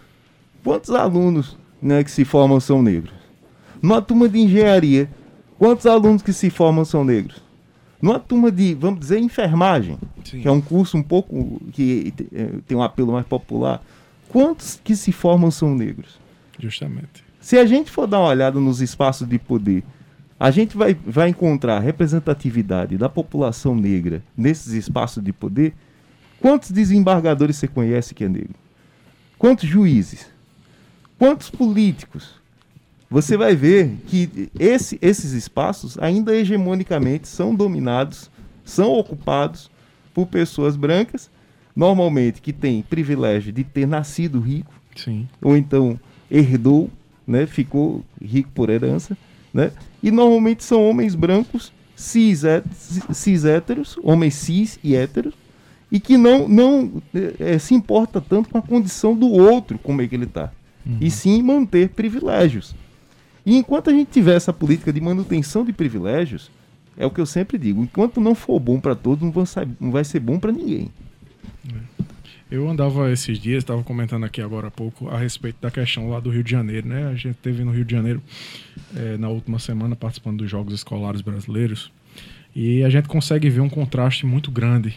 quantos 0.63 0.91
alunos, 0.91 1.57
né, 1.81 2.03
que 2.03 2.11
se 2.11 2.23
formam 2.23 2.59
são 2.59 2.83
negros? 2.83 3.15
Numa 3.81 3.99
turma 3.99 4.29
de 4.29 4.37
engenharia, 4.37 5.09
quantos 5.57 5.87
alunos 5.87 6.21
que 6.21 6.31
se 6.31 6.51
formam 6.51 6.85
são 6.85 7.03
negros? 7.03 7.41
Numa 7.99 8.19
turma 8.19 8.51
de, 8.51 8.75
vamos 8.75 8.99
dizer, 8.99 9.17
enfermagem, 9.17 9.97
Sim. 10.23 10.41
que 10.41 10.47
é 10.47 10.51
um 10.51 10.61
curso 10.61 10.95
um 10.95 11.01
pouco 11.01 11.59
que 11.71 12.13
é, 12.31 12.49
tem 12.67 12.77
um 12.77 12.83
apelo 12.83 13.13
mais 13.13 13.25
popular, 13.25 13.81
quantos 14.29 14.79
que 14.83 14.95
se 14.95 15.11
formam 15.11 15.51
são 15.51 15.73
negros? 15.75 16.19
Justamente. 16.59 17.23
Se 17.39 17.57
a 17.57 17.65
gente 17.65 17.91
for 17.91 18.07
dar 18.07 18.19
uma 18.19 18.29
olhada 18.29 18.59
nos 18.59 18.81
espaços 18.81 19.27
de 19.27 19.39
poder, 19.39 19.83
a 20.39 20.51
gente 20.51 20.75
vai, 20.75 20.93
vai 20.93 21.29
encontrar 21.29 21.79
representatividade 21.79 22.97
da 22.97 23.09
população 23.09 23.75
negra 23.75 24.23
nesses 24.35 24.73
espaços 24.73 25.23
de 25.23 25.33
poder. 25.33 25.73
Quantos 26.39 26.71
desembargadores 26.71 27.55
você 27.55 27.67
conhece 27.67 28.13
que 28.13 28.23
é 28.23 28.29
negro? 28.29 28.55
Quantos 29.37 29.67
juízes? 29.67 30.27
Quantos 31.17 31.49
políticos? 31.49 32.37
você 33.09 33.37
vai 33.37 33.55
ver 33.55 33.97
que 34.07 34.49
esse, 34.59 34.99
esses 35.01 35.31
espaços 35.31 35.97
ainda 35.99 36.35
hegemonicamente 36.35 37.27
são 37.27 37.55
dominados, 37.55 38.29
são 38.65 38.91
ocupados 38.91 39.71
por 40.13 40.27
pessoas 40.27 40.75
brancas, 40.75 41.29
normalmente 41.77 42.41
que 42.41 42.51
têm 42.51 42.81
privilégio 42.81 43.53
de 43.53 43.63
ter 43.63 43.85
nascido 43.85 44.39
rico, 44.39 44.73
Sim. 44.95 45.27
ou 45.39 45.55
então 45.55 45.99
herdou, 46.29 46.89
né, 47.25 47.45
ficou 47.45 48.03
rico 48.19 48.49
por 48.55 48.71
herança, 48.71 49.15
né, 49.53 49.71
e 50.01 50.09
normalmente 50.09 50.63
são 50.63 50.89
homens 50.89 51.13
brancos 51.13 51.71
cis, 51.95 52.41
cis 53.13 53.45
héteros, 53.45 53.95
homens 54.01 54.33
cis 54.33 54.79
e 54.83 54.95
héteros, 54.95 55.35
e 55.91 55.99
que 55.99 56.17
não, 56.17 56.47
não 56.47 56.91
é, 57.39 57.59
se 57.59 57.75
importa 57.75 58.19
tanto 58.19 58.49
com 58.49 58.57
a 58.57 58.61
condição 58.61 59.15
do 59.15 59.29
outro, 59.29 59.77
como 59.77 60.01
é 60.01 60.07
que 60.07 60.15
ele 60.15 60.25
está, 60.25 60.51
uhum. 60.83 60.97
e 60.99 61.11
sim 61.11 61.43
manter 61.43 61.89
privilégios. 61.89 62.75
E 63.45 63.55
enquanto 63.55 63.91
a 63.91 63.93
gente 63.93 64.09
tiver 64.09 64.35
essa 64.35 64.51
política 64.51 64.91
de 64.91 64.99
manutenção 64.99 65.63
de 65.63 65.71
privilégios, 65.71 66.49
é 66.97 67.05
o 67.05 67.11
que 67.11 67.21
eu 67.21 67.25
sempre 67.27 67.59
digo, 67.59 67.83
enquanto 67.83 68.19
não 68.19 68.33
for 68.33 68.59
bom 68.59 68.79
para 68.79 68.95
todos, 68.95 69.23
não 69.23 69.31
vai, 69.31 69.67
não 69.79 69.91
vai 69.91 70.03
ser 70.03 70.19
bom 70.19 70.39
para 70.39 70.51
ninguém. 70.51 70.89
Eu 72.49 72.69
andava 72.69 73.11
esses 73.11 73.37
dias, 73.39 73.57
estava 73.57 73.83
comentando 73.83 74.23
aqui 74.23 74.41
agora 74.41 74.67
há 74.67 74.71
pouco 74.71 75.09
a 75.09 75.17
respeito 75.17 75.57
da 75.59 75.69
questão 75.69 76.09
lá 76.09 76.21
do 76.21 76.29
Rio 76.29 76.43
de 76.43 76.51
Janeiro, 76.51 76.87
né? 76.87 77.07
A 77.07 77.15
gente 77.15 77.35
teve 77.35 77.61
no 77.61 77.71
Rio 77.71 77.83
de 77.83 77.93
Janeiro 77.93 78.21
é, 78.95 79.17
na 79.17 79.27
última 79.27 79.59
semana 79.59 79.97
participando 79.97 80.37
dos 80.37 80.49
Jogos 80.49 80.73
Escolares 80.73 81.19
Brasileiros 81.19 81.91
e 82.55 82.83
a 82.85 82.89
gente 82.89 83.09
consegue 83.09 83.49
ver 83.49 83.59
um 83.59 83.67
contraste 83.67 84.25
muito 84.25 84.49
grande, 84.49 84.95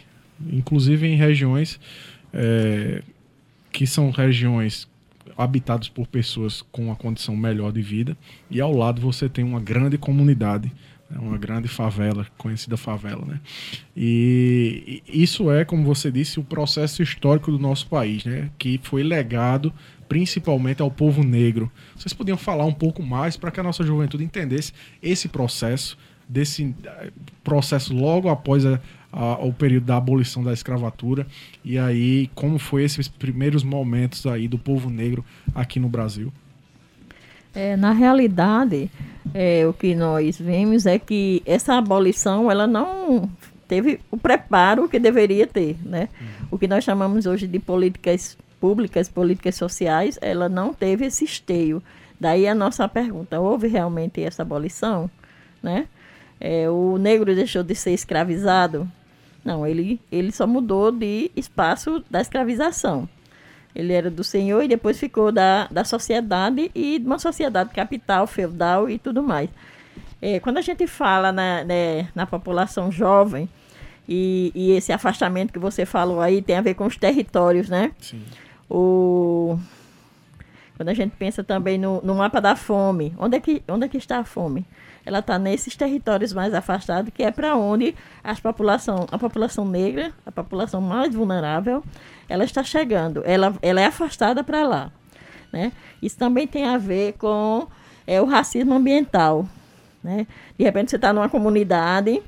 inclusive 0.50 1.08
em 1.08 1.16
regiões 1.16 1.80
é, 2.32 3.02
que 3.72 3.84
são 3.84 4.10
regiões 4.12 4.88
habitados 5.36 5.88
por 5.88 6.06
pessoas 6.06 6.62
com 6.62 6.84
uma 6.86 6.96
condição 6.96 7.36
melhor 7.36 7.72
de 7.72 7.82
vida, 7.82 8.16
e 8.50 8.60
ao 8.60 8.72
lado 8.72 9.00
você 9.00 9.28
tem 9.28 9.44
uma 9.44 9.60
grande 9.60 9.98
comunidade, 9.98 10.72
né, 11.10 11.18
uma 11.18 11.36
grande 11.36 11.68
favela, 11.68 12.26
conhecida 12.38 12.76
favela. 12.76 13.24
Né? 13.26 13.40
E, 13.96 15.02
isso 15.06 15.50
é, 15.50 15.64
como 15.64 15.84
você 15.84 16.10
disse, 16.10 16.38
o 16.38 16.44
processo 16.44 17.02
histórico 17.02 17.50
do 17.50 17.58
nosso 17.58 17.86
país, 17.88 18.24
né? 18.24 18.50
que 18.58 18.80
foi 18.82 19.02
legado 19.02 19.72
principalmente 20.08 20.82
ao 20.82 20.90
povo 20.90 21.22
negro. 21.22 21.70
Vocês 21.96 22.12
podiam 22.12 22.36
falar 22.36 22.64
um 22.64 22.72
pouco 22.72 23.00
mais 23.00 23.36
para 23.36 23.50
que 23.50 23.60
a 23.60 23.62
nossa 23.62 23.84
juventude 23.84 24.24
entendesse 24.24 24.72
esse 25.00 25.28
processo, 25.28 25.96
desse 26.28 26.74
eh, 26.84 27.12
processo 27.44 27.94
logo 27.94 28.28
após 28.28 28.66
a, 28.66 28.80
ao 29.12 29.52
período 29.52 29.86
da 29.86 29.96
abolição 29.96 30.42
da 30.42 30.52
escravatura 30.52 31.26
e 31.64 31.78
aí 31.78 32.30
como 32.34 32.58
foi 32.58 32.84
esses 32.84 33.08
primeiros 33.08 33.64
momentos 33.64 34.26
aí 34.26 34.46
do 34.46 34.58
povo 34.58 34.88
negro 34.88 35.24
aqui 35.54 35.80
no 35.80 35.88
Brasil? 35.88 36.32
É, 37.54 37.76
na 37.76 37.92
realidade, 37.92 38.90
é, 39.34 39.66
o 39.66 39.72
que 39.72 39.94
nós 39.94 40.38
vemos 40.38 40.86
é 40.86 40.98
que 40.98 41.42
essa 41.44 41.74
abolição 41.74 42.50
ela 42.50 42.66
não 42.66 43.28
teve 43.66 44.00
o 44.10 44.16
preparo 44.16 44.88
que 44.88 44.98
deveria 44.98 45.46
ter, 45.46 45.76
né? 45.84 46.08
O 46.50 46.58
que 46.58 46.66
nós 46.66 46.82
chamamos 46.82 47.26
hoje 47.26 47.46
de 47.46 47.58
políticas 47.58 48.36
públicas, 48.60 49.08
políticas 49.08 49.54
sociais, 49.54 50.18
ela 50.20 50.48
não 50.48 50.74
teve 50.74 51.06
esse 51.06 51.24
esteio. 51.24 51.82
Daí 52.18 52.46
a 52.46 52.54
nossa 52.54 52.88
pergunta: 52.88 53.40
houve 53.40 53.68
realmente 53.68 54.22
essa 54.22 54.42
abolição, 54.42 55.10
né? 55.62 55.86
É, 56.40 56.68
o 56.70 56.96
negro 56.98 57.34
deixou 57.34 57.62
de 57.62 57.74
ser 57.74 57.92
escravizado? 57.92 58.90
Não, 59.44 59.66
ele, 59.66 60.00
ele 60.10 60.32
só 60.32 60.46
mudou 60.46 60.90
de 60.90 61.30
espaço 61.36 62.04
da 62.10 62.20
escravização. 62.20 63.08
Ele 63.74 63.92
era 63.92 64.10
do 64.10 64.24
senhor 64.24 64.62
e 64.62 64.68
depois 64.68 64.98
ficou 64.98 65.30
da, 65.30 65.68
da 65.70 65.84
sociedade 65.84 66.70
e 66.74 66.98
de 66.98 67.06
uma 67.06 67.18
sociedade 67.18 67.70
capital, 67.70 68.26
feudal 68.26 68.90
e 68.90 68.98
tudo 68.98 69.22
mais. 69.22 69.48
É, 70.20 70.40
quando 70.40 70.58
a 70.58 70.60
gente 70.60 70.86
fala 70.86 71.32
na, 71.32 71.64
né, 71.64 72.08
na 72.14 72.26
população 72.26 72.90
jovem, 72.90 73.48
e, 74.08 74.50
e, 74.54 74.72
esse 74.72 74.92
afastamento 74.92 75.52
que 75.52 75.58
você 75.58 75.86
falou 75.86 76.20
aí 76.20 76.42
tem 76.42 76.56
a 76.56 76.60
ver 76.60 76.74
com 76.74 76.84
os 76.84 76.96
territórios, 76.96 77.68
né? 77.68 77.92
Sim. 78.00 78.24
O, 78.68 79.56
quando 80.76 80.88
a 80.88 80.94
gente 80.94 81.14
pensa 81.16 81.44
também 81.44 81.78
no, 81.78 82.00
no 82.02 82.16
mapa 82.16 82.40
da 82.40 82.56
fome, 82.56 83.14
onde 83.16 83.36
é, 83.36 83.40
que, 83.40 83.62
onde 83.68 83.86
é 83.86 83.88
que 83.88 83.98
está 83.98 84.18
a 84.18 84.24
fome? 84.24 84.66
ela 85.04 85.20
está 85.20 85.38
nesses 85.38 85.76
territórios 85.76 86.32
mais 86.32 86.52
afastados, 86.54 87.12
que 87.12 87.22
é 87.22 87.30
para 87.30 87.56
onde 87.56 87.94
as 88.22 88.40
população, 88.40 89.06
a 89.10 89.18
população 89.18 89.64
negra, 89.64 90.12
a 90.24 90.32
população 90.32 90.80
mais 90.80 91.14
vulnerável, 91.14 91.82
ela 92.30 92.44
está 92.44 92.62
chegando. 92.62 93.22
Ela, 93.26 93.52
ela 93.60 93.80
é 93.80 93.86
afastada 93.86 94.44
para 94.44 94.62
lá. 94.62 94.92
Né? 95.52 95.72
Isso 96.00 96.16
também 96.16 96.46
tem 96.46 96.64
a 96.64 96.78
ver 96.78 97.14
com 97.14 97.66
é, 98.06 98.20
o 98.20 98.24
racismo 98.24 98.72
ambiental. 98.72 99.48
Né? 100.02 100.28
De 100.56 100.64
repente 100.64 100.90
você 100.90 100.96
está 100.96 101.12
numa 101.12 101.28
comunidade, 101.28 102.22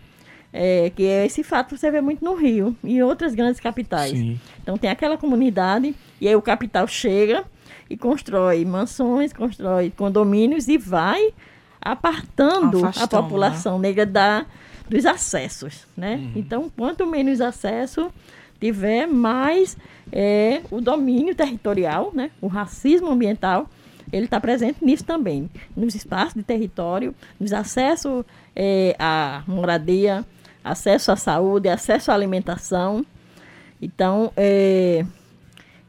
é, 0.52 0.90
que 0.90 1.06
é 1.06 1.24
esse 1.24 1.44
fato 1.44 1.76
você 1.78 1.88
vê 1.88 2.00
muito 2.00 2.24
no 2.24 2.34
Rio 2.34 2.76
e 2.82 2.96
em 2.96 3.02
outras 3.02 3.32
grandes 3.32 3.60
capitais. 3.60 4.10
Sim. 4.10 4.40
Então 4.60 4.76
tem 4.76 4.90
aquela 4.90 5.16
comunidade 5.16 5.94
e 6.20 6.26
aí 6.26 6.34
o 6.34 6.42
capital 6.42 6.88
chega 6.88 7.44
e 7.88 7.96
constrói 7.96 8.64
mansões, 8.64 9.32
constrói 9.32 9.92
condomínios 9.96 10.66
e 10.66 10.76
vai 10.76 11.32
apartando 11.80 12.84
a 12.84 12.88
Afastando, 12.88 13.22
população 13.22 13.78
negra 13.78 14.04
da, 14.04 14.46
dos 14.88 15.06
acessos, 15.06 15.86
né? 15.96 16.30
Então, 16.36 16.70
quanto 16.76 17.04
menos 17.06 17.40
acesso 17.40 18.10
tiver, 18.62 19.08
mais 19.08 19.76
é, 20.12 20.62
o 20.70 20.80
domínio 20.80 21.34
territorial, 21.34 22.12
né? 22.14 22.30
O 22.40 22.46
racismo 22.46 23.10
ambiental, 23.10 23.68
ele 24.12 24.26
está 24.26 24.40
presente 24.40 24.84
nisso 24.84 25.02
também, 25.02 25.50
nos 25.76 25.96
espaços 25.96 26.34
de 26.34 26.44
território, 26.44 27.12
nos 27.40 27.52
acessos 27.52 28.24
é, 28.54 28.94
à 29.00 29.42
moradia, 29.48 30.24
acesso 30.62 31.10
à 31.10 31.16
saúde, 31.16 31.68
acesso 31.68 32.12
à 32.12 32.14
alimentação. 32.14 33.04
Então, 33.80 34.32
é, 34.36 35.04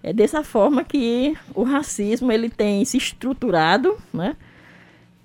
é 0.01 0.11
dessa 0.11 0.43
forma 0.43 0.83
que 0.83 1.37
o 1.53 1.61
racismo 1.61 2.31
ele 2.31 2.49
tem 2.49 2.83
se 2.85 2.97
estruturado, 2.97 3.95
né? 4.11 4.35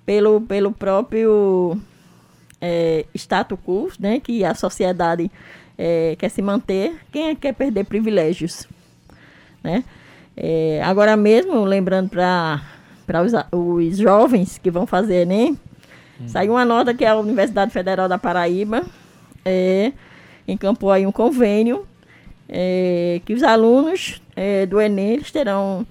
Pelo, 0.05 0.41
pelo 0.41 0.71
próprio 0.71 1.79
é, 2.61 3.05
status 3.15 3.57
quo, 3.65 3.91
né? 3.99 4.19
Que 4.19 4.45
a 4.45 4.53
sociedade 4.53 5.31
é, 5.79 6.17
quer 6.19 6.29
se 6.29 6.41
manter. 6.41 6.99
Quem 7.09 7.29
é 7.29 7.35
que 7.35 7.41
quer 7.41 7.53
perder 7.53 7.85
privilégios, 7.85 8.67
né? 9.63 9.85
É, 10.35 10.81
agora 10.83 11.15
mesmo, 11.15 11.63
lembrando 11.63 12.09
para 12.09 13.23
os, 13.23 13.31
os 13.51 13.97
jovens 13.97 14.57
que 14.57 14.69
vão 14.69 14.85
fazer 14.85 15.21
Enem, 15.21 15.57
saiu 16.27 16.51
uma 16.51 16.65
nota 16.65 16.93
que 16.93 17.05
a 17.05 17.15
Universidade 17.15 17.71
Federal 17.71 18.09
da 18.09 18.17
Paraíba 18.17 18.83
é, 19.43 19.93
encampou 20.45 20.91
aí 20.91 21.05
um 21.07 21.11
convênio 21.11 21.85
é, 22.47 23.21
que 23.25 23.33
os 23.33 23.43
alunos 23.43 24.21
é, 24.35 24.65
do 24.65 24.81
Enem 24.81 25.13
eles 25.13 25.31
terão 25.31 25.85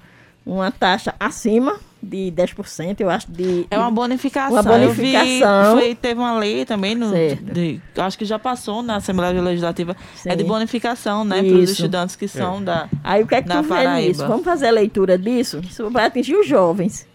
uma 0.44 0.70
taxa 0.70 1.14
acima 1.18 1.78
de 2.02 2.32
10%, 2.34 3.00
eu 3.00 3.10
acho, 3.10 3.30
de... 3.30 3.66
É 3.70 3.78
uma 3.78 3.90
bonificação. 3.90 4.52
Uma 4.52 4.62
bonificação. 4.62 5.70
Eu 5.70 5.76
vi, 5.76 5.80
foi, 5.82 5.94
teve 5.94 6.20
uma 6.20 6.38
lei 6.38 6.64
também, 6.64 6.94
no, 6.94 7.10
de- 7.10 7.80
acho 7.96 8.16
que 8.16 8.24
já 8.24 8.38
passou 8.38 8.82
na 8.82 8.96
Assembleia 8.96 9.40
Legislativa, 9.42 9.96
é 10.24 10.36
de 10.36 10.42
Sim. 10.42 10.48
bonificação, 10.48 11.24
né, 11.24 11.42
para 11.42 11.56
os 11.56 11.70
estudantes 11.70 12.14
que 12.14 12.28
são 12.28 12.62
da... 12.62 12.88
Aí 13.02 13.22
o 13.22 13.26
que 13.26 13.34
é 13.34 13.42
que 13.42 13.48
tu 13.48 13.62
vê 13.62 13.96
nisso? 13.96 14.26
Vamos 14.26 14.44
fazer 14.44 14.68
a 14.68 14.72
leitura 14.72 15.18
disso? 15.18 15.60
Isso 15.62 15.90
vai 15.90 16.06
atingir 16.06 16.36
os 16.36 16.46
jovens. 16.46 17.06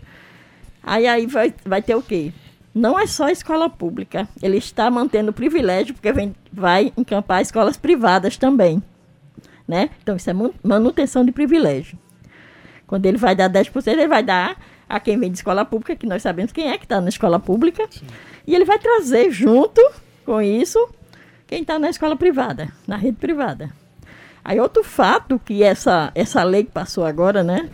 Aí, 0.84 1.08
aí 1.08 1.26
vai, 1.26 1.54
vai 1.66 1.82
ter 1.82 1.96
o 1.96 2.02
quê? 2.02 2.34
Não 2.76 3.00
é 3.00 3.08
só 3.08 3.26
a 3.26 3.32
escola 3.32 3.70
pública. 3.70 4.28
Ele 4.42 4.58
está 4.58 4.90
mantendo 4.92 5.30
o 5.30 5.34
privilégio, 5.34 5.94
porque 5.94 6.12
vem, 6.12 6.36
vai 6.52 6.92
encampar 6.98 7.42
escolas 7.42 7.78
privadas 7.78 8.36
também. 8.36 8.84
Né? 9.66 9.92
Então, 10.02 10.18
isso 10.18 10.30
é 10.30 10.34
manutenção 10.62 11.24
de 11.24 11.32
privilégio. 11.32 11.98
Quando 12.86 13.06
ele 13.06 13.18
vai 13.18 13.36
dar 13.36 13.50
10%, 13.50 13.88
ele 13.88 14.08
vai 14.08 14.22
dar 14.22 14.58
a 14.88 15.00
quem 15.00 15.18
vem 15.18 15.32
de 15.32 15.38
escola 15.38 15.66
pública, 15.66 15.96
que 15.96 16.06
nós 16.06 16.22
sabemos 16.22 16.52
quem 16.52 16.70
é 16.70 16.78
que 16.78 16.86
está 16.86 17.00
na 17.02 17.10
escola 17.10 17.40
pública. 17.40 17.88
E 18.46 18.56
ele 18.56 18.66
vai 18.66 18.80
trazer 18.80 19.32
junto 19.32 19.82
com 20.26 20.42
isso 20.42 20.90
quem 21.48 21.62
está 21.62 21.78
na 21.80 21.90
escola 21.90 22.16
privada, 22.16 22.70
na 22.88 22.98
rede 22.98 23.18
privada. 23.18 23.70
Aí 24.44 24.60
outro 24.60 24.84
fato 24.84 25.40
que 25.40 25.64
essa, 25.64 26.12
essa 26.14 26.44
lei 26.44 26.66
que 26.66 26.72
passou 26.72 27.06
agora, 27.06 27.44
né, 27.44 27.70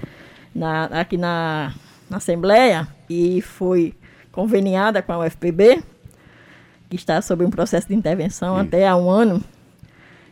na, 0.54 0.86
aqui 0.86 1.18
na, 1.18 1.74
na 2.10 2.18
Assembleia 2.18 2.88
e 3.10 3.42
foi 3.42 3.96
conveniada 4.32 5.02
com 5.02 5.14
a 5.14 5.20
UFPB, 5.26 5.84
que 6.90 6.96
está 6.96 7.22
sob 7.22 7.44
um 7.44 7.50
processo 7.50 7.88
de 7.88 7.96
intervenção 7.96 8.56
até 8.56 8.88
há 8.88 8.96
um 8.96 9.10
ano, 9.10 9.44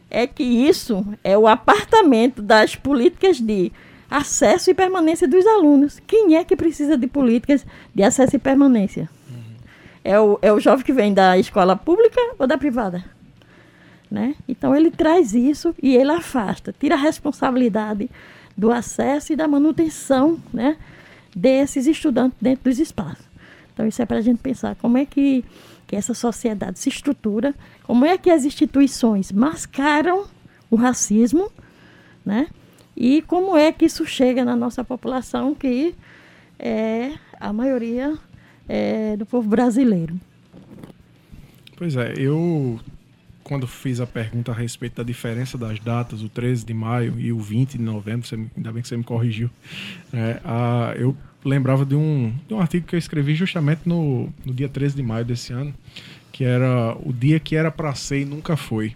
é 0.09 0.25
que 0.25 0.43
isso 0.43 1.05
é 1.23 1.37
o 1.37 1.47
apartamento 1.47 2.41
das 2.41 2.75
políticas 2.75 3.39
de 3.39 3.71
acesso 4.09 4.69
e 4.69 4.73
permanência 4.73 5.27
dos 5.27 5.45
alunos. 5.45 6.01
Quem 6.07 6.35
é 6.35 6.43
que 6.43 6.55
precisa 6.55 6.97
de 6.97 7.07
políticas 7.07 7.65
de 7.93 8.03
acesso 8.03 8.35
e 8.35 8.39
permanência? 8.39 9.09
É, 10.03 10.19
o, 10.19 10.39
é 10.41 10.53
o 10.53 10.59
jovem 10.59 10.85
que 10.85 10.93
vem 10.93 11.13
da 11.13 11.37
escola 11.37 11.75
pública 11.75 12.19
ou 12.39 12.47
da 12.47 12.57
privada? 12.57 13.03
Né? 14.09 14.35
Então 14.47 14.73
ele 14.73 14.89
traz 14.89 15.33
isso 15.33 15.75
e 15.83 15.95
ele 15.95 16.11
afasta, 16.11 16.73
tira 16.77 16.95
a 16.95 16.97
responsabilidade 16.97 18.09
do 18.55 18.71
acesso 18.71 19.33
e 19.33 19.35
da 19.35 19.47
manutenção 19.47 20.39
né, 20.53 20.77
desses 21.35 21.85
estudantes 21.87 22.37
dentro 22.41 22.69
dos 22.69 22.79
espaços. 22.79 23.25
Então 23.73 23.85
isso 23.85 24.01
é 24.01 24.05
para 24.05 24.17
a 24.17 24.21
gente 24.21 24.39
pensar 24.39 24.75
como 24.77 24.97
é 24.97 25.05
que, 25.05 25.43
que 25.85 25.95
essa 25.95 26.13
sociedade 26.13 26.79
se 26.79 26.87
estrutura, 26.87 27.53
como 27.83 28.05
é 28.05 28.17
que 28.17 28.29
as 28.29 28.45
instituições 28.45 29.31
mascaram 29.31 30.25
o 30.71 30.75
racismo, 30.77 31.51
né? 32.25 32.47
E 32.97 33.21
como 33.21 33.55
é 33.55 33.71
que 33.71 33.85
isso 33.85 34.05
chega 34.07 34.43
na 34.43 34.55
nossa 34.55 34.83
população, 34.83 35.53
que 35.53 35.93
é 36.57 37.13
a 37.39 37.53
maioria 37.53 38.17
é, 38.67 39.15
do 39.15 39.25
povo 39.25 39.47
brasileiro. 39.47 40.19
Pois 41.77 41.95
é, 41.95 42.13
eu 42.17 42.79
quando 43.43 43.65
fiz 43.65 44.01
a 44.01 44.05
pergunta 44.07 44.51
a 44.51 44.55
respeito 44.55 44.95
da 44.97 45.03
diferença 45.03 45.57
das 45.57 45.79
datas, 45.79 46.21
o 46.21 46.27
13 46.27 46.65
de 46.65 46.73
maio 46.73 47.17
e 47.17 47.31
o 47.31 47.39
20 47.39 47.77
de 47.77 47.83
novembro, 47.83 48.27
você 48.27 48.35
ainda 48.35 48.73
bem 48.73 48.81
que 48.81 48.89
você 48.89 48.97
me 48.97 49.05
corrigiu, 49.05 49.49
é, 50.11 50.41
a- 50.43 50.93
eu 50.97 51.15
lembrava 51.45 51.85
de 51.85 51.95
um, 51.95 52.33
de 52.45 52.53
um 52.53 52.59
artigo 52.59 52.85
que 52.85 52.93
eu 52.95 52.99
escrevi 52.99 53.35
justamente 53.35 53.81
no, 53.85 54.27
no 54.45 54.53
dia 54.53 54.67
13 54.67 54.97
de 54.97 55.03
maio 55.03 55.23
desse 55.23 55.53
ano, 55.53 55.73
que 56.33 56.43
era 56.43 56.97
o 56.99 57.13
dia 57.13 57.39
que 57.39 57.55
era 57.55 57.71
para 57.71 57.95
ser 57.95 58.21
e 58.21 58.25
nunca 58.25 58.57
foi. 58.57 58.93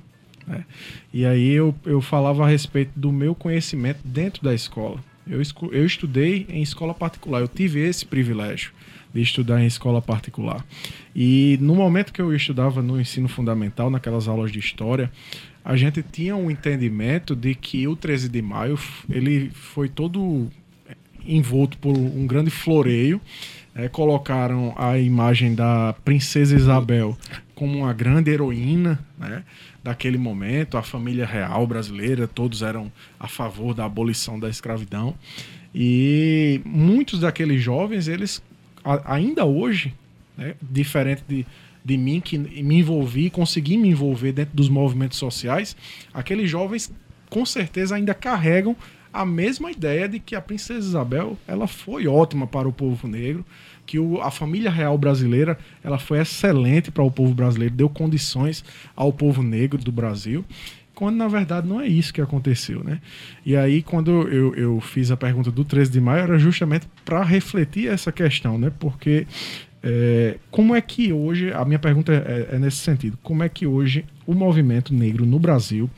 Né? 0.47 0.65
E 1.13 1.25
aí 1.25 1.51
eu, 1.51 1.75
eu 1.85 2.01
falava 2.01 2.45
a 2.45 2.47
respeito 2.47 2.91
do 2.95 3.11
meu 3.11 3.33
conhecimento 3.35 3.99
dentro 4.03 4.43
da 4.43 4.53
escola. 4.53 4.99
Eu, 5.27 5.41
eu 5.71 5.85
estudei 5.85 6.45
em 6.49 6.61
escola 6.61 6.93
particular, 6.93 7.41
eu 7.41 7.47
tive 7.47 7.79
esse 7.79 8.05
privilégio 8.05 8.71
de 9.13 9.21
estudar 9.21 9.61
em 9.61 9.67
escola 9.67 10.01
particular. 10.01 10.65
E 11.15 11.57
no 11.61 11.75
momento 11.75 12.13
que 12.13 12.21
eu 12.21 12.33
estudava 12.33 12.81
no 12.81 12.99
ensino 12.99 13.27
fundamental, 13.27 13.89
naquelas 13.89 14.27
aulas 14.27 14.51
de 14.51 14.59
história, 14.59 15.11
a 15.63 15.75
gente 15.75 16.01
tinha 16.01 16.35
um 16.35 16.49
entendimento 16.49 17.35
de 17.35 17.53
que 17.53 17.87
o 17.87 17.95
13 17.95 18.29
de 18.29 18.41
maio 18.41 18.79
ele 19.09 19.51
foi 19.51 19.87
todo 19.87 20.49
envolto 21.25 21.77
por 21.77 21.95
um 21.95 22.25
grande 22.25 22.49
floreio. 22.49 23.21
eh, 23.75 23.87
colocaram 23.87 24.73
a 24.77 24.97
imagem 24.97 25.53
da 25.55 25.93
princesa 26.03 26.55
Isabel 26.55 27.17
como 27.53 27.77
uma 27.77 27.93
grande 27.93 28.31
heroína 28.31 28.99
né, 29.19 29.43
daquele 29.83 30.17
momento. 30.17 30.77
A 30.77 30.83
família 30.83 31.25
real 31.25 31.65
brasileira, 31.65 32.27
todos 32.27 32.61
eram 32.61 32.91
a 33.19 33.27
favor 33.27 33.73
da 33.73 33.85
abolição 33.85 34.39
da 34.39 34.49
escravidão. 34.49 35.15
E 35.73 36.61
muitos 36.65 37.19
daqueles 37.19 37.61
jovens, 37.61 38.07
eles 38.07 38.41
ainda 39.05 39.45
hoje, 39.45 39.93
né, 40.37 40.55
diferente 40.61 41.23
de, 41.27 41.45
de 41.83 41.97
mim, 41.97 42.19
que 42.19 42.37
me 42.37 42.79
envolvi, 42.79 43.29
consegui 43.29 43.77
me 43.77 43.89
envolver 43.89 44.31
dentro 44.31 44.55
dos 44.55 44.69
movimentos 44.69 45.17
sociais, 45.17 45.75
aqueles 46.13 46.49
jovens 46.49 46.91
com 47.29 47.45
certeza 47.45 47.95
ainda 47.95 48.13
carregam 48.13 48.75
a 49.13 49.25
mesma 49.25 49.71
ideia 49.71 50.07
de 50.07 50.19
que 50.19 50.35
a 50.35 50.41
princesa 50.41 50.87
Isabel 50.87 51.37
ela 51.47 51.67
foi 51.67 52.07
ótima 52.07 52.47
para 52.47 52.67
o 52.67 52.73
povo 52.73 53.07
negro, 53.07 53.45
que 53.85 53.99
o, 53.99 54.21
a 54.21 54.31
família 54.31 54.71
real 54.71 54.97
brasileira 54.97 55.57
ela 55.83 55.97
foi 55.97 56.19
excelente 56.19 56.91
para 56.91 57.03
o 57.03 57.11
povo 57.11 57.33
brasileiro, 57.33 57.73
deu 57.73 57.89
condições 57.89 58.63
ao 58.95 59.11
povo 59.11 59.43
negro 59.43 59.81
do 59.81 59.91
Brasil, 59.91 60.45
quando 60.93 61.15
na 61.15 61.27
verdade 61.27 61.67
não 61.67 61.81
é 61.81 61.87
isso 61.87 62.13
que 62.13 62.21
aconteceu, 62.21 62.83
né? 62.83 62.99
E 63.45 63.55
aí 63.55 63.81
quando 63.81 64.27
eu, 64.29 64.53
eu 64.55 64.79
fiz 64.81 65.11
a 65.11 65.17
pergunta 65.17 65.51
do 65.51 65.65
13 65.65 65.91
de 65.91 65.99
maio 66.01 66.23
era 66.23 66.37
justamente 66.37 66.87
para 67.03 67.23
refletir 67.23 67.87
essa 67.87 68.11
questão, 68.11 68.57
né? 68.57 68.71
Porque 68.79 69.25
é, 69.83 70.37
como 70.51 70.75
é 70.75 70.81
que 70.81 71.11
hoje, 71.11 71.51
a 71.51 71.65
minha 71.65 71.79
pergunta 71.79 72.13
é, 72.13 72.55
é 72.55 72.59
nesse 72.59 72.77
sentido, 72.77 73.17
como 73.23 73.41
é 73.43 73.49
que 73.49 73.65
hoje 73.65 74.05
o 74.27 74.33
movimento 74.33 74.93
negro 74.93 75.25
no 75.25 75.39
Brasil 75.39 75.89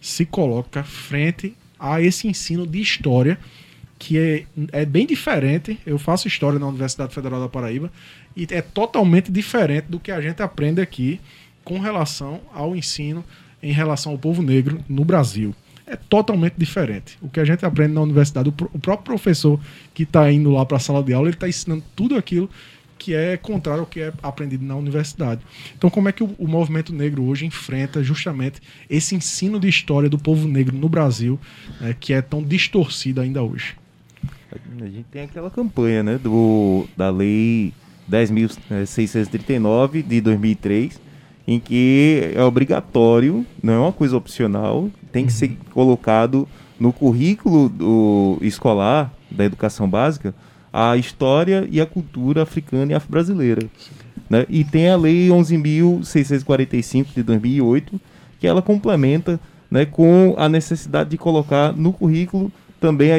se 0.00 0.26
coloca 0.26 0.82
frente 0.82 1.54
a 1.78 2.00
esse 2.00 2.28
ensino 2.28 2.66
de 2.66 2.80
história 2.80 3.38
que 4.00 4.18
é, 4.18 4.46
é 4.72 4.84
bem 4.86 5.06
diferente. 5.06 5.78
Eu 5.84 5.98
faço 5.98 6.26
história 6.26 6.58
na 6.58 6.66
Universidade 6.66 7.14
Federal 7.14 7.38
da 7.38 7.50
Paraíba 7.50 7.92
e 8.34 8.46
é 8.50 8.62
totalmente 8.62 9.30
diferente 9.30 9.84
do 9.84 10.00
que 10.00 10.10
a 10.10 10.20
gente 10.22 10.42
aprende 10.42 10.80
aqui 10.80 11.20
com 11.62 11.78
relação 11.78 12.40
ao 12.52 12.74
ensino 12.74 13.22
em 13.62 13.72
relação 13.72 14.12
ao 14.12 14.18
povo 14.18 14.42
negro 14.42 14.82
no 14.88 15.04
Brasil. 15.04 15.54
É 15.86 15.96
totalmente 15.96 16.54
diferente. 16.56 17.18
O 17.20 17.28
que 17.28 17.40
a 17.40 17.44
gente 17.44 17.66
aprende 17.66 17.92
na 17.92 18.00
universidade, 18.00 18.48
o, 18.48 18.54
o 18.72 18.78
próprio 18.78 19.04
professor 19.04 19.60
que 19.92 20.04
está 20.04 20.32
indo 20.32 20.50
lá 20.50 20.64
para 20.64 20.78
a 20.78 20.80
sala 20.80 21.02
de 21.02 21.12
aula, 21.12 21.28
ele 21.28 21.36
está 21.36 21.48
ensinando 21.48 21.84
tudo 21.94 22.16
aquilo 22.16 22.48
que 22.98 23.14
é 23.14 23.36
contrário 23.36 23.80
ao 23.80 23.86
que 23.86 24.00
é 24.00 24.12
aprendido 24.22 24.64
na 24.64 24.76
universidade. 24.76 25.42
Então, 25.76 25.90
como 25.90 26.08
é 26.08 26.12
que 26.12 26.22
o, 26.22 26.34
o 26.38 26.48
movimento 26.48 26.94
negro 26.94 27.24
hoje 27.24 27.44
enfrenta 27.44 28.02
justamente 28.02 28.62
esse 28.88 29.14
ensino 29.14 29.60
de 29.60 29.68
história 29.68 30.08
do 30.08 30.18
povo 30.18 30.48
negro 30.48 30.76
no 30.76 30.88
Brasil, 30.88 31.38
né, 31.80 31.94
que 31.98 32.14
é 32.14 32.22
tão 32.22 32.42
distorcido 32.42 33.20
ainda 33.20 33.42
hoje? 33.42 33.79
A 34.52 34.84
gente 34.86 35.06
tem 35.10 35.22
aquela 35.22 35.50
campanha, 35.50 36.02
né, 36.02 36.18
do, 36.18 36.86
da 36.96 37.10
lei 37.10 37.72
10.639 38.10 40.02
de 40.02 40.20
2003, 40.20 41.00
em 41.46 41.60
que 41.60 42.32
é 42.34 42.42
obrigatório, 42.42 43.46
não 43.62 43.72
é 43.72 43.78
uma 43.78 43.92
coisa 43.92 44.16
opcional, 44.16 44.90
tem 45.12 45.26
que 45.26 45.32
ser 45.32 45.56
colocado 45.72 46.48
no 46.78 46.92
currículo 46.92 47.68
do 47.68 48.38
escolar 48.40 49.12
da 49.30 49.44
educação 49.44 49.88
básica 49.88 50.34
a 50.72 50.96
história 50.96 51.66
e 51.70 51.80
a 51.80 51.86
cultura 51.86 52.42
africana 52.42 52.92
e 52.92 52.94
afro-brasileira. 52.94 53.66
Né? 54.28 54.46
E 54.48 54.64
tem 54.64 54.88
a 54.88 54.96
Lei 54.96 55.28
11.645 55.28 57.06
de 57.14 57.22
2008, 57.22 58.00
que 58.38 58.46
ela 58.46 58.62
complementa 58.62 59.40
né, 59.70 59.84
com 59.84 60.34
a 60.38 60.48
necessidade 60.48 61.10
de 61.10 61.18
colocar 61.18 61.72
no 61.72 61.92
currículo 61.92 62.52
também 62.80 63.12
a, 63.12 63.16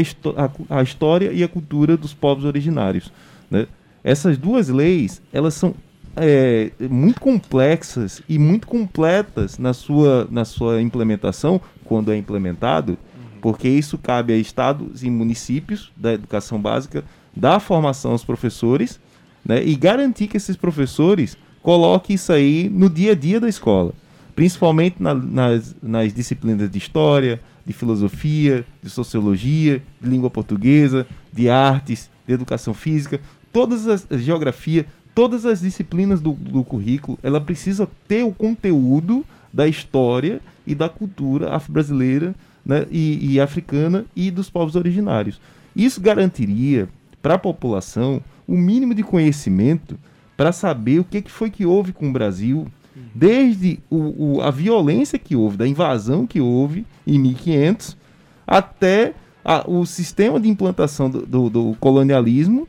a, 0.70 0.84
história 0.84 1.32
e 1.32 1.44
a 1.44 1.48
cultura 1.48 1.96
dos 1.96 2.14
povos 2.14 2.44
originários. 2.44 3.12
Né? 3.50 3.68
Essas 4.04 4.38
duas 4.38 4.68
leis, 4.68 5.22
elas 5.32 5.54
são 5.54 5.76
é, 6.16 6.72
muito 6.90 7.22
complexas 7.22 8.22
e 8.28 8.40
muito 8.40 8.68
completas 8.68 9.58
na 9.58 9.74
sua, 9.74 10.28
na 10.30 10.44
sua 10.44 10.82
implementação, 10.82 11.62
quando 11.86 12.12
é 12.12 12.18
implementado, 12.18 12.98
porque 13.42 13.68
isso 13.68 13.98
cabe 13.98 14.34
a 14.34 14.38
estados 14.38 15.04
e 15.04 15.10
municípios 15.10 15.92
da 15.96 16.14
educação 16.14 16.60
básica 16.60 17.04
dar 17.36 17.60
formação 17.60 18.12
aos 18.12 18.24
professores 18.24 19.00
né, 19.46 19.64
e 19.64 19.76
garantir 19.76 20.28
que 20.28 20.38
esses 20.38 20.56
professores 20.56 21.38
coloquem 21.62 22.16
isso 22.16 22.32
aí 22.32 22.70
no 22.70 22.90
dia 22.90 23.12
a 23.12 23.16
dia 23.16 23.40
da 23.40 23.48
escola, 23.48 23.94
principalmente 24.36 24.98
na, 25.00 25.14
nas, 25.14 25.76
nas 25.82 26.14
disciplinas 26.14 26.70
de 26.70 26.78
história, 26.78 27.40
de 27.66 27.74
filosofia, 27.74 28.66
de 28.82 28.90
sociologia, 28.90 29.82
de 30.02 30.10
língua 30.10 30.30
portuguesa, 30.30 31.06
de 31.32 31.50
artes, 31.50 32.10
de 32.28 32.34
educação 32.34 32.74
física, 32.74 33.20
todas 33.52 33.88
as 33.88 34.08
geografia, 34.12 34.86
todas 35.14 35.46
as 35.46 35.62
disciplinas 35.62 36.22
do, 36.22 36.34
do 36.34 36.64
currículo, 36.64 37.20
ela 37.22 37.42
precisa 37.42 37.88
ter 38.08 38.24
o 38.24 38.32
conteúdo 38.32 39.26
da 39.52 39.68
história 39.68 40.42
e 40.66 40.74
da 40.74 40.88
cultura 40.88 41.54
afro-brasileira 41.54 42.34
né, 42.66 42.86
e, 42.90 43.34
e 43.34 43.40
africana 43.40 44.06
e 44.16 44.32
dos 44.32 44.50
povos 44.50 44.76
originários. 44.76 45.42
Isso 45.76 46.00
garantiria 46.00 46.88
para 47.22 47.36
a 47.36 47.40
população 47.40 48.22
o 48.48 48.58
mínimo 48.58 48.94
de 48.94 49.04
conhecimento 49.04 49.98
para 50.36 50.52
saber 50.52 51.00
o 51.00 51.04
que, 51.04 51.22
que 51.22 51.32
foi 51.32 51.50
que 51.50 51.66
houve 51.66 51.94
com 51.94 52.10
o 52.10 52.14
Brasil, 52.14 52.68
desde 53.14 53.80
o, 53.90 54.38
o, 54.38 54.42
a 54.42 54.52
violência 54.52 55.18
que 55.18 55.36
houve, 55.36 55.58
da 55.58 55.68
invasão 55.68 56.28
que 56.28 56.42
houve 56.42 56.86
em 57.06 57.18
1500, 57.20 57.98
até 58.46 59.14
a, 59.44 59.70
o 59.70 59.86
sistema 59.86 60.40
de 60.40 60.50
implantação 60.50 61.10
do, 61.10 61.26
do, 61.26 61.50
do 61.50 61.78
colonialismo 61.80 62.68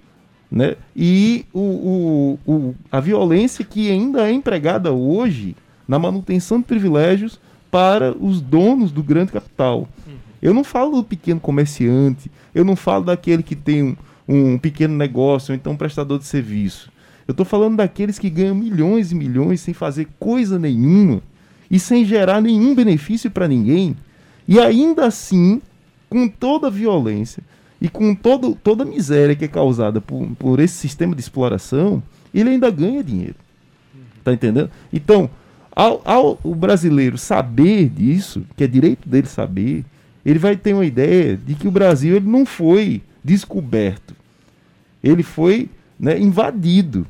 né? 0.51 0.77
e 0.95 1.47
o, 1.53 2.39
a 2.91 3.01
violência 3.01 3.64
que 3.64 3.91
ainda 3.91 4.29
é 4.29 4.33
empregada 4.33 4.93
hoje 4.93 5.57
na 5.89 5.99
manutenção 5.99 6.59
de 6.59 6.64
privilégios 6.64 7.41
para 7.70 8.14
os 8.18 8.41
donos 8.41 8.93
do 8.93 9.03
grande 9.03 9.33
capital. 9.33 9.89
Eu 10.43 10.53
não 10.53 10.62
falo 10.62 10.97
do 10.97 11.05
pequeno 11.05 11.41
comerciante, 11.41 12.31
eu 12.55 12.64
não 12.64 12.77
falo 12.77 13.05
daquele 13.05 13.43
que 13.43 13.57
tem 13.57 13.83
um, 13.83 13.97
um 14.29 14.59
pequeno 14.59 14.95
negócio, 14.95 15.53
ou 15.53 15.57
então 15.57 15.73
um 15.73 15.77
prestador 15.77 16.18
de 16.18 16.27
serviço. 16.27 16.91
Eu 17.27 17.33
estou 17.33 17.47
falando 17.47 17.77
daqueles 17.77 18.18
que 18.18 18.29
ganham 18.29 18.55
milhões 18.55 19.12
e 19.12 19.14
milhões 19.14 19.61
sem 19.61 19.73
fazer 19.73 20.09
coisa 20.18 20.59
nenhuma 20.59 21.23
e 21.70 21.79
sem 21.79 22.05
gerar 22.05 22.41
nenhum 22.41 22.75
benefício 22.75 23.31
para 23.31 23.49
ninguém. 23.49 23.97
E 24.47 24.59
ainda 24.61 25.07
assim, 25.07 25.61
com 26.09 26.29
toda 26.29 26.66
a 26.66 26.70
violência 26.70 27.43
e 27.81 27.89
com 27.89 28.14
todo, 28.14 28.55
toda 28.55 28.83
a 28.83 28.87
miséria 28.87 29.35
que 29.35 29.45
é 29.45 29.49
causada 29.49 30.01
por, 30.01 30.27
por 30.39 30.61
esse 30.61 30.75
sistema 30.75 31.14
de 31.14 31.20
exploração, 31.20 32.03
ele 32.35 32.51
ainda 32.51 32.70
ganha 32.70 33.03
dinheiro. 33.03 33.37
Tá 34.25 34.33
entendendo? 34.33 34.70
Então, 34.93 35.31
ao, 35.75 36.03
ao 36.05 36.39
o 36.45 36.55
brasileiro 36.55 37.16
saber 37.18 37.89
disso, 37.89 38.45
que 38.57 38.64
é 38.64 38.66
direito 38.66 39.09
dele 39.09 39.27
saber, 39.27 39.85
ele 40.25 40.39
vai 40.39 40.57
ter 40.57 40.75
uma 40.75 40.85
ideia 40.85 41.37
de 41.37 41.55
que 41.55 41.66
o 41.66 41.73
Brasil 41.73 42.16
ele 42.16 42.29
não 42.29 42.45
foi 42.45 43.03
descoberto 43.25 44.14
ele 45.03 45.23
foi 45.23 45.68
né, 45.99 46.18
invadido. 46.18 47.07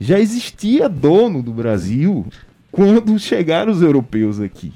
Já 0.00 0.18
existia 0.18 0.88
dono 0.88 1.42
do 1.42 1.52
Brasil 1.52 2.26
quando 2.70 3.18
chegaram 3.18 3.72
os 3.72 3.82
europeus 3.82 4.40
aqui. 4.40 4.72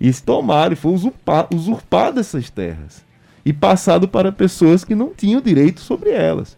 E 0.00 0.12
tomaram, 0.12 0.72
e 0.72 0.76
foi 0.76 0.92
usurpar, 0.92 1.46
usurpado 1.52 2.18
essas 2.18 2.48
terras. 2.48 3.04
E 3.44 3.52
passado 3.52 4.08
para 4.08 4.32
pessoas 4.32 4.84
que 4.84 4.94
não 4.94 5.12
tinham 5.14 5.40
direito 5.40 5.80
sobre 5.80 6.10
elas. 6.10 6.56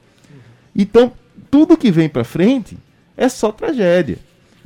Então, 0.75 1.13
tudo 1.51 1.77
que 1.77 1.91
vem 1.91 2.09
para 2.09 2.25
frente 2.25 2.79
é 3.17 3.29
só 3.29 3.51
tragédia. 3.53 4.19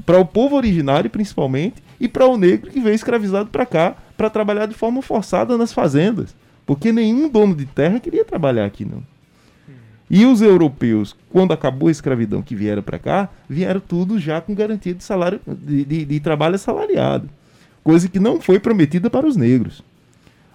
Para 0.05 0.21
o 0.21 0.27
povo 0.27 0.57
originário, 0.57 1.11
principalmente, 1.11 1.83
e 1.99 2.07
para 2.07 2.27
o 2.27 2.37
negro 2.37 2.71
que 2.71 2.81
veio 2.81 2.95
escravizado 2.95 3.49
para 3.49 3.67
cá 3.67 3.97
para 4.17 4.31
trabalhar 4.31 4.67
de 4.67 4.75
forma 4.75 5.03
forçada 5.03 5.57
nas 5.57 5.73
fazendas. 5.73 6.35
Porque 6.65 6.93
nenhum 6.93 7.29
dono 7.29 7.55
de 7.55 7.65
terra 7.65 7.99
queria 8.01 8.25
trabalhar 8.25 8.67
aqui, 8.67 8.85
não. 8.85 9.03
E 10.09 10.25
os 10.25 10.41
europeus, 10.41 11.17
quando 11.31 11.53
acabou 11.53 11.89
a 11.89 11.93
escravidão 11.93 12.41
que 12.41 12.55
vieram 12.55 12.83
para 12.83 12.99
cá, 12.99 13.29
vieram 13.49 13.81
tudo 13.81 14.19
já 14.19 14.41
com 14.41 14.55
garantia 14.55 14.95
de 14.95 15.03
salário 15.03 15.41
de, 15.47 15.85
de, 15.85 16.05
de, 16.05 16.21
trabalho 16.21 16.55
assalariado, 16.55 17.29
coisa 17.83 18.09
que 18.09 18.21
não 18.21 18.41
foi 18.41 18.61
prometida 18.61 19.11
para 19.11 19.27
os 19.27 19.37
negros. 19.37 19.83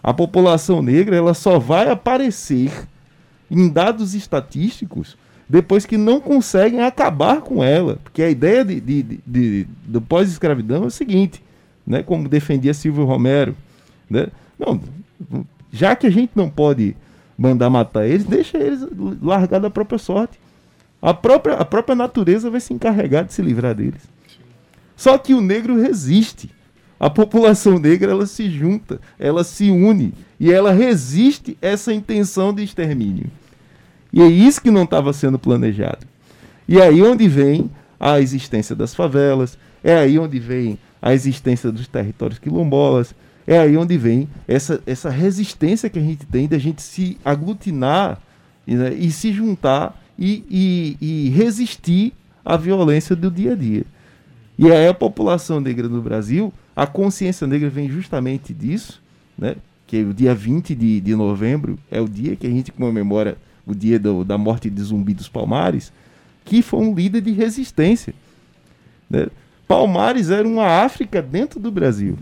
A 0.01 0.13
população 0.13 0.81
negra 0.81 1.15
ela 1.15 1.33
só 1.33 1.59
vai 1.59 1.89
aparecer 1.89 2.71
em 3.49 3.67
dados 3.67 4.15
estatísticos 4.15 5.17
depois 5.47 5.85
que 5.85 5.97
não 5.97 6.21
conseguem 6.21 6.81
acabar 6.81 7.41
com 7.41 7.61
ela, 7.61 7.99
porque 8.05 8.23
a 8.23 8.29
ideia 8.29 8.63
de, 8.63 8.79
de 8.79 9.67
do 9.85 9.99
pós-escravidão 10.01 10.85
é 10.85 10.87
o 10.87 10.91
seguinte, 10.91 11.43
né, 11.85 12.01
como 12.01 12.29
defendia 12.29 12.73
Silvio 12.73 13.03
Romero, 13.03 13.53
né, 14.09 14.27
não, 14.57 14.79
já 15.73 15.93
que 15.93 16.07
a 16.07 16.09
gente 16.09 16.31
não 16.35 16.49
pode 16.49 16.95
mandar 17.41 17.71
matar 17.71 18.07
eles, 18.07 18.23
deixa 18.23 18.57
eles 18.59 18.85
largar 19.19 19.59
da 19.59 19.69
própria 19.69 19.97
sorte. 19.97 20.39
A 21.01 21.11
própria, 21.11 21.55
a 21.55 21.65
própria 21.65 21.95
natureza 21.95 22.51
vai 22.51 22.59
se 22.59 22.71
encarregar 22.71 23.25
de 23.25 23.33
se 23.33 23.41
livrar 23.41 23.73
deles. 23.73 24.07
Só 24.95 25.17
que 25.17 25.33
o 25.33 25.41
negro 25.41 25.81
resiste. 25.81 26.51
A 26.99 27.09
população 27.09 27.79
negra 27.79 28.11
ela 28.11 28.27
se 28.27 28.47
junta, 28.47 29.01
ela 29.17 29.43
se 29.43 29.71
une 29.71 30.13
e 30.39 30.51
ela 30.51 30.71
resiste 30.71 31.57
essa 31.59 31.91
intenção 31.91 32.53
de 32.53 32.63
extermínio. 32.63 33.25
E 34.13 34.21
é 34.21 34.27
isso 34.27 34.61
que 34.61 34.69
não 34.69 34.83
estava 34.83 35.11
sendo 35.11 35.39
planejado. 35.39 36.05
E 36.67 36.77
é 36.77 36.83
aí 36.83 37.01
onde 37.01 37.27
vem 37.27 37.71
a 37.99 38.19
existência 38.19 38.75
das 38.75 38.93
favelas, 38.93 39.57
é 39.83 39.95
aí 39.95 40.19
onde 40.19 40.39
vem 40.39 40.77
a 41.01 41.11
existência 41.11 41.71
dos 41.71 41.87
territórios 41.87 42.37
quilombolas, 42.37 43.15
é 43.51 43.59
aí 43.59 43.75
onde 43.75 43.97
vem 43.97 44.29
essa, 44.47 44.81
essa 44.85 45.09
resistência 45.09 45.89
que 45.89 45.99
a 45.99 46.01
gente 46.01 46.25
tem 46.25 46.47
de 46.47 46.55
a 46.55 46.57
gente 46.57 46.81
se 46.81 47.17
aglutinar 47.23 48.17
né, 48.65 48.93
e 48.93 49.11
se 49.11 49.33
juntar 49.33 50.01
e, 50.17 50.45
e, 50.49 50.97
e, 51.01 51.29
resistir 51.31 52.13
à 52.45 52.55
violência 52.55 53.13
do 53.13 53.29
dia 53.29 53.51
a 53.51 53.55
dia. 53.55 53.83
E 54.57 54.71
aí 54.71 54.87
a 54.87 54.93
população 54.93 55.59
negra 55.59 55.89
no 55.89 56.01
Brasil, 56.01 56.53
a 56.73 56.87
consciência 56.87 57.45
negra 57.45 57.69
vem 57.69 57.89
justamente 57.89 58.53
disso, 58.53 59.01
né? 59.37 59.57
que 59.85 60.01
o 60.01 60.13
dia 60.13 60.33
20 60.33 60.73
de, 60.73 61.01
de 61.01 61.13
novembro 61.13 61.77
é 61.91 61.99
o 61.99 62.07
dia 62.07 62.37
que 62.37 62.47
a 62.47 62.49
gente 62.49 62.71
comemora 62.71 63.37
o 63.65 63.75
dia 63.75 63.99
do, 63.99 64.23
da 64.23 64.37
morte 64.37 64.69
de 64.69 64.81
Zumbi 64.81 65.13
dos 65.13 65.27
Palmares, 65.27 65.91
que 66.45 66.61
foi 66.61 66.79
um 66.79 66.95
líder 66.95 67.19
de 67.19 67.31
resistência. 67.31 68.13
Né? 69.09 69.27
Palmares 69.67 70.29
era 70.29 70.47
uma 70.47 70.85
África 70.85 71.21
dentro 71.21 71.59
do 71.59 71.69
Brasil. 71.69 72.17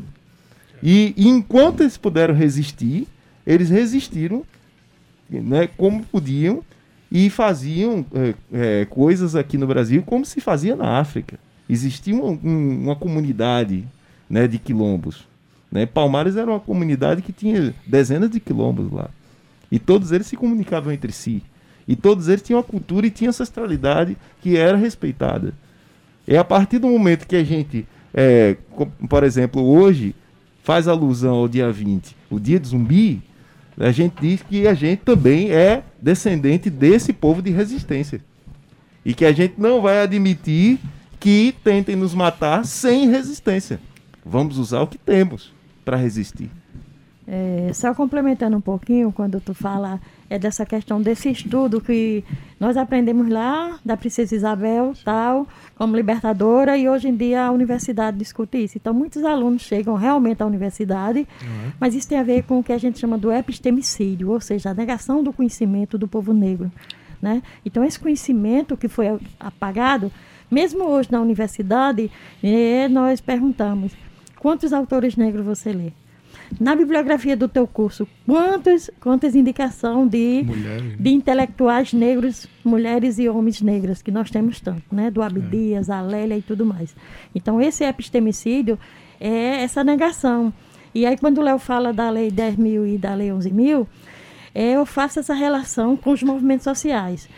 E, 0.82 1.14
enquanto 1.18 1.82
eles 1.82 1.98
puderam 1.98 2.34
resistir, 2.34 3.08
eles 3.46 3.70
resistiram 3.70 4.44
né, 5.30 5.68
como 5.78 6.04
podiam 6.04 6.64
e 7.12 7.30
faziam 7.30 8.06
é, 8.14 8.34
é, 8.54 8.86
coisas 8.86 9.36
aqui 9.36 9.58
no 9.58 9.68
Brasil 9.68 10.04
como 10.04 10.26
se 10.26 10.40
fazia 10.40 10.76
na 10.76 11.00
África. 11.00 11.40
Existia 11.68 12.16
uma, 12.16 12.40
um, 12.44 12.84
uma 12.84 12.96
comunidade 12.96 13.86
né, 14.30 14.48
de 14.48 14.58
quilombos. 14.58 15.28
Né? 15.72 15.86
Palmares 15.86 16.36
era 16.36 16.50
uma 16.50 16.60
comunidade 16.60 17.22
que 17.22 17.32
tinha 17.32 17.74
dezenas 17.86 18.30
de 18.30 18.40
quilombos 18.40 18.92
lá. 18.92 19.10
E 19.72 19.78
todos 19.78 20.12
eles 20.12 20.28
se 20.28 20.36
comunicavam 20.36 20.92
entre 20.92 21.12
si. 21.12 21.44
E 21.88 21.96
todos 21.96 22.28
eles 22.28 22.42
tinham 22.42 22.60
uma 22.60 22.64
cultura 22.64 23.08
e 23.08 23.12
tinham 23.12 23.30
ancestralidade 23.30 24.18
que 24.42 24.58
era 24.58 24.78
respeitada. 24.78 25.54
É 26.28 26.38
a 26.38 26.44
partir 26.44 26.80
do 26.80 26.88
momento 26.88 27.28
que 27.28 27.36
a 27.36 27.44
gente, 27.44 27.88
é, 28.14 28.58
por 29.08 29.24
exemplo, 29.24 29.64
hoje, 29.64 30.16
faz 30.70 30.88
alusão 30.88 31.34
ao 31.34 31.48
dia 31.48 31.72
20, 31.72 32.16
o 32.30 32.40
dia 32.40 32.60
do 32.60 32.68
zumbi, 32.68 33.24
a 33.76 33.92
gente 33.92 34.22
diz 34.22 34.44
que 34.44 34.68
a 34.68 34.76
gente 34.76 35.00
também 35.00 35.50
é 35.50 35.82
descendente 36.00 36.70
desse 36.70 37.12
povo 37.12 37.42
de 37.42 37.50
resistência. 37.50 38.22
E 39.04 39.16
que 39.16 39.26
a 39.26 39.32
gente 39.32 39.56
não 39.58 39.82
vai 39.82 40.00
admitir 40.00 40.78
que 41.20 41.56
tentem 41.64 41.96
nos 41.96 42.14
matar 42.14 42.68
sem 42.68 43.10
resistência. 43.10 43.80
Vamos 44.24 44.60
usar 44.60 44.82
o 44.82 44.88
que 44.88 45.00
temos 45.00 45.52
para 45.84 45.98
resistir. 45.98 46.52
É, 47.32 47.72
só 47.76 47.94
complementando 47.94 48.58
um 48.58 48.62
pouquinho, 48.62 49.12
quando 49.12 49.40
tu 49.40 49.54
fala 49.54 50.02
é 50.28 50.40
dessa 50.40 50.66
questão 50.66 51.00
desse 51.00 51.30
estudo 51.30 51.80
que 51.80 52.24
nós 52.60 52.76
aprendemos 52.76 53.30
lá, 53.30 53.78
da 53.86 53.96
Princesa 53.96 54.36
Isabel, 54.36 54.94
tal, 55.06 55.48
como 55.76 55.96
libertadora, 55.96 56.76
e 56.76 56.90
hoje 56.90 57.08
em 57.08 57.16
dia 57.16 57.46
a 57.46 57.52
universidade 57.52 58.18
discute 58.18 58.64
isso. 58.64 58.80
Então, 58.80 58.96
muitos 58.96 59.24
alunos 59.24 59.62
chegam 59.62 59.94
realmente 59.94 60.42
à 60.42 60.46
universidade, 60.48 61.20
uhum. 61.20 61.72
mas 61.80 61.94
isso 61.94 62.10
tem 62.10 62.18
a 62.18 62.24
ver 62.24 62.44
com 62.44 62.60
o 62.60 62.64
que 62.64 62.74
a 62.74 62.80
gente 62.80 62.98
chama 62.98 63.16
do 63.16 63.32
epistemicídio, 63.32 64.32
ou 64.32 64.42
seja, 64.42 64.72
a 64.72 64.74
negação 64.74 65.24
do 65.24 65.32
conhecimento 65.32 66.00
do 66.00 66.08
povo 66.08 66.34
negro. 66.34 66.72
Né? 67.22 67.44
Então, 67.64 67.84
esse 67.84 68.00
conhecimento 68.00 68.76
que 68.76 68.88
foi 68.88 69.20
apagado, 69.40 70.12
mesmo 70.50 70.84
hoje 70.84 71.12
na 71.12 71.22
universidade, 71.22 72.10
eh, 72.44 72.88
nós 72.90 73.22
perguntamos, 73.22 73.92
quantos 74.40 74.74
autores 74.74 75.16
negros 75.16 75.46
você 75.46 75.72
lê? 75.72 75.92
Na 76.60 76.76
bibliografia 76.76 77.36
do 77.36 77.48
teu 77.48 77.68
curso, 77.68 78.08
quantas, 78.26 78.90
quantas 79.00 79.36
indicação 79.36 80.08
de, 80.08 80.44
de 81.00 81.10
intelectuais 81.10 81.94
negros, 81.94 82.48
mulheres 82.64 83.20
e 83.20 83.28
homens 83.28 83.62
negras, 83.62 84.02
que 84.02 84.12
nós 84.12 84.32
temos 84.32 84.60
tanto, 84.60 84.84
né? 84.92 85.12
Do 85.12 85.22
Abdias, 85.22 85.90
é. 85.90 85.94
a 85.94 86.02
Lélia 86.02 86.38
e 86.38 86.42
tudo 86.42 86.66
mais. 86.66 86.96
Então, 87.36 87.62
esse 87.62 87.84
epistemicídio 87.84 88.80
é 89.20 89.62
essa 89.62 89.84
negação. 89.84 90.54
E 90.94 91.06
aí, 91.06 91.18
quando 91.18 91.38
o 91.38 91.42
Léo 91.42 91.60
fala 91.60 91.94
da 91.94 92.10
Lei 92.10 92.32
10 92.32 92.56
mil 92.56 92.88
e 92.88 92.98
da 92.98 93.14
Lei 93.14 93.32
11 93.32 93.52
mil, 93.52 93.88
é, 94.54 94.72
eu 94.72 94.86
faço 94.86 95.20
essa 95.20 95.34
relação 95.34 95.96
com 95.96 96.12
os 96.12 96.24
movimentos 96.24 96.64
sociais. 96.64 97.30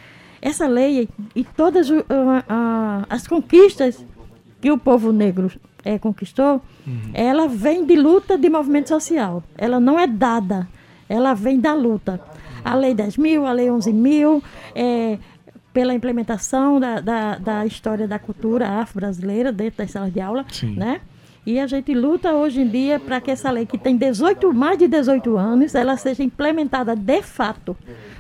Essa 0.42 0.68
lei 0.68 1.08
e 1.36 1.44
todas 1.44 1.90
uh, 1.90 2.00
uh, 2.00 3.06
as 3.08 3.28
conquistas 3.28 4.04
que 4.60 4.72
o 4.72 4.78
povo 4.78 5.12
negro 5.12 5.52
é, 5.84 5.98
conquistou, 5.98 6.62
uhum. 6.86 7.12
ela 7.14 7.48
vem 7.48 7.86
de 7.86 7.96
luta 7.96 8.38
de 8.38 8.50
movimento 8.50 8.90
social. 8.90 9.44
Ela 9.58 9.80
não 9.80 10.00
é 10.00 10.08
dada, 10.08 10.68
ela 11.08 11.34
vem 11.34 11.60
da 11.60 11.74
luta. 11.74 12.20
A 12.64 12.76
Lei 12.76 12.94
10 12.94 13.18
mil, 13.18 13.46
a 13.46 13.52
Lei 13.52 13.72
11 13.72 13.92
mil, 13.92 14.44
é, 14.76 15.18
pela 15.74 15.94
implementação 15.94 16.80
da, 16.80 17.00
da, 17.00 17.38
da, 17.38 17.66
história 17.66 18.08
da 18.08 18.20
cultura 18.20 18.68
afro-brasileira 18.68 19.52
dentro 19.52 19.80
das 19.80 19.92
salas 19.92 20.14
de 20.14 20.20
aula, 20.20 20.46
Sim. 20.52 20.76
né? 20.76 21.02
E 21.44 21.60
a 21.60 21.66
gente 21.66 21.92
luta 21.96 22.34
hoje 22.34 22.62
em 22.62 22.68
dia 22.68 23.00
para 23.00 23.20
que 23.20 23.32
essa 23.32 23.50
lei, 23.50 23.66
que 23.66 23.78
tem 23.78 23.98
18, 23.98 24.54
mais 24.54 24.78
de 24.78 24.88
18 24.88 25.38
anos, 25.38 25.74
ela 25.74 25.98
seja 25.98 26.22
implementada 26.22 26.96
de 26.96 27.22
fato. 27.24 27.76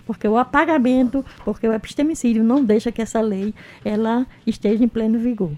Porque 0.08 0.28
o 0.28 0.38
apagamento, 0.38 1.24
porque 1.46 1.68
o 1.68 1.74
epistemicídio 1.74 2.44
não 2.44 2.64
deixa 2.64 2.92
que 2.92 3.00
essa 3.02 3.22
lei 3.22 3.54
ela 3.86 4.26
esteja 4.46 4.84
em 4.84 4.88
pleno 4.88 5.20
vigor. 5.20 5.52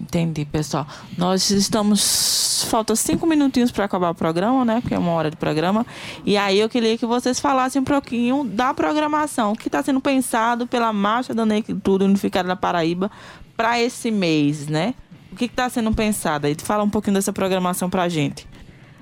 Entendi, 0.00 0.44
pessoal. 0.44 0.86
Nós 1.16 1.50
estamos. 1.50 2.66
Falta 2.68 2.94
cinco 2.94 3.26
minutinhos 3.26 3.70
para 3.70 3.84
acabar 3.84 4.10
o 4.10 4.14
programa, 4.14 4.64
né? 4.64 4.80
Porque 4.80 4.94
é 4.94 4.98
uma 4.98 5.12
hora 5.12 5.30
de 5.30 5.36
programa. 5.36 5.84
E 6.24 6.36
aí 6.36 6.58
eu 6.58 6.68
queria 6.68 6.96
que 6.96 7.04
vocês 7.04 7.40
falassem 7.40 7.82
um 7.82 7.84
pouquinho 7.84 8.44
da 8.44 8.72
programação 8.72 9.54
que 9.54 9.68
está 9.68 9.82
sendo 9.82 10.00
pensado 10.00 10.66
pela 10.66 10.92
Marcha 10.92 11.34
da 11.34 11.44
Negritude 11.44 12.04
Unificada 12.04 12.48
da 12.48 12.56
Paraíba 12.56 13.10
para 13.56 13.80
esse 13.80 14.10
mês, 14.10 14.66
né? 14.68 14.94
O 15.32 15.36
que 15.36 15.46
está 15.46 15.68
sendo 15.68 15.92
pensado? 15.92 16.46
Aí 16.46 16.56
fala 16.62 16.84
um 16.84 16.90
pouquinho 16.90 17.14
dessa 17.14 17.32
programação 17.32 17.90
para 17.90 18.02
a 18.02 18.08
gente. 18.08 18.46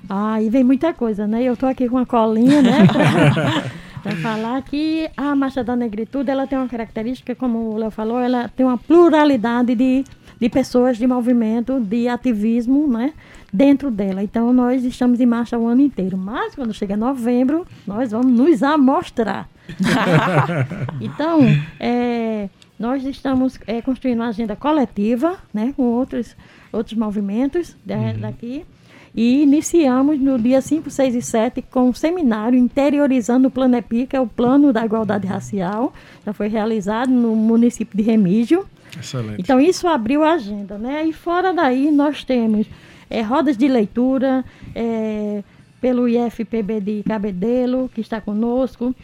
Ah, 0.09 0.41
e 0.41 0.49
vem 0.49 0.63
muita 0.63 0.93
coisa, 0.93 1.27
né? 1.27 1.43
Eu 1.43 1.53
estou 1.53 1.69
aqui 1.69 1.87
com 1.87 1.97
uma 1.97 2.05
colinha, 2.05 2.61
né? 2.61 2.87
Para 4.01 4.15
falar 4.15 4.61
que 4.63 5.07
a 5.15 5.35
Marcha 5.35 5.63
da 5.63 5.75
Negritude 5.75 6.31
ela 6.31 6.47
tem 6.47 6.57
uma 6.57 6.67
característica, 6.67 7.35
como 7.35 7.71
o 7.71 7.77
Léo 7.77 7.91
falou, 7.91 8.19
ela 8.19 8.49
tem 8.49 8.65
uma 8.65 8.77
pluralidade 8.77 9.75
de 9.75 10.03
de 10.41 10.49
pessoas 10.49 10.97
de 10.97 11.05
movimento, 11.05 11.79
de 11.79 12.07
ativismo, 12.07 12.87
né? 12.87 13.13
Dentro 13.53 13.91
dela. 13.91 14.23
Então, 14.23 14.51
nós 14.51 14.83
estamos 14.83 15.19
em 15.19 15.25
marcha 15.27 15.55
o 15.55 15.67
ano 15.67 15.81
inteiro. 15.81 16.17
Mas, 16.17 16.55
quando 16.55 16.73
chega 16.73 16.97
novembro, 16.97 17.63
nós 17.85 18.09
vamos 18.09 18.31
nos 18.31 18.63
amostrar. 18.63 19.47
então, 20.99 21.41
é, 21.79 22.49
nós 22.79 23.05
estamos 23.05 23.59
é, 23.67 23.83
construindo 23.83 24.17
uma 24.17 24.29
agenda 24.29 24.55
coletiva, 24.55 25.37
né? 25.53 25.75
Com 25.77 25.83
outros, 25.83 26.35
outros 26.73 26.97
movimentos 26.97 27.77
uhum. 27.87 28.19
daqui. 28.19 28.65
E 29.13 29.43
iniciamos 29.43 30.19
no 30.19 30.39
dia 30.39 30.59
5, 30.59 30.89
6 30.89 31.15
e 31.15 31.21
7 31.21 31.61
com 31.69 31.89
um 31.89 31.93
seminário 31.93 32.57
interiorizando 32.57 33.49
o 33.49 33.51
Plano 33.51 33.75
EPI, 33.75 34.07
que 34.07 34.15
é 34.15 34.19
o 34.19 34.25
Plano 34.25 34.73
da 34.73 34.83
Igualdade 34.83 35.27
Racial. 35.27 35.93
Já 36.25 36.33
foi 36.33 36.47
realizado 36.47 37.11
no 37.11 37.35
município 37.35 37.95
de 37.95 38.01
Remígio. 38.01 38.65
Excelente. 38.99 39.39
Então 39.39 39.59
isso 39.59 39.87
abriu 39.87 40.23
a 40.23 40.33
agenda, 40.33 40.77
né? 40.77 41.05
E 41.05 41.13
fora 41.13 41.53
daí 41.53 41.91
nós 41.91 42.23
temos 42.23 42.67
é, 43.09 43.21
rodas 43.21 43.57
de 43.57 43.67
leitura 43.67 44.43
é, 44.75 45.43
pelo 45.79 46.07
IFPB 46.07 46.81
de 46.81 47.03
Cabedelo, 47.03 47.89
que 47.93 48.01
está 48.01 48.21
conosco. 48.21 48.95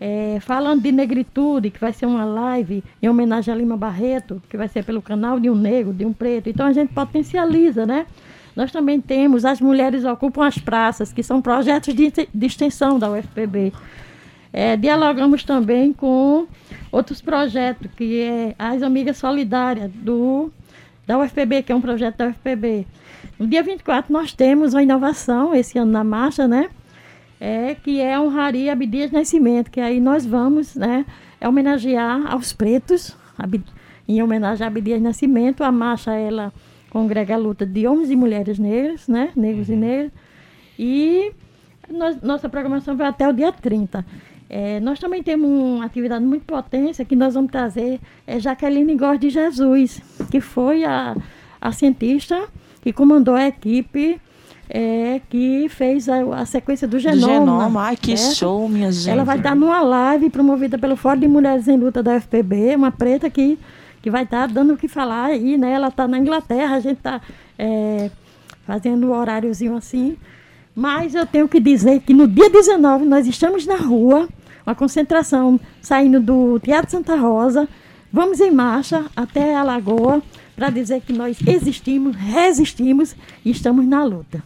É, 0.00 0.38
falando 0.40 0.82
de 0.82 0.90
negritude, 0.90 1.70
que 1.70 1.80
vai 1.80 1.92
ser 1.92 2.04
uma 2.04 2.24
live 2.24 2.82
em 3.00 3.08
homenagem 3.08 3.54
a 3.54 3.56
Lima 3.56 3.76
Barreto, 3.76 4.42
que 4.50 4.56
vai 4.56 4.68
ser 4.68 4.84
pelo 4.84 5.00
canal 5.00 5.38
de 5.38 5.48
um 5.48 5.54
negro, 5.54 5.92
de 5.92 6.04
um 6.04 6.12
preto. 6.12 6.48
Então 6.48 6.66
a 6.66 6.72
gente 6.72 6.92
potencializa, 6.92 7.86
né? 7.86 8.06
Nós 8.56 8.70
também 8.70 9.00
temos 9.00 9.44
As 9.44 9.60
Mulheres 9.60 10.04
Ocupam 10.04 10.46
as 10.46 10.58
Praças, 10.58 11.12
que 11.12 11.22
são 11.22 11.40
projetos 11.40 11.94
de, 11.94 12.12
de 12.32 12.46
extensão 12.46 12.98
da 12.98 13.10
UFPB. 13.10 13.72
É, 14.56 14.76
dialogamos 14.76 15.42
também 15.42 15.92
com 15.92 16.46
outros 16.92 17.20
projetos, 17.20 17.90
que 17.96 18.20
é 18.20 18.54
as 18.56 18.84
Amigas 18.84 19.16
Solidárias 19.16 19.90
do, 19.92 20.48
da 21.04 21.18
UFPB, 21.18 21.64
que 21.64 21.72
é 21.72 21.74
um 21.74 21.80
projeto 21.80 22.18
da 22.18 22.28
UFPB. 22.28 22.86
No 23.36 23.48
dia 23.48 23.64
24 23.64 24.12
nós 24.12 24.32
temos 24.32 24.72
uma 24.72 24.80
inovação, 24.80 25.52
esse 25.52 25.76
ano 25.76 25.90
na 25.90 26.04
marcha, 26.04 26.46
né? 26.46 26.70
É, 27.40 27.74
que 27.74 28.00
é 28.00 28.18
honraria 28.18 28.72
Abdias 28.72 29.10
Nascimento, 29.10 29.72
que 29.72 29.80
aí 29.80 29.98
nós 29.98 30.24
vamos 30.24 30.76
né, 30.76 31.04
homenagear 31.42 32.32
aos 32.32 32.52
pretos, 32.52 33.16
em 34.06 34.22
homenagem 34.22 34.64
a 34.64 34.68
Abdias 34.68 35.02
Nascimento. 35.02 35.64
A 35.64 35.72
marcha, 35.72 36.12
ela 36.12 36.52
congrega 36.90 37.34
a 37.34 37.38
luta 37.38 37.66
de 37.66 37.88
homens 37.88 38.08
e 38.08 38.14
mulheres 38.14 38.56
negras, 38.60 39.08
né? 39.08 39.32
Negros 39.34 39.68
uhum. 39.68 39.74
e 39.74 39.78
negras. 39.78 40.12
E 40.78 41.32
nós, 41.90 42.22
nossa 42.22 42.48
programação 42.48 42.96
vai 42.96 43.08
até 43.08 43.28
o 43.28 43.32
dia 43.32 43.50
30. 43.50 44.06
É, 44.48 44.78
nós 44.80 44.98
também 44.98 45.22
temos 45.22 45.48
uma 45.48 45.84
atividade 45.84 46.24
muito 46.24 46.44
potência 46.44 47.04
que 47.04 47.16
nós 47.16 47.34
vamos 47.34 47.50
trazer 47.50 47.98
é 48.26 48.38
Jaqueline 48.38 48.96
Góes 48.96 49.18
de 49.18 49.30
Jesus, 49.30 50.00
que 50.30 50.40
foi 50.40 50.84
a, 50.84 51.16
a 51.60 51.72
cientista 51.72 52.46
que 52.82 52.92
comandou 52.92 53.34
a 53.34 53.46
equipe 53.46 54.20
é, 54.68 55.20
que 55.28 55.68
fez 55.68 56.08
a, 56.08 56.40
a, 56.40 56.46
sequência 56.46 56.86
do 56.86 56.98
genoma. 56.98 57.20
Do 57.20 57.32
genoma, 57.32 57.82
ai 57.82 57.96
que 57.96 58.16
certo? 58.16 58.36
show, 58.36 58.68
minha 58.68 58.90
gente. 58.90 59.10
Ela 59.10 59.24
vai 59.24 59.38
estar 59.38 59.54
numa 59.54 59.80
live 59.80 60.30
promovida 60.30 60.78
pelo 60.78 60.96
Fórum 60.96 61.20
de 61.20 61.28
Mulheres 61.28 61.68
em 61.68 61.76
Luta 61.76 62.02
da 62.02 62.16
UFPB, 62.16 62.74
uma 62.76 62.90
preta 62.90 63.28
que, 63.28 63.58
que 64.02 64.10
vai 64.10 64.24
estar 64.24 64.46
dando 64.48 64.74
o 64.74 64.76
que 64.76 64.88
falar 64.88 65.26
aí, 65.26 65.56
né? 65.56 65.72
Ela 65.72 65.88
está 65.88 66.06
na 66.08 66.18
Inglaterra, 66.18 66.76
a 66.76 66.80
gente 66.80 66.98
está 66.98 67.20
é, 67.58 68.10
fazendo 68.66 69.08
um 69.08 69.12
horáriozinho 69.12 69.76
assim. 69.76 70.16
Mas 70.74 71.14
eu 71.14 71.24
tenho 71.24 71.48
que 71.48 71.60
dizer 71.60 72.00
que 72.00 72.12
no 72.12 72.26
dia 72.26 72.50
19 72.50 73.04
nós 73.04 73.26
estamos 73.26 73.64
na 73.64 73.76
rua, 73.76 74.28
uma 74.66 74.74
concentração 74.74 75.60
saindo 75.80 76.20
do 76.20 76.58
Teatro 76.58 76.90
Santa 76.90 77.14
Rosa. 77.14 77.68
Vamos 78.12 78.40
em 78.40 78.50
marcha 78.50 79.04
até 79.14 79.54
a 79.54 79.62
Lagoa 79.62 80.22
para 80.56 80.70
dizer 80.70 81.00
que 81.02 81.12
nós 81.12 81.38
existimos, 81.46 82.16
resistimos 82.16 83.14
e 83.44 83.50
estamos 83.50 83.86
na 83.86 84.02
luta. 84.02 84.42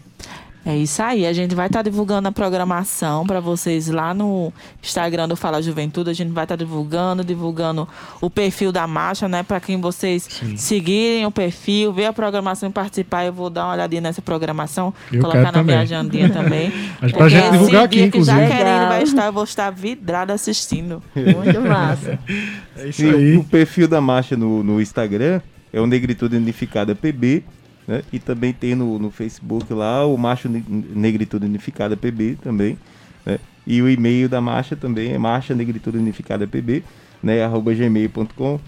É 0.68 0.76
isso 0.76 1.02
aí. 1.02 1.24
A 1.24 1.32
gente 1.32 1.54
vai 1.54 1.66
estar 1.66 1.78
tá 1.78 1.82
divulgando 1.82 2.28
a 2.28 2.32
programação 2.32 3.26
para 3.26 3.40
vocês 3.40 3.88
lá 3.88 4.12
no 4.12 4.52
Instagram 4.82 5.26
do 5.26 5.34
Fala 5.34 5.62
Juventude. 5.62 6.10
A 6.10 6.12
gente 6.12 6.30
vai 6.30 6.44
estar 6.44 6.58
tá 6.58 6.62
divulgando, 6.62 7.24
divulgando 7.24 7.88
o 8.20 8.28
perfil 8.28 8.70
da 8.70 8.86
marcha, 8.86 9.26
né? 9.26 9.42
Para 9.42 9.60
quem 9.60 9.80
vocês 9.80 10.24
Sim. 10.24 10.58
seguirem 10.58 11.24
o 11.24 11.30
perfil, 11.30 11.90
ver 11.90 12.04
a 12.04 12.12
programação 12.12 12.68
e 12.68 12.72
participar. 12.72 13.24
Eu 13.24 13.32
vou 13.32 13.48
dar 13.48 13.64
uma 13.64 13.72
olhadinha 13.72 14.02
nessa 14.02 14.20
programação, 14.20 14.92
eu 15.10 15.22
colocar 15.22 15.40
na 15.40 15.52
também. 15.52 15.64
minha 15.64 15.80
agendinha 15.80 16.28
também. 16.28 16.70
Mas 17.00 17.12
pra 17.12 17.30
gente 17.30 17.50
divulgar 17.50 17.84
aqui, 17.84 18.02
inclusive. 18.02 18.36
Que 18.36 18.46
já 18.48 18.54
querendo 18.54 18.88
vai 18.88 19.02
estar, 19.04 19.24
eu 19.24 19.32
vou 19.32 19.44
estar 19.44 19.70
vidrada 19.70 20.34
assistindo. 20.34 21.02
Muito 21.14 21.62
massa. 21.62 22.18
é 22.76 22.88
isso 22.88 23.08
aí. 23.08 23.38
o 23.38 23.44
perfil 23.44 23.88
da 23.88 24.02
marcha 24.02 24.36
no, 24.36 24.62
no 24.62 24.82
Instagram 24.82 25.40
é 25.72 25.80
o 25.80 25.86
Negritude 25.86 26.36
Unificada 26.36 26.94
PB 26.94 27.42
né? 27.88 28.02
E 28.12 28.18
também 28.18 28.52
tem 28.52 28.74
no, 28.74 28.98
no 28.98 29.10
Facebook 29.10 29.72
lá 29.72 30.06
o 30.06 30.16
Macho 30.16 30.48
Negritude 30.48 31.46
Unificada 31.46 31.96
PB 31.96 32.36
também. 32.42 32.78
Né? 33.24 33.38
E 33.66 33.82
o 33.82 33.88
e-mail 33.88 34.30
da 34.30 34.40
marcha 34.40 34.74
também 34.74 35.12
é 35.12 35.18
marcha 35.18 35.54
negritude 35.54 35.98
unificada 35.98 36.46
pb, 36.46 36.82
né, 37.22 37.44
arroba 37.44 37.74
gmail.com, 37.74 38.58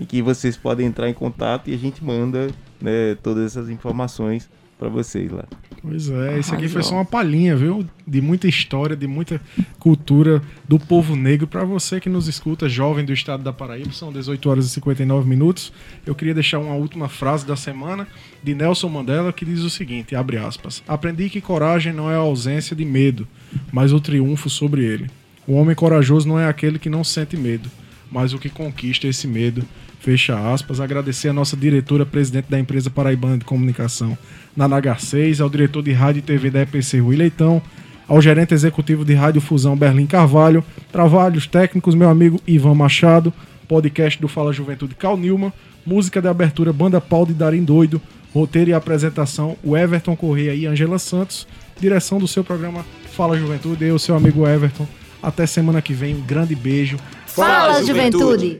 em 0.00 0.04
que 0.04 0.20
vocês 0.20 0.56
podem 0.56 0.86
entrar 0.86 1.08
em 1.08 1.14
contato 1.14 1.70
e 1.70 1.74
a 1.74 1.78
gente 1.78 2.02
manda 2.02 2.48
né, 2.80 3.16
todas 3.22 3.46
essas 3.46 3.68
informações 3.68 4.50
para 4.78 4.88
vocês 4.88 5.30
lá. 5.30 5.44
Pois 5.82 6.08
é, 6.08 6.38
isso 6.38 6.54
aqui 6.54 6.68
foi 6.68 6.82
só 6.82 6.94
uma 6.94 7.04
palhinha, 7.04 7.56
viu? 7.56 7.84
De 8.06 8.20
muita 8.20 8.48
história, 8.48 8.96
de 8.96 9.06
muita 9.06 9.40
cultura 9.78 10.42
do 10.68 10.78
povo 10.78 11.14
negro. 11.14 11.46
Para 11.46 11.64
você 11.64 12.00
que 12.00 12.08
nos 12.08 12.28
escuta, 12.28 12.68
jovem 12.68 13.04
do 13.04 13.12
estado 13.12 13.42
da 13.42 13.52
Paraíba, 13.52 13.92
são 13.92 14.12
18 14.12 14.50
horas 14.50 14.66
e 14.66 14.70
59 14.70 15.28
minutos. 15.28 15.72
Eu 16.06 16.14
queria 16.14 16.34
deixar 16.34 16.58
uma 16.58 16.74
última 16.74 17.08
frase 17.08 17.46
da 17.46 17.56
semana 17.56 18.06
de 18.42 18.54
Nelson 18.54 18.88
Mandela 18.88 19.32
que 19.32 19.44
diz 19.44 19.60
o 19.60 19.70
seguinte: 19.70 20.16
abre 20.16 20.36
aspas. 20.36 20.82
Aprendi 20.86 21.28
que 21.28 21.40
coragem 21.40 21.92
não 21.92 22.10
é 22.10 22.14
a 22.14 22.18
ausência 22.18 22.74
de 22.74 22.84
medo, 22.84 23.26
mas 23.72 23.92
o 23.92 24.00
triunfo 24.00 24.48
sobre 24.50 24.84
ele. 24.84 25.08
O 25.46 25.54
homem 25.54 25.74
corajoso 25.74 26.28
não 26.28 26.38
é 26.38 26.46
aquele 26.46 26.78
que 26.78 26.90
não 26.90 27.02
sente 27.02 27.36
medo, 27.36 27.70
mas 28.10 28.32
o 28.32 28.38
que 28.38 28.48
conquista 28.48 29.06
esse 29.06 29.26
medo. 29.26 29.64
Fecha 30.00 30.52
aspas. 30.52 30.80
Agradecer 30.80 31.28
a 31.28 31.32
nossa 31.32 31.56
diretora, 31.56 32.06
presidente 32.06 32.46
da 32.48 32.58
empresa 32.58 32.88
Paraibana 32.88 33.38
de 33.38 33.44
Comunicação, 33.44 34.16
Nanagar 34.56 35.00
6, 35.00 35.40
ao 35.40 35.50
diretor 35.50 35.82
de 35.82 35.92
rádio 35.92 36.20
e 36.20 36.22
TV 36.22 36.50
da 36.50 36.62
EPC, 36.62 37.00
Rui 37.00 37.16
Leitão, 37.16 37.60
ao 38.06 38.22
gerente 38.22 38.54
executivo 38.54 39.04
de 39.04 39.14
Rádio 39.14 39.40
Fusão, 39.40 39.76
Berlim 39.76 40.06
Carvalho, 40.06 40.64
trabalhos 40.90 41.46
técnicos, 41.46 41.94
meu 41.94 42.08
amigo 42.08 42.40
Ivan 42.46 42.74
Machado, 42.74 43.32
podcast 43.66 44.20
do 44.20 44.28
Fala 44.28 44.52
Juventude, 44.52 44.94
Cal 44.94 45.16
Nilman, 45.16 45.52
música 45.84 46.22
de 46.22 46.28
abertura, 46.28 46.72
Banda 46.72 47.00
Pau 47.00 47.26
de 47.26 47.34
Darim 47.34 47.64
Doido, 47.64 48.00
roteiro 48.32 48.70
e 48.70 48.74
apresentação, 48.74 49.56
o 49.62 49.76
Everton 49.76 50.16
Correia 50.16 50.54
e 50.54 50.64
Angela 50.64 50.98
Santos, 50.98 51.46
direção 51.78 52.18
do 52.18 52.26
seu 52.26 52.42
programa 52.42 52.84
Fala 53.12 53.36
Juventude, 53.36 53.84
eu, 53.84 53.98
seu 53.98 54.14
amigo 54.14 54.46
Everton. 54.46 54.86
Até 55.20 55.44
semana 55.44 55.82
que 55.82 55.92
vem, 55.92 56.14
um 56.14 56.20
grande 56.20 56.54
beijo. 56.54 56.96
Fala, 57.26 57.82
Juventude. 57.82 58.56